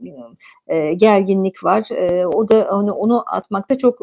e, 0.67 0.95
gerginlik 0.95 1.65
var. 1.65 1.89
E, 1.91 2.27
o 2.27 2.49
da 2.49 2.67
hani 2.71 2.93
onu 2.93 3.25
atmakta 3.27 3.79
çok 3.79 3.99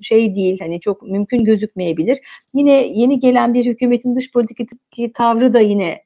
şey 0.00 0.34
değil 0.34 0.58
hani 0.60 0.80
çok 0.80 1.02
mümkün 1.02 1.44
gözükmeyebilir. 1.44 2.18
Yine 2.54 2.86
yeni 2.86 3.18
gelen 3.18 3.54
bir 3.54 3.64
hükümetin 3.64 4.16
dış 4.16 4.32
politikadaki 4.32 5.12
tavrı 5.12 5.54
da 5.54 5.60
yine 5.60 6.02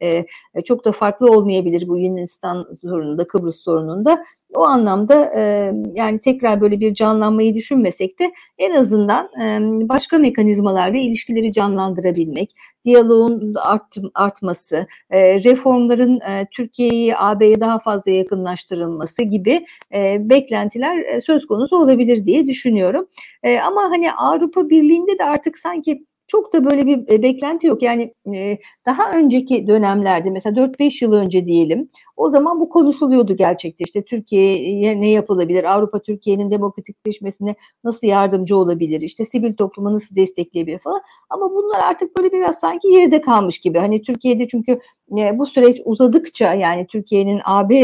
çok 0.64 0.84
da 0.84 0.92
farklı 0.92 1.30
olmayabilir 1.30 1.88
bu 1.88 1.98
Yunanistan 1.98 2.68
sorununda, 2.80 3.26
Kıbrıs 3.26 3.57
sorununda. 3.57 4.24
O 4.55 4.62
anlamda 4.62 5.32
e, 5.36 5.72
yani 5.94 6.18
tekrar 6.18 6.61
böyle 6.61 6.80
bir 6.80 6.94
canlanmayı 6.94 7.55
düşünmesek 7.55 8.18
de 8.18 8.32
en 8.59 8.70
azından 8.70 9.30
e, 9.42 9.59
başka 9.88 10.18
mekanizmalarla 10.18 10.98
ilişkileri 10.98 11.52
canlandırabilmek, 11.52 12.50
diyaloğun 12.84 13.55
art, 13.62 13.96
artması, 14.14 14.86
e, 15.11 15.44
reformların 15.44 16.20
e, 16.20 16.46
Türkiye'yi 16.50 17.16
AB'ye 17.16 17.61
daha 17.61 17.78
fazla 17.78 18.11
yakınlaştırılması 18.11 19.22
gibi 19.22 19.66
e, 19.94 20.16
beklentiler 20.20 20.98
e, 20.98 21.20
söz 21.20 21.46
konusu 21.46 21.76
olabilir 21.76 22.24
diye 22.24 22.46
düşünüyorum. 22.46 23.07
E, 23.42 23.59
ama 23.59 23.82
hani 23.82 24.12
Avrupa 24.12 24.70
Birliği'nde 24.70 25.18
de 25.18 25.24
artık 25.24 25.59
sanki 25.59 26.05
çok 26.26 26.52
da 26.52 26.64
böyle 26.64 26.86
bir 26.86 27.12
e, 27.12 27.22
beklenti 27.22 27.66
yok. 27.66 27.82
Yani 27.82 28.14
e, 28.34 28.58
daha 28.86 29.12
önceki 29.12 29.66
dönemlerde 29.66 30.30
mesela 30.30 30.56
4-5 30.56 31.04
yıl 31.04 31.12
önce 31.12 31.46
diyelim 31.46 31.88
o 32.16 32.28
zaman 32.28 32.60
bu 32.60 32.68
konuşuluyordu 32.68 33.36
gerçekten. 33.36 33.84
İşte 33.84 34.02
Türkiye'ye 34.04 35.00
ne 35.00 35.10
yapılabilir? 35.10 35.64
Avrupa 35.64 36.02
Türkiye'nin 36.02 36.50
demokratikleşmesine 36.50 37.54
nasıl 37.84 38.06
yardımcı 38.06 38.56
olabilir? 38.56 39.00
İşte 39.00 39.24
sivil 39.24 39.56
toplumu 39.56 39.94
nasıl 39.94 40.16
destekleyebilir 40.16 40.78
falan. 40.78 41.00
Ama 41.30 41.50
bunlar 41.50 41.80
artık 41.80 42.16
böyle 42.16 42.32
biraz 42.32 42.58
sanki 42.58 42.90
geride 42.90 43.20
kalmış 43.20 43.58
gibi. 43.58 43.78
Hani 43.78 44.02
Türkiye'de 44.02 44.46
çünkü 44.46 44.78
e, 45.18 45.38
bu 45.38 45.46
süreç 45.46 45.80
uzadıkça 45.84 46.54
yani 46.54 46.86
Türkiye'nin 46.86 47.40
AB 47.44 47.74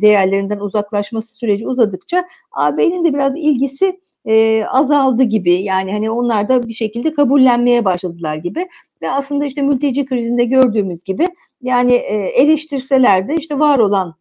değerlerinden 0.00 0.58
uzaklaşması 0.58 1.34
süreci 1.34 1.68
uzadıkça 1.68 2.24
AB'nin 2.52 3.04
de 3.04 3.14
biraz 3.14 3.36
ilgisi 3.36 4.00
e, 4.26 4.64
azaldı 4.64 5.22
gibi. 5.22 5.52
Yani 5.52 5.92
hani 5.92 6.10
onlar 6.10 6.48
da 6.48 6.68
bir 6.68 6.72
şekilde 6.72 7.12
kabullenmeye 7.12 7.84
başladılar 7.84 8.36
gibi. 8.36 8.68
Ve 9.02 9.10
aslında 9.10 9.44
işte 9.44 9.62
mülteci 9.62 10.04
krizinde 10.04 10.44
gördüğümüz 10.44 11.02
gibi 11.04 11.28
yani 11.62 11.92
e, 11.92 12.14
eleştirseler 12.14 13.28
de 13.28 13.36
işte 13.36 13.58
var 13.58 13.78
olan 13.78 14.14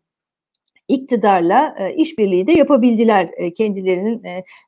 iktidarla 0.88 1.76
e, 1.80 1.96
işbirliği 1.96 2.48
de 2.48 2.52
yapabildiler 2.52 3.30
e, 3.38 3.54
kendilerinin 3.54 4.22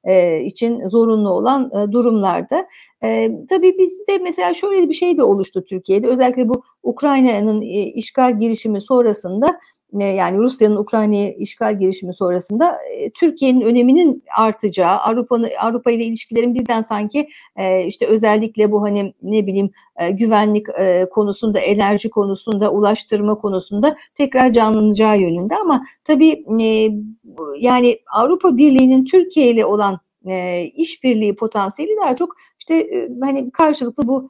e, 0.03 0.41
için 0.41 0.89
zorunlu 0.89 1.29
olan 1.29 1.71
e, 1.71 1.91
durumlarda. 1.91 2.67
E, 3.03 3.31
tabii 3.49 3.77
bizde 3.77 4.17
mesela 4.17 4.53
şöyle 4.53 4.89
bir 4.89 4.93
şey 4.93 5.17
de 5.17 5.23
oluştu 5.23 5.63
Türkiye'de. 5.63 6.07
Özellikle 6.07 6.49
bu 6.49 6.63
Ukrayna'nın 6.83 7.61
e, 7.61 7.83
işgal 7.83 8.39
girişimi 8.39 8.81
sonrasında 8.81 9.59
yani 9.99 10.37
Rusya'nın 10.37 10.75
Ukrayna'ya 10.75 11.33
işgal 11.33 11.79
girişimi 11.79 12.13
sonrasında 12.13 12.77
e, 12.91 13.09
Türkiye'nin 13.09 13.61
öneminin 13.61 14.23
artacağı, 14.37 14.97
Avrupa'nın 14.97 15.49
Avrupa 15.61 15.91
ile 15.91 16.03
ilişkilerin 16.03 16.55
birden 16.55 16.81
sanki 16.81 17.27
e, 17.55 17.85
işte 17.85 18.07
özellikle 18.07 18.71
bu 18.71 18.83
hani 18.83 19.13
ne 19.21 19.47
bileyim 19.47 19.71
e, 19.99 20.11
güvenlik 20.11 20.67
konusunda, 21.11 21.59
enerji 21.59 22.09
konusunda, 22.09 22.71
ulaştırma 22.71 23.35
konusunda 23.35 23.95
tekrar 24.15 24.53
canlanacağı 24.53 25.19
yönünde. 25.19 25.55
Ama 25.55 25.83
tabii 26.03 26.45
yani 27.59 27.99
Avrupa 28.13 28.57
Birliği'nin 28.57 29.05
Türkiye 29.05 29.49
ile 29.49 29.65
olan 29.65 29.99
işbirliği 30.75 31.35
potansiyeli 31.35 31.91
daha 32.03 32.15
çok 32.15 32.35
işte 32.59 33.07
hani 33.21 33.51
karşılıklı 33.51 34.07
bu 34.07 34.29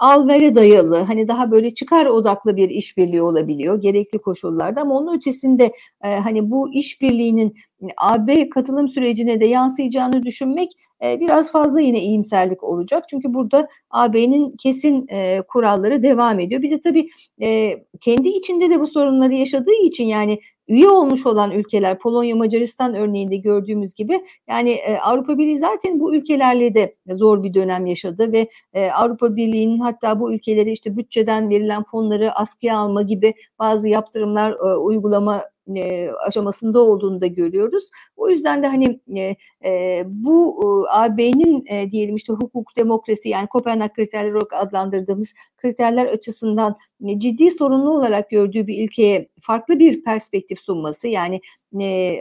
al 0.00 0.28
dayalı 0.54 0.96
hani 0.96 1.28
daha 1.28 1.50
böyle 1.50 1.70
çıkar 1.70 2.06
odaklı 2.06 2.56
bir 2.56 2.70
işbirliği 2.70 3.22
olabiliyor 3.22 3.80
gerekli 3.80 4.18
koşullarda 4.18 4.80
ama 4.80 4.94
onun 4.94 5.16
ötesinde 5.16 5.72
e, 6.04 6.16
hani 6.16 6.50
bu 6.50 6.74
işbirliğinin 6.74 7.54
AB 7.96 8.48
katılım 8.48 8.88
sürecine 8.88 9.40
de 9.40 9.46
yansıyacağını 9.46 10.22
düşünmek 10.22 10.70
e, 11.04 11.20
biraz 11.20 11.52
fazla 11.52 11.80
yine 11.80 12.00
iyimserlik 12.00 12.64
olacak. 12.64 13.04
Çünkü 13.10 13.34
burada 13.34 13.68
AB'nin 13.90 14.56
kesin 14.56 15.06
e, 15.10 15.42
kuralları 15.48 16.02
devam 16.02 16.40
ediyor. 16.40 16.62
Bir 16.62 16.70
de 16.70 16.80
tabii 16.80 17.08
e, 17.42 17.72
kendi 18.00 18.28
içinde 18.28 18.70
de 18.70 18.80
bu 18.80 18.86
sorunları 18.86 19.34
yaşadığı 19.34 19.84
için 19.84 20.04
yani 20.04 20.38
üye 20.70 20.88
olmuş 20.88 21.26
olan 21.26 21.50
ülkeler 21.50 21.98
Polonya, 21.98 22.36
Macaristan 22.36 22.94
örneğinde 22.94 23.36
gördüğümüz 23.36 23.94
gibi 23.94 24.20
yani 24.48 24.70
e, 24.70 24.98
Avrupa 24.98 25.38
Birliği 25.38 25.58
zaten 25.58 26.00
bu 26.00 26.14
ülkelerle 26.14 26.74
de 26.74 26.92
zor 27.08 27.42
bir 27.42 27.54
dönem 27.54 27.86
yaşadı 27.86 28.32
ve 28.32 28.48
e, 28.72 28.90
Avrupa 28.90 29.36
Birliği'nin 29.36 29.78
hatta 29.78 30.20
bu 30.20 30.32
ülkeleri 30.32 30.70
işte 30.72 30.96
bütçeden 30.96 31.50
verilen 31.50 31.84
fonları 31.84 32.32
askıya 32.32 32.78
alma 32.78 33.02
gibi 33.02 33.34
bazı 33.58 33.88
yaptırımlar 33.88 34.52
e, 34.52 34.76
uygulama 34.76 35.42
e, 35.76 36.10
aşamasında 36.10 36.80
olduğunu 36.80 37.20
da 37.20 37.26
görüyoruz. 37.26 37.84
O 38.16 38.30
yüzden 38.30 38.62
de 38.62 38.66
hani 38.66 39.00
e, 39.16 39.36
e, 39.64 40.04
bu 40.06 40.60
AB'nin 40.90 41.64
diyelim 41.90 42.14
işte 42.14 42.32
hukuk, 42.32 42.76
demokrasi 42.76 43.28
yani 43.28 43.46
Kopenhag 43.46 43.92
kriterleri 43.92 44.36
olarak 44.36 44.52
adlandırdığımız 44.52 45.32
kriterler 45.56 46.06
açısından 46.06 46.76
ciddi 47.18 47.50
sorunlu 47.50 47.92
olarak 47.92 48.30
gördüğü 48.30 48.66
bir 48.66 48.84
ülkeye 48.84 49.28
farklı 49.40 49.78
bir 49.78 50.04
perspektif 50.04 50.58
sunması 50.58 51.08
yani 51.08 51.40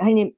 hani 0.01 0.35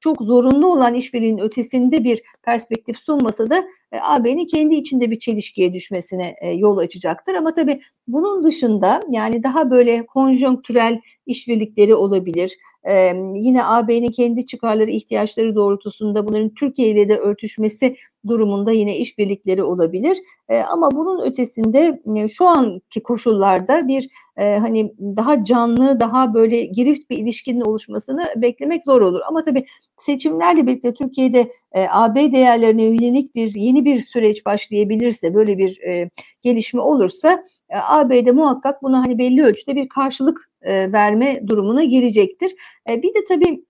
çok 0.00 0.22
zorunlu 0.22 0.72
olan 0.72 0.94
işbirliğinin 0.94 1.42
ötesinde 1.42 2.04
bir 2.04 2.22
perspektif 2.42 2.98
sunmasa 2.98 3.50
da 3.50 3.64
e, 3.92 3.98
AB'nin 4.02 4.46
kendi 4.46 4.74
içinde 4.74 5.10
bir 5.10 5.18
çelişkiye 5.18 5.74
düşmesine 5.74 6.36
e, 6.40 6.50
yol 6.50 6.78
açacaktır. 6.78 7.34
Ama 7.34 7.54
tabii 7.54 7.80
bunun 8.08 8.44
dışında 8.44 9.02
yani 9.10 9.42
daha 9.42 9.70
böyle 9.70 10.06
konjonktürel 10.06 11.00
işbirlikleri 11.26 11.94
olabilir. 11.94 12.56
E, 12.88 13.12
yine 13.34 13.64
AB'nin 13.64 14.10
kendi 14.10 14.46
çıkarları, 14.46 14.90
ihtiyaçları 14.90 15.54
doğrultusunda 15.54 16.26
bunların 16.26 16.54
Türkiye 16.54 16.88
ile 16.88 17.08
de 17.08 17.16
örtüşmesi 17.16 17.96
durumunda 18.26 18.72
yine 18.72 18.96
işbirlikleri 18.96 19.62
olabilir. 19.62 20.18
E, 20.48 20.58
ama 20.58 20.90
bunun 20.90 21.22
ötesinde 21.26 22.02
e, 22.16 22.28
şu 22.28 22.46
anki 22.46 23.02
koşullarda 23.02 23.88
bir 23.88 24.08
e, 24.36 24.56
hani 24.56 24.94
daha 24.98 25.44
canlı, 25.44 26.00
daha 26.00 26.34
böyle 26.34 26.64
girift 26.64 27.10
bir 27.10 27.18
ilişkinin 27.18 27.60
oluşmasını 27.60 28.26
beklemek 28.36 28.84
zor 28.84 29.00
olur. 29.00 29.20
Ama 29.28 29.42
tabii 29.42 29.64
seçimlerle 29.96 30.66
birlikte 30.66 30.94
Türkiye'de 30.94 31.50
e, 31.72 31.86
AB 31.90 32.32
değerlerine 32.32 32.82
yönelik 32.82 33.34
bir 33.34 33.54
yeni 33.54 33.84
bir 33.84 34.00
süreç 34.00 34.46
başlayabilirse, 34.46 35.34
böyle 35.34 35.58
bir 35.58 35.80
e, 35.80 36.10
gelişme 36.42 36.80
olursa 36.80 37.44
e, 37.70 37.76
AB'de 37.78 38.32
muhakkak 38.32 38.82
buna 38.82 38.98
hani 38.98 39.18
belli 39.18 39.42
ölçüde 39.42 39.76
bir 39.76 39.88
karşılık 39.88 40.50
e, 40.62 40.92
verme 40.92 41.48
durumuna 41.48 41.84
gelecektir. 41.84 42.54
E, 42.90 43.02
bir 43.02 43.14
de 43.14 43.24
tabii 43.28 43.64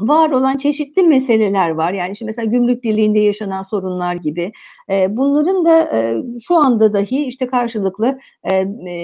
var 0.00 0.30
olan 0.30 0.56
çeşitli 0.56 1.02
meseleler 1.02 1.70
var. 1.70 1.92
Yani 1.92 2.16
şimdi 2.16 2.30
mesela 2.30 2.50
gümrük 2.50 2.84
birliğinde 2.84 3.20
yaşanan 3.20 3.62
sorunlar 3.62 4.14
gibi. 4.14 4.52
Bunların 5.08 5.64
da 5.64 5.88
şu 6.40 6.54
anda 6.56 6.92
dahi 6.92 7.24
işte 7.24 7.46
karşılıklı 7.46 8.18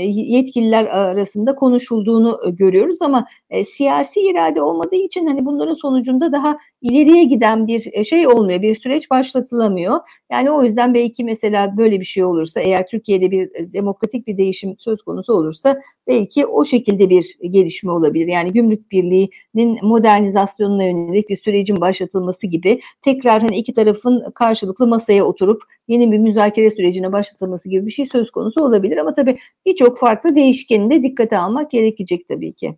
yetkililer 0.08 0.84
arasında 0.84 1.54
konuşulduğunu 1.54 2.40
görüyoruz 2.52 3.02
ama 3.02 3.24
siyasi 3.68 4.20
irade 4.20 4.62
olmadığı 4.62 4.96
için 4.96 5.26
hani 5.26 5.46
bunların 5.46 5.74
sonucunda 5.74 6.32
daha 6.32 6.58
ileriye 6.82 7.24
giden 7.24 7.66
bir 7.66 8.04
şey 8.04 8.26
olmuyor, 8.28 8.62
bir 8.62 8.74
süreç 8.74 9.10
başlatılamıyor. 9.10 10.00
Yani 10.32 10.50
o 10.50 10.62
yüzden 10.62 10.94
belki 10.94 11.24
mesela 11.24 11.76
böyle 11.76 12.00
bir 12.00 12.04
şey 12.04 12.24
olursa, 12.24 12.60
eğer 12.60 12.86
Türkiye'de 12.86 13.30
bir 13.30 13.72
demokratik 13.72 14.26
bir 14.26 14.38
değişim 14.38 14.74
söz 14.78 15.02
konusu 15.02 15.32
olursa 15.32 15.80
belki 16.06 16.46
o 16.46 16.64
şekilde 16.64 17.10
bir 17.10 17.36
gelişme 17.50 17.92
olabilir. 17.92 18.26
Yani 18.26 18.52
gümrük 18.52 18.90
birliğinin 18.90 19.78
modernizasyonuna 20.80 20.84
yönelik 20.84 21.28
bir 21.28 21.36
sürecin 21.36 21.80
başlatılması 21.80 22.46
gibi 22.46 22.80
tekrar 23.02 23.42
hani 23.42 23.56
iki 23.56 23.72
tarafın 23.72 24.30
karşılıklı 24.34 24.86
masaya 24.86 25.24
oturup 25.24 25.62
yeni 25.88 26.12
bir 26.12 26.18
müzakere 26.18 26.70
sürecine 26.70 27.12
başlatılması 27.12 27.68
gibi 27.68 27.86
bir 27.86 27.90
şey 27.90 28.06
söz 28.06 28.30
konusu 28.30 28.64
olabilir. 28.64 28.96
Ama 28.96 29.14
tabii 29.14 29.38
birçok 29.66 29.98
farklı 29.98 30.34
değişkeni 30.34 30.90
de 30.90 31.02
dikkate 31.02 31.38
almak 31.38 31.70
gerekecek 31.70 32.28
tabii 32.28 32.52
ki. 32.52 32.76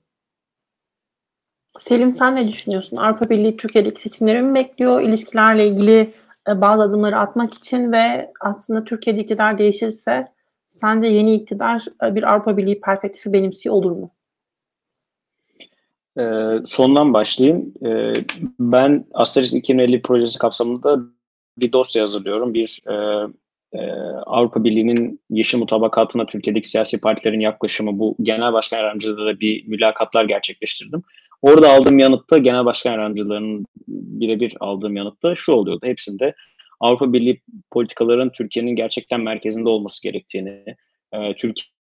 Selim 1.78 2.14
sen 2.14 2.36
ne 2.36 2.48
düşünüyorsun? 2.48 2.96
Avrupa 2.96 3.30
Birliği 3.30 3.56
Türkiye'deki 3.56 4.00
seçimleri 4.00 4.42
mi 4.42 4.54
bekliyor? 4.54 5.00
İlişkilerle 5.00 5.68
ilgili 5.68 6.12
e, 6.48 6.60
bazı 6.60 6.82
adımları 6.82 7.18
atmak 7.18 7.54
için 7.54 7.92
ve 7.92 8.32
aslında 8.40 8.84
Türkiye'de 8.84 9.20
iktidar 9.20 9.58
değişirse 9.58 10.24
sence 10.68 11.08
yeni 11.08 11.34
iktidar 11.34 11.84
e, 12.04 12.14
bir 12.14 12.22
Avrupa 12.22 12.56
Birliği 12.56 12.80
perspektifi 12.80 13.32
benimsiyor 13.32 13.74
olur 13.74 13.90
mu? 13.90 14.10
Ee, 16.18 16.58
sondan 16.66 17.14
başlayayım. 17.14 17.72
Ee, 17.86 18.24
ben 18.58 19.04
Asterix 19.14 19.52
2050 19.52 20.02
projesi 20.02 20.38
kapsamında 20.38 20.98
bir 21.58 21.72
dosya 21.72 22.02
hazırlıyorum. 22.02 22.54
Bir 22.54 22.80
e, 22.86 22.94
e, 23.72 23.90
Avrupa 24.26 24.64
Birliği'nin 24.64 25.20
yeşil 25.30 25.58
mutabakatına 25.58 26.26
Türkiye'deki 26.26 26.68
siyasi 26.68 27.00
partilerin 27.00 27.40
yaklaşımı 27.40 27.98
bu 27.98 28.16
genel 28.22 28.52
başkan 28.52 28.78
yardımcılığında 28.78 29.26
da 29.26 29.40
bir 29.40 29.68
mülakatlar 29.68 30.24
gerçekleştirdim. 30.24 31.02
Orada 31.42 31.72
aldığım 31.72 31.98
yanıtta 31.98 32.38
genel 32.38 32.64
başkan 32.64 32.92
yardımcılarının 32.92 33.66
birebir 33.88 34.56
aldığım 34.60 34.96
yanıtta 34.96 35.34
şu 35.36 35.52
oluyordu. 35.52 35.86
Hepsinde 35.86 36.34
Avrupa 36.80 37.12
Birliği 37.12 37.42
politikaların 37.70 38.32
Türkiye'nin 38.32 38.76
gerçekten 38.76 39.20
merkezinde 39.20 39.68
olması 39.68 40.02
gerektiğini, 40.02 40.64
e, 41.12 41.34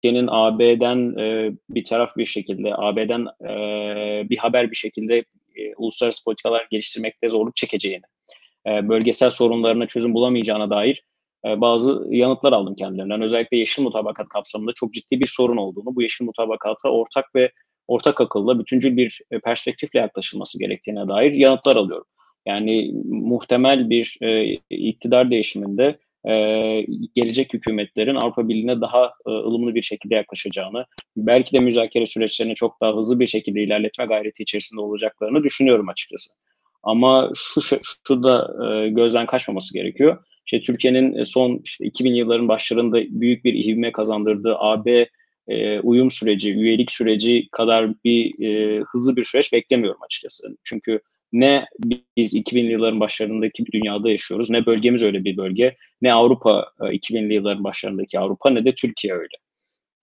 Türkiye'nin 0.02 0.30
AB'den 0.32 1.18
e, 1.20 1.52
bir 1.70 1.84
taraf 1.84 2.18
bir 2.18 2.26
şekilde, 2.26 2.76
AB'den 2.76 3.28
e, 3.50 4.30
bir 4.30 4.38
haber 4.38 4.72
bir 4.72 4.76
şekilde 4.76 5.18
e, 5.56 5.76
uluslararası 5.78 6.24
politikalar 6.24 6.68
geliştirmekte 6.72 7.30
zorluk 7.30 7.56
çekeceğini, 7.56 8.04
e, 8.68 8.90
bölgesel 8.90 9.30
sorunlarına 9.30 9.88
çözüm 9.88 10.14
bulamayacağına 10.14 10.70
dair 10.70 11.04
e, 11.46 11.62
bazı 11.62 12.08
yanıtlar 12.10 12.54
aldım 12.54 12.76
kendilerinden. 12.76 13.22
Özellikle 13.22 13.58
yeşil 13.58 13.84
mutabakat 13.84 14.30
kapsamında 14.30 14.72
çok 14.76 14.94
ciddi 14.94 15.20
bir 15.20 15.28
sorun 15.28 15.58
olduğunu, 15.58 15.96
bu 15.96 16.02
yeşil 16.02 16.26
mutabakata 16.26 16.90
ortak 16.90 17.36
ve 17.36 17.52
ortak 17.88 18.22
akılla 18.22 18.60
bütüncül 18.60 18.98
bir 18.98 19.22
e, 19.32 19.40
perspektifle 19.40 20.00
yaklaşılması 20.00 20.60
gerektiğine 20.60 21.08
dair 21.08 21.32
yanıtlar 21.32 21.76
alıyorum. 21.76 22.08
Yani 22.46 22.92
muhtemel 23.06 23.90
bir 23.90 24.18
e, 24.22 24.58
iktidar 24.70 25.32
değişiminde 25.32 26.00
e, 26.30 26.34
gelecek 27.16 27.54
hükümetlerin 27.54 28.16
Avrupa 28.16 28.50
Birliği'ne 28.50 28.82
daha 28.82 29.06
e, 29.06 29.30
ılımlı 29.30 29.76
bir 29.76 29.82
şekilde 29.82 30.16
yaklaşacağını, 30.16 30.86
belki 31.18 31.54
de 31.54 31.60
müzakere 31.60 32.06
süreçlerini 32.06 32.56
çok 32.56 32.82
daha 32.82 32.98
hızlı 32.98 33.20
bir 33.20 33.28
şekilde 33.28 33.64
ilerletme 33.64 34.06
gayreti 34.06 34.44
içerisinde 34.44 34.82
olacaklarını 34.82 35.44
düşünüyorum 35.44 35.90
açıkçası. 35.90 36.32
Ama 36.84 37.32
şu 37.36 37.62
şu 38.08 38.24
da 38.24 38.54
e, 38.66 38.90
gözden 38.90 39.26
kaçmaması 39.26 39.74
gerekiyor. 39.74 40.18
İşte 40.46 40.62
Türkiye'nin 40.62 41.24
son 41.24 41.62
işte 41.64 41.86
2000 41.86 42.14
yılların 42.14 42.48
başlarında 42.48 42.98
büyük 43.10 43.46
bir 43.46 43.54
ivme 43.54 43.92
kazandırdığı 43.92 44.56
AB 44.58 45.08
e, 45.48 45.80
uyum 45.80 46.12
süreci, 46.12 46.54
üyelik 46.54 46.92
süreci 46.92 47.48
kadar 47.52 48.04
bir 48.04 48.46
e, 48.46 48.82
hızlı 48.92 49.16
bir 49.16 49.24
süreç 49.24 49.54
beklemiyorum 49.54 50.02
açıkçası. 50.04 50.58
Çünkü 50.64 51.00
ne 51.34 51.66
biz 52.18 52.34
2000'li 52.34 52.72
yılların 52.72 53.00
başlarındaki 53.00 53.66
bir 53.66 53.72
dünyada 53.72 54.12
yaşıyoruz, 54.12 54.50
ne 54.50 54.66
bölgemiz 54.66 55.04
öyle 55.04 55.24
bir 55.24 55.38
bölge, 55.38 55.76
ne 56.02 56.14
Avrupa 56.14 56.72
e, 56.82 56.84
2000'li 56.84 57.34
yılların 57.34 57.64
başlarındaki 57.64 58.20
Avrupa 58.20 58.50
ne 58.50 58.66
de 58.66 58.76
Türkiye 58.76 59.14
öyle. 59.14 59.36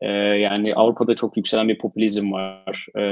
E, 0.01 0.09
yani 0.39 0.74
Avrupa'da 0.74 1.14
çok 1.14 1.37
yükselen 1.37 1.68
bir 1.68 1.79
popülizm 1.79 2.33
var. 2.33 2.87
E, 2.97 3.03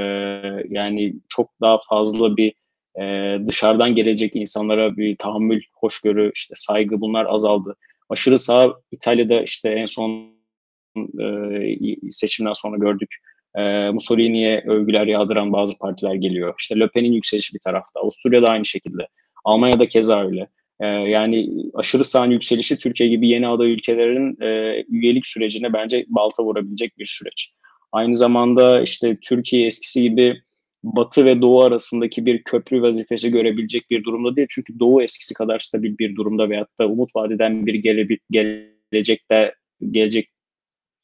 yani 0.68 1.14
çok 1.28 1.50
daha 1.60 1.80
fazla 1.88 2.36
bir 2.36 2.52
e, 3.00 3.36
dışarıdan 3.48 3.94
gelecek 3.94 4.36
insanlara 4.36 4.96
bir 4.96 5.16
tahammül, 5.16 5.62
hoşgörü, 5.74 6.32
işte 6.34 6.54
saygı 6.56 7.00
bunlar 7.00 7.26
azaldı. 7.28 7.76
Aşırı 8.08 8.38
sağ 8.38 8.74
İtalya'da 8.92 9.42
işte 9.42 9.68
en 9.68 9.86
son 9.86 10.36
e, 10.96 11.76
seçimden 12.10 12.52
sonra 12.52 12.76
gördük. 12.76 13.16
E, 13.56 13.90
Mussolini'ye 13.90 14.64
övgüler 14.66 15.06
yağdıran 15.06 15.52
bazı 15.52 15.78
partiler 15.78 16.14
geliyor. 16.14 16.54
İşte 16.58 16.80
Le 16.80 16.88
Pen'in 16.88 17.12
yükselişi 17.12 17.54
bir 17.54 17.60
tarafta. 17.64 18.00
Avusturya'da 18.00 18.48
aynı 18.48 18.64
şekilde. 18.64 19.08
Almanya'da 19.44 19.88
keza 19.88 20.26
öyle. 20.26 20.48
E, 20.80 20.86
yani 20.86 21.48
aşırı 21.74 22.04
sağın 22.04 22.30
yükselişi 22.30 22.78
Türkiye 22.78 23.08
gibi 23.08 23.28
yeni 23.28 23.48
aday 23.48 23.72
ülkelerin 23.72 24.42
e, 24.42 24.82
üyelik 24.88 25.26
sürecine 25.26 25.72
bence 25.72 26.04
balta 26.08 26.44
vurabilecek 26.44 26.98
bir 26.98 27.06
süreç. 27.06 27.52
Aynı 27.92 28.16
zamanda 28.16 28.82
işte 28.82 29.16
Türkiye 29.22 29.66
eskisi 29.66 30.02
gibi 30.02 30.42
Batı 30.84 31.24
ve 31.24 31.40
Doğu 31.42 31.62
arasındaki 31.62 32.26
bir 32.26 32.42
köprü 32.42 32.82
vazifesi 32.82 33.30
görebilecek 33.30 33.90
bir 33.90 34.04
durumda 34.04 34.36
değil. 34.36 34.48
Çünkü 34.50 34.78
Doğu 34.78 35.02
eskisi 35.02 35.34
kadar 35.34 35.58
stabil 35.58 35.98
bir 35.98 36.16
durumda 36.16 36.50
veyahut 36.50 36.78
da 36.78 36.86
umut 36.88 37.16
vadeden 37.16 37.66
bir 37.66 37.74
gele, 37.74 38.08
gelecekte 38.30 39.54
gelecek 39.90 40.28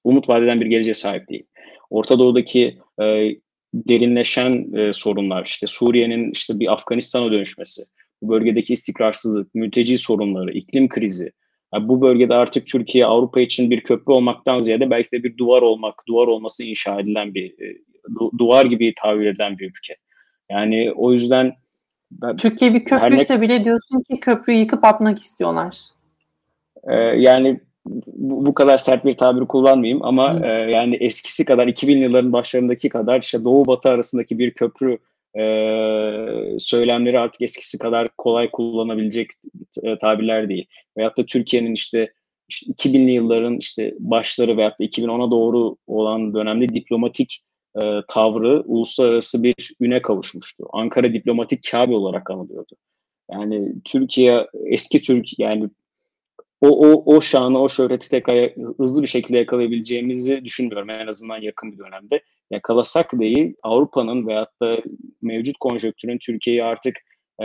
umut 0.05 0.29
vadeden 0.29 0.61
bir 0.61 0.67
geleceğe 0.67 0.95
sahip 0.95 1.29
değil. 1.29 1.45
Orta 1.93 2.19
Doğu'daki 2.19 2.79
e, 3.03 3.37
derinleşen 3.75 4.73
e, 4.77 4.93
sorunlar, 4.93 5.45
işte 5.47 5.67
Suriye'nin 5.67 6.31
işte 6.31 6.61
bir 6.61 6.73
Afganistan'a 6.73 7.33
dönüşmesi, 7.33 7.83
bu 8.23 8.29
bölgedeki 8.29 8.73
istikrarsızlık, 8.73 9.55
mülteci 9.55 9.99
sorunları, 9.99 10.53
iklim 10.53 10.89
krizi, 10.89 11.33
Yani 11.75 11.89
bu 11.89 12.01
bölgede 12.01 12.35
artık 12.35 12.67
Türkiye 12.67 13.07
Avrupa 13.07 13.41
için 13.41 13.71
bir 13.71 13.81
köprü 13.81 14.13
olmaktan 14.13 14.59
ziyade 14.59 14.91
belki 14.91 15.13
de 15.13 15.23
bir 15.25 15.37
duvar 15.37 15.63
olmak, 15.63 15.95
duvar 16.09 16.27
olması 16.27 16.65
inşa 16.65 17.01
edilen 17.01 17.35
bir 17.35 17.51
e, 17.51 17.79
du, 18.19 18.31
duvar 18.39 18.65
gibi 18.65 18.95
tabir 19.03 19.27
edilen 19.27 19.59
bir 19.59 19.67
ülke. 19.67 19.97
Yani 20.51 20.93
o 20.97 21.13
yüzden 21.13 21.55
ben, 22.11 22.37
Türkiye 22.37 22.75
bir 22.75 22.85
köprüyse 22.85 23.37
ne, 23.37 23.41
bile 23.41 23.65
diyorsun 23.65 24.03
ki 24.03 24.21
köprüyü 24.21 24.59
yıkıp 24.59 24.85
atmak 24.85 25.19
istiyorlar. 25.19 25.79
E, 26.89 26.95
yani 26.97 27.61
bu, 27.87 28.47
bu 28.47 28.55
kadar 28.55 28.79
sert 28.79 29.05
bir 29.05 29.17
tabir 29.17 29.47
kullanmayayım 29.47 30.05
ama 30.05 30.47
e, 30.47 30.49
yani 30.49 30.97
eskisi 30.97 31.45
kadar 31.45 31.67
2000 31.67 31.99
yılların 31.99 32.33
başlarındaki 32.33 32.89
kadar 32.89 33.21
işte 33.21 33.45
Doğu 33.45 33.67
Batı 33.67 33.89
arasındaki 33.89 34.39
bir 34.39 34.51
köprü 34.51 34.99
e, 35.39 35.43
söylemleri 36.59 37.19
artık 37.19 37.43
eskisi 37.43 37.79
kadar 37.79 38.09
kolay 38.19 38.51
kullanabilecek 38.51 39.31
e, 39.83 39.99
tabirler 39.99 40.49
değil. 40.49 40.67
Veyahut 40.97 41.19
da 41.19 41.27
Türkiye'nin 41.27 41.73
işte, 41.73 42.13
işte 42.49 42.73
2000'li 42.73 43.11
yılların 43.11 43.57
işte 43.57 43.95
başları 43.99 44.57
veyahut 44.57 44.81
da 44.81 44.85
2010'a 44.85 45.31
doğru 45.31 45.77
olan 45.87 46.35
dönemde 46.35 46.69
diplomatik 46.69 47.43
e, 47.83 48.01
tavrı 48.09 48.61
uluslararası 48.61 49.43
bir 49.43 49.75
üne 49.81 50.03
kavuşmuştu. 50.03 50.65
Ankara 50.73 51.13
diplomatik 51.13 51.69
Kabe 51.71 51.95
olarak 51.95 52.31
anılıyordu. 52.31 52.77
Yani 53.33 53.73
Türkiye 53.85 54.47
eski 54.67 55.03
Türk 55.03 55.39
yani 55.39 55.71
o, 56.63 56.69
o, 56.69 57.17
o 57.17 57.21
şanı, 57.21 57.63
o 57.63 57.69
şöhreti 57.69 58.11
tekrar 58.11 58.51
hızlı 58.79 59.03
bir 59.03 59.07
şekilde 59.07 59.39
yakalayabileceğimizi 59.39 60.45
düşünmüyorum 60.45 60.91
en 60.91 61.07
azından 61.07 61.41
yakın 61.41 61.73
bir 61.73 61.79
dönemde. 61.79 62.23
Yakalasak 62.51 63.13
değil 63.13 63.55
Avrupa'nın 63.63 64.27
veyahut 64.27 64.61
da 64.63 64.79
mevcut 65.23 65.59
konjöktürün 65.59 66.19
Türkiye'yi 66.19 66.65
artık 66.65 66.97
e, 67.43 67.45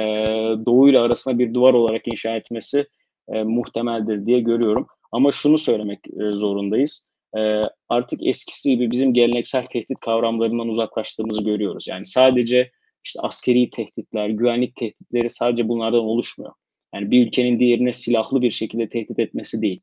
Doğu 0.65 0.89
ile 0.89 0.99
arasında 0.99 1.39
bir 1.39 1.53
duvar 1.53 1.73
olarak 1.73 2.07
inşa 2.07 2.35
etmesi 2.35 2.87
e, 3.33 3.43
muhtemeldir 3.43 4.25
diye 4.25 4.39
görüyorum. 4.39 4.87
Ama 5.11 5.31
şunu 5.31 5.57
söylemek 5.57 5.99
e, 6.07 6.31
zorundayız. 6.31 7.11
E, 7.37 7.61
artık 7.89 8.27
eskisi 8.27 8.69
gibi 8.69 8.91
bizim 8.91 9.13
geleneksel 9.13 9.65
tehdit 9.65 9.99
kavramlarından 9.99 10.67
uzaklaştığımızı 10.67 11.41
görüyoruz. 11.41 11.87
Yani 11.87 12.05
sadece 12.05 12.71
işte 13.03 13.19
askeri 13.23 13.69
tehditler, 13.69 14.29
güvenlik 14.29 14.75
tehditleri 14.75 15.29
sadece 15.29 15.67
bunlardan 15.67 15.99
oluşmuyor. 15.99 16.53
Yani 16.95 17.11
bir 17.11 17.27
ülkenin 17.27 17.59
diğerine 17.59 17.91
silahlı 17.91 18.41
bir 18.41 18.51
şekilde 18.51 18.89
tehdit 18.89 19.19
etmesi 19.19 19.61
değil. 19.61 19.81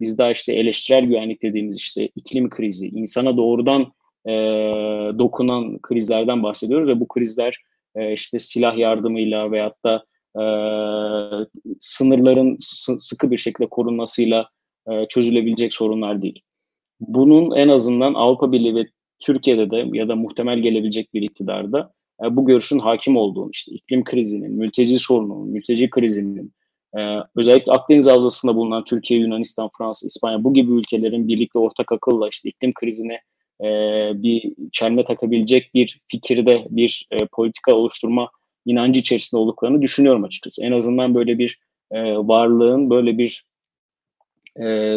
Biz 0.00 0.18
daha 0.18 0.30
işte 0.30 0.52
eleştirel 0.52 1.04
güvenlik 1.04 1.42
dediğimiz 1.42 1.78
işte 1.78 2.06
iklim 2.16 2.50
krizi, 2.50 2.88
insana 2.88 3.36
doğrudan 3.36 3.92
e, 4.26 4.32
dokunan 5.18 5.78
krizlerden 5.78 6.42
bahsediyoruz 6.42 6.88
ve 6.88 7.00
bu 7.00 7.08
krizler 7.08 7.56
e, 7.94 8.12
işte 8.12 8.38
silah 8.38 8.78
yardımıyla 8.78 9.52
veyahut 9.52 9.84
da 9.84 10.04
e, 10.40 10.44
sınırların 11.80 12.56
sıkı 12.98 13.30
bir 13.30 13.36
şekilde 13.36 13.68
korunmasıyla 13.68 14.48
e, 14.90 15.06
çözülebilecek 15.08 15.74
sorunlar 15.74 16.22
değil. 16.22 16.40
Bunun 17.00 17.56
en 17.56 17.68
azından 17.68 18.14
Avrupa 18.14 18.52
Birliği 18.52 18.74
ve 18.74 18.86
Türkiye'de 19.20 19.70
de 19.70 19.86
ya 19.92 20.08
da 20.08 20.16
muhtemel 20.16 20.58
gelebilecek 20.58 21.14
bir 21.14 21.22
iktidarda 21.22 21.92
e, 22.24 22.36
bu 22.36 22.46
görüşün 22.46 22.78
hakim 22.78 23.16
olduğunu 23.16 23.50
işte 23.52 23.72
iklim 23.72 24.04
krizinin, 24.04 24.52
mülteci 24.52 24.98
sorununun, 24.98 25.48
mülteci 25.48 25.90
krizinin, 25.90 26.52
e, 26.98 27.00
özellikle 27.36 27.72
Akdeniz 27.72 28.06
Havzası'nda 28.06 28.56
bulunan 28.56 28.84
Türkiye, 28.84 29.20
Yunanistan, 29.20 29.70
Fransa, 29.78 30.06
İspanya 30.06 30.44
bu 30.44 30.54
gibi 30.54 30.72
ülkelerin 30.72 31.28
birlikte 31.28 31.58
ortak 31.58 31.92
akılla 31.92 32.28
işte 32.28 32.48
iklim 32.48 32.72
krizine 32.74 33.20
e, 33.60 33.68
bir 34.22 34.54
çelme 34.72 35.04
takabilecek 35.04 35.74
bir 35.74 36.00
fikirde 36.08 36.66
bir 36.70 37.08
politika 37.32 37.74
oluşturma 37.74 38.30
inancı 38.66 39.00
içerisinde 39.00 39.40
olduklarını 39.40 39.82
düşünüyorum 39.82 40.24
açıkçası. 40.24 40.66
En 40.66 40.72
azından 40.72 41.14
böyle 41.14 41.38
bir 41.38 41.60
varlığın, 42.16 42.90
böyle 42.90 43.18
bir 43.18 43.44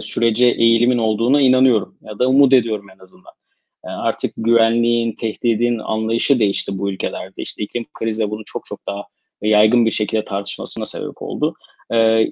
sürece 0.01 0.47
eğilimin 0.49 0.97
olduğuna 0.97 1.41
inanıyorum 1.41 1.97
ya 2.01 2.19
da 2.19 2.29
umut 2.29 2.53
ediyorum 2.53 2.89
en 2.89 2.99
azından. 2.99 3.33
E, 3.85 3.89
artık 3.89 4.33
güvenliğin, 4.37 5.11
tehdidin 5.15 5.79
anlayışı 5.79 6.39
değişti 6.39 6.77
bu 6.77 6.91
ülkelerde. 6.91 7.41
İşte 7.41 7.63
iklim 7.63 7.85
krizi 7.93 8.29
bunu 8.29 8.41
çok 8.45 8.65
çok 8.65 8.87
daha 8.87 9.03
yaygın 9.41 9.85
bir 9.85 9.91
şekilde 9.91 10.25
tartışmasına 10.25 10.85
sebep 10.85 11.21
oldu. 11.21 11.55
E, 11.93 12.27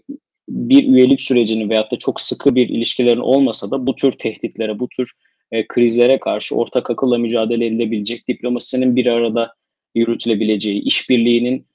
bir 0.50 0.88
üyelik 0.88 1.22
sürecinin 1.22 1.70
veyahut 1.70 1.92
da 1.92 1.98
çok 1.98 2.22
sıkı 2.22 2.56
bir 2.56 2.70
ilişkilerin 2.70 3.20
olmasa 3.20 3.72
da 3.72 3.88
bu 3.88 3.96
tür 3.96 4.12
tehditlere, 4.12 4.80
bu 4.80 4.90
tür 4.90 5.12
e, 5.52 5.68
krizlere 5.68 6.20
karşı 6.20 6.56
ortak 6.56 6.90
akılla 6.90 7.18
mücadele 7.18 7.66
edilebilecek, 7.66 8.28
diplomasinin 8.28 8.96
bir 8.96 9.06
arada 9.06 9.54
yürütülebileceği, 9.96 10.82
işbirliğinin 10.82 11.66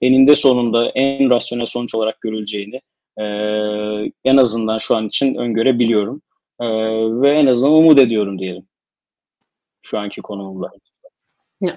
eninde 0.00 0.34
sonunda 0.34 0.88
en 0.88 1.30
rasyonel 1.30 1.66
sonuç 1.66 1.94
olarak 1.94 2.20
görüleceğini 2.20 2.80
en 4.24 4.36
azından 4.36 4.78
şu 4.78 4.96
an 4.96 5.08
için 5.08 5.34
öngörebiliyorum. 5.34 6.22
E, 6.62 6.66
ve 7.20 7.30
en 7.30 7.46
azından 7.46 7.72
umut 7.72 7.98
ediyorum 7.98 8.38
diyelim. 8.38 8.66
Şu 9.82 9.98
anki 9.98 10.22
konumumda. 10.22 10.70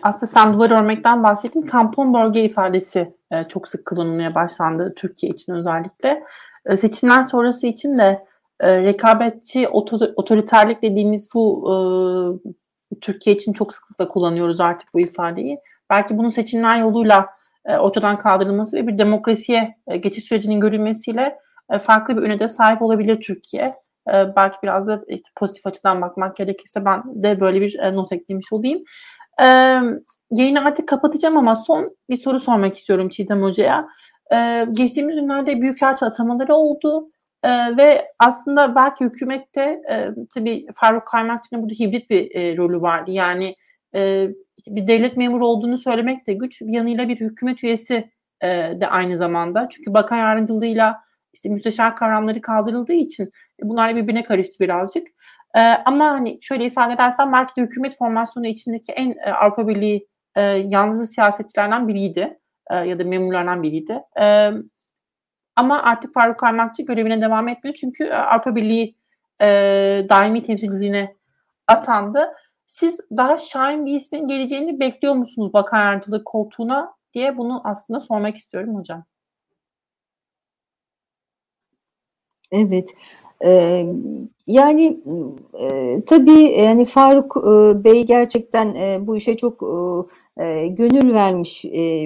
Aslında 0.01 0.27
sen 0.27 0.53
duvar 0.53 0.71
örmekten 0.71 1.23
bahsettin. 1.23 1.61
Tampon 1.61 2.13
bölge 2.13 2.43
ifadesi 2.43 3.15
e, 3.31 3.43
çok 3.43 3.67
sık 3.69 3.85
kullanılmaya 3.85 4.35
başlandı 4.35 4.93
Türkiye 4.97 5.31
için 5.31 5.53
özellikle. 5.53 6.23
E, 6.65 6.77
seçimler 6.77 7.23
sonrası 7.23 7.67
için 7.67 7.97
de 7.97 8.25
e, 8.59 8.81
rekabetçi 8.81 9.67
otor- 9.67 10.13
otoriterlik 10.15 10.81
dediğimiz 10.81 11.29
bu 11.35 11.71
e, 11.71 12.95
Türkiye 13.01 13.35
için 13.35 13.53
çok 13.53 13.73
sıklıkla 13.73 14.07
kullanıyoruz 14.07 14.61
artık 14.61 14.87
bu 14.93 14.99
ifadeyi. 14.99 15.59
Belki 15.89 16.17
bunun 16.17 16.29
seçimler 16.29 16.79
yoluyla 16.79 17.29
e, 17.65 17.77
ortadan 17.77 18.17
kaldırılması 18.17 18.77
ve 18.77 18.87
bir 18.87 18.97
demokrasiye 18.97 19.75
e, 19.87 19.97
geçiş 19.97 20.23
sürecinin 20.23 20.59
görülmesiyle 20.59 21.39
e, 21.69 21.79
farklı 21.79 22.17
bir 22.17 22.21
öne 22.21 22.39
de 22.39 22.47
sahip 22.47 22.81
olabilir 22.81 23.21
Türkiye. 23.21 23.73
E, 24.13 24.35
belki 24.35 24.57
biraz 24.63 24.87
da 24.87 25.01
işte 25.07 25.29
pozitif 25.35 25.67
açıdan 25.67 26.01
bakmak 26.01 26.35
gerekirse 26.35 26.85
ben 26.85 27.03
de 27.05 27.39
böyle 27.39 27.61
bir 27.61 27.79
e, 27.79 27.95
not 27.95 28.11
eklemiş 28.11 28.53
olayım. 28.53 28.83
E, 29.41 29.45
yayını 30.31 30.65
artık 30.65 30.87
kapatacağım 30.87 31.37
ama 31.37 31.55
son 31.55 31.97
bir 32.09 32.17
soru 32.17 32.39
sormak 32.39 32.77
istiyorum 32.77 33.09
Çiğdem 33.09 33.41
Hoca'ya. 33.43 33.87
E, 34.33 34.67
geçtiğimiz 34.71 35.15
günlerde 35.15 35.61
büyükelçi 35.61 36.05
atamaları 36.05 36.55
oldu. 36.55 37.09
Ee, 37.45 37.77
ve 37.77 38.11
aslında 38.19 38.75
belki 38.75 39.05
hükümette 39.05 39.81
e, 39.91 40.09
tabii 40.35 40.65
Faruk 40.75 41.07
Kaymakçı'nın 41.07 41.61
burada 41.63 41.73
hibrit 41.73 42.09
bir 42.09 42.35
e, 42.35 42.57
rolü 42.57 42.81
vardı. 42.81 43.11
Yani 43.11 43.55
e, 43.95 44.29
bir 44.67 44.87
devlet 44.87 45.17
memuru 45.17 45.47
olduğunu 45.47 45.77
söylemek 45.77 46.27
de 46.27 46.33
güç. 46.33 46.61
Bir 46.61 46.73
yanıyla 46.73 47.07
bir 47.09 47.19
hükümet 47.19 47.63
üyesi 47.63 48.11
e, 48.41 48.47
de 48.81 48.87
aynı 48.87 49.17
zamanda. 49.17 49.69
Çünkü 49.69 49.93
bakan 49.93 50.17
yardımcılığıyla 50.17 51.04
işte 51.35 51.49
müsteşar 51.49 51.95
kavramları 51.95 52.41
kaldırıldığı 52.41 52.93
için 52.93 53.23
e, 53.23 53.69
bunlar 53.69 53.95
birbirine 53.95 54.23
karıştı 54.23 54.59
birazcık. 54.59 55.07
E, 55.55 55.59
ama 55.59 56.05
hani 56.05 56.37
şöyle 56.41 56.65
ifade 56.65 56.93
edersem 56.93 57.33
belki 57.33 57.55
de 57.55 57.61
hükümet 57.61 57.97
formasyonu 57.97 58.47
içindeki 58.47 58.91
en 58.91 59.11
e, 59.11 59.31
Avrupa 59.31 59.67
Birliği 59.67 60.07
e, 60.37 61.07
siyasetçilerden 61.07 61.87
biriydi. 61.87 62.39
E, 62.71 62.75
ya 62.75 62.99
da 62.99 63.03
memurlardan 63.03 63.63
biriydi. 63.63 64.01
Ama 65.55 65.83
artık 65.83 66.13
Faruk 66.13 66.39
Kaymakçı 66.39 66.83
görevine 66.83 67.21
devam 67.21 67.47
etmiyor. 67.47 67.75
Çünkü 67.75 68.09
Avrupa 68.11 68.55
Birliği 68.55 68.95
daimi 70.09 70.41
temsilciliğine 70.41 71.13
atandı. 71.67 72.33
Siz 72.65 72.99
daha 73.17 73.37
şahin 73.37 73.85
bir 73.85 73.91
ismin 73.91 74.27
geleceğini 74.27 74.79
bekliyor 74.79 75.13
musunuz 75.13 75.53
bakan 75.53 75.79
yardımcılığı 75.79 76.23
koltuğuna 76.23 76.93
diye 77.13 77.37
bunu 77.37 77.61
aslında 77.63 77.99
sormak 77.99 78.37
istiyorum 78.37 78.75
hocam. 78.75 79.05
Evet. 82.51 82.89
Yani 84.47 84.99
e, 85.61 86.01
tabii 86.05 86.41
yani 86.41 86.85
Faruk 86.85 87.35
Bey 87.83 88.05
gerçekten 88.05 88.75
bu 89.07 89.15
işe 89.15 89.37
çok 89.37 89.59
gönül 90.69 91.13
vermiş 91.13 91.63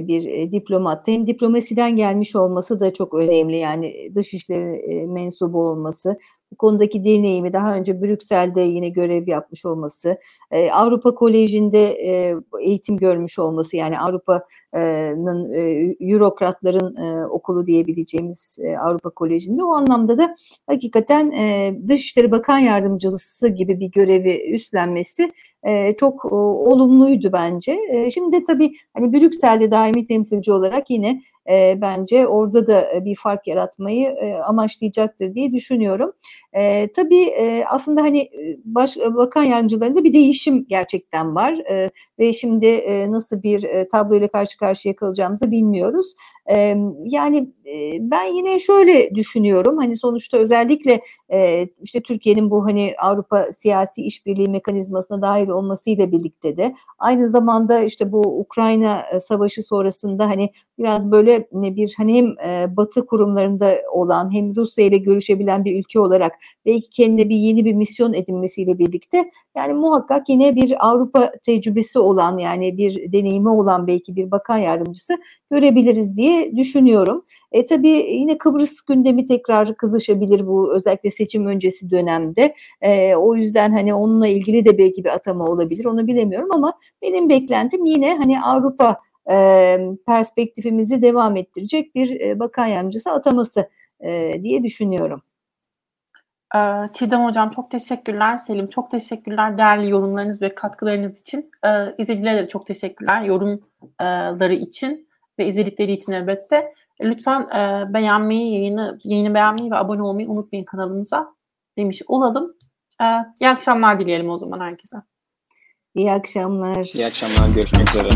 bir 0.07 0.51
diplomat. 0.51 1.07
Hem 1.07 1.27
diplomasiden 1.27 1.95
gelmiş 1.95 2.35
olması 2.35 2.79
da 2.79 2.93
çok 2.93 3.13
önemli. 3.13 3.55
Yani 3.55 4.11
dışişleri 4.15 5.07
mensubu 5.07 5.61
olması, 5.61 6.17
bu 6.51 6.55
konudaki 6.55 7.03
deneyimi 7.03 7.53
daha 7.53 7.75
önce 7.75 8.01
Brüksel'de 8.01 8.61
yine 8.61 8.89
görev 8.89 9.27
yapmış 9.27 9.65
olması, 9.65 10.17
e, 10.51 10.71
Avrupa 10.71 11.15
Koleji'nde 11.15 11.91
e, 11.91 12.35
eğitim 12.61 12.97
görmüş 12.97 13.39
olması 13.39 13.77
yani 13.77 13.99
Avrupa'nın 13.99 15.53
e, 15.53 15.95
Eurokratların 15.99 16.95
e, 16.95 17.25
okulu 17.25 17.65
diyebileceğimiz 17.65 18.57
e, 18.59 18.77
Avrupa 18.77 19.09
Koleji'nde. 19.09 19.63
O 19.63 19.73
anlamda 19.73 20.17
da 20.17 20.35
hakikaten 20.67 21.31
e, 21.31 21.73
Dışişleri 21.87 22.31
Bakan 22.31 22.59
Yardımcısı 22.59 23.47
gibi 23.47 23.79
bir 23.79 23.91
görevi 23.91 24.53
üstlenmesi 24.53 25.31
e, 25.63 25.95
çok 25.99 26.25
e, 26.25 26.35
olumluydu 26.35 27.29
bence. 27.33 27.77
E, 27.89 28.09
şimdi 28.09 28.43
tabii 28.43 28.73
hani 28.93 29.13
Brüksel'de 29.13 29.71
daimi 29.71 30.07
temsilci 30.07 30.51
olarak 30.51 30.89
yine 30.89 31.21
e, 31.49 31.81
bence 31.81 32.27
orada 32.27 32.67
da 32.67 33.05
bir 33.05 33.15
fark 33.15 33.47
yaratmayı 33.47 34.07
e, 34.07 34.33
amaçlayacaktır 34.33 35.35
diye 35.35 35.53
düşünüyorum. 35.53 36.11
E, 36.53 36.91
tabii 36.91 37.23
e, 37.23 37.63
aslında 37.65 38.01
hani 38.01 38.29
baş, 38.65 38.97
bakan 38.97 39.43
yardımcılarında 39.43 40.03
bir 40.03 40.13
değişim 40.13 40.65
gerçekten 40.69 41.35
var 41.35 41.53
e, 41.53 41.89
ve 42.19 42.33
şimdi 42.33 42.65
e, 42.65 43.11
nasıl 43.11 43.43
bir 43.43 43.63
e, 43.63 43.87
tabloyla 43.87 44.27
karşı 44.27 44.57
karşıya 44.57 44.95
kalacağımızı 44.95 45.51
bilmiyoruz. 45.51 46.13
E, 46.51 46.75
yani 47.03 47.53
e, 47.65 47.97
ben 48.11 48.23
yine 48.23 48.59
şöyle 48.59 49.15
düşünüyorum. 49.15 49.77
Hani 49.77 49.95
sonuçta 49.97 50.37
özellikle 50.37 51.01
e, 51.31 51.67
işte 51.81 52.01
Türkiye'nin 52.01 52.51
bu 52.51 52.65
hani 52.65 52.93
Avrupa 53.01 53.43
siyasi 53.53 54.01
işbirliği 54.01 54.47
mekanizmasına 54.47 55.21
dahil 55.21 55.47
olmasıyla 55.47 56.11
birlikte 56.11 56.57
de 56.57 56.75
aynı 56.99 57.27
zamanda 57.27 57.79
işte 57.81 58.11
bu 58.11 58.39
Ukrayna 58.39 59.03
savaşı 59.19 59.63
sonrasında 59.63 60.29
hani 60.29 60.49
biraz 60.77 61.11
böyle 61.11 61.47
bir 61.51 61.93
hani 61.97 62.17
hem 62.17 62.25
e, 62.49 62.77
Batı 62.77 63.05
kurumlarında 63.05 63.75
olan 63.91 64.33
hem 64.33 64.55
Rusya 64.55 64.85
ile 64.85 64.97
görüşebilen 64.97 65.65
bir 65.65 65.79
ülke 65.79 65.99
olarak 65.99 66.33
belki 66.65 66.89
kendine 66.89 67.29
bir 67.29 67.35
yeni 67.35 67.65
bir 67.65 67.73
misyon 67.73 68.13
edinmesiyle 68.13 68.79
birlikte 68.79 69.29
yani 69.57 69.73
muhakkak 69.73 70.29
yine 70.29 70.55
bir 70.55 70.87
Avrupa 70.89 71.31
tecrübesi 71.45 71.99
olan 71.99 72.37
yani 72.37 72.77
bir 72.77 73.11
deneyimi 73.11 73.49
olan 73.49 73.87
belki 73.87 74.15
bir 74.15 74.31
bakan 74.31 74.57
yardımcısı 74.57 75.17
görebiliriz 75.51 76.17
diye 76.17 76.55
düşünüyorum. 76.55 77.25
E 77.51 77.65
tabii 77.65 77.89
yine 77.89 78.37
Kıbrıs 78.37 78.81
gündemi 78.81 79.25
tekrar 79.25 79.75
kızışabilir 79.75 80.47
bu 80.47 80.75
özellikle 80.75 81.09
seçim 81.09 81.45
öncesi 81.45 81.89
dönemde. 81.89 82.55
E, 82.81 83.15
o 83.15 83.35
yüzden 83.35 83.71
hani 83.71 83.93
onunla 83.93 84.27
ilgili 84.27 84.65
de 84.65 84.77
belki 84.77 85.03
bir 85.03 85.09
atama 85.09 85.45
olabilir 85.45 85.85
onu 85.85 86.07
bilemiyorum 86.07 86.49
ama 86.51 86.73
benim 87.01 87.29
beklentim 87.29 87.85
yine 87.85 88.17
hani 88.17 88.41
Avrupa 88.41 88.99
e, 89.31 89.77
perspektifimizi 90.07 91.01
devam 91.01 91.37
ettirecek 91.37 91.95
bir 91.95 92.21
e, 92.21 92.39
bakan 92.39 92.65
yardımcısı 92.65 93.11
ataması 93.11 93.69
e, 93.99 94.43
diye 94.43 94.63
düşünüyorum. 94.63 95.21
Çiğdem 96.93 97.25
Hocam 97.25 97.49
çok 97.49 97.71
teşekkürler. 97.71 98.37
Selim 98.37 98.67
çok 98.67 98.91
teşekkürler 98.91 99.57
değerli 99.57 99.89
yorumlarınız 99.89 100.41
ve 100.41 100.55
katkılarınız 100.55 101.21
için. 101.21 101.51
İzleyicilere 101.97 102.43
de 102.43 102.47
çok 102.47 102.65
teşekkürler 102.65 103.21
yorumları 103.23 104.53
için 104.53 105.08
ve 105.39 105.47
izledikleri 105.47 105.91
için 105.91 106.11
elbette. 106.11 106.73
Lütfen 107.01 107.49
beğenmeyi, 107.93 108.53
yayını, 108.53 108.99
yayını 109.03 109.33
beğenmeyi 109.33 109.71
ve 109.71 109.75
abone 109.75 110.01
olmayı 110.01 110.29
unutmayın 110.29 110.65
kanalımıza 110.65 111.27
demiş 111.77 112.01
olalım. 112.07 112.53
İyi 113.39 113.49
akşamlar 113.49 113.99
dileyelim 113.99 114.29
o 114.29 114.37
zaman 114.37 114.59
herkese. 114.59 114.97
İyi 115.95 116.11
akşamlar. 116.11 116.89
İyi 116.93 117.05
akşamlar. 117.05 117.55
Görüşmek 117.55 117.89
üzere. 117.89 118.09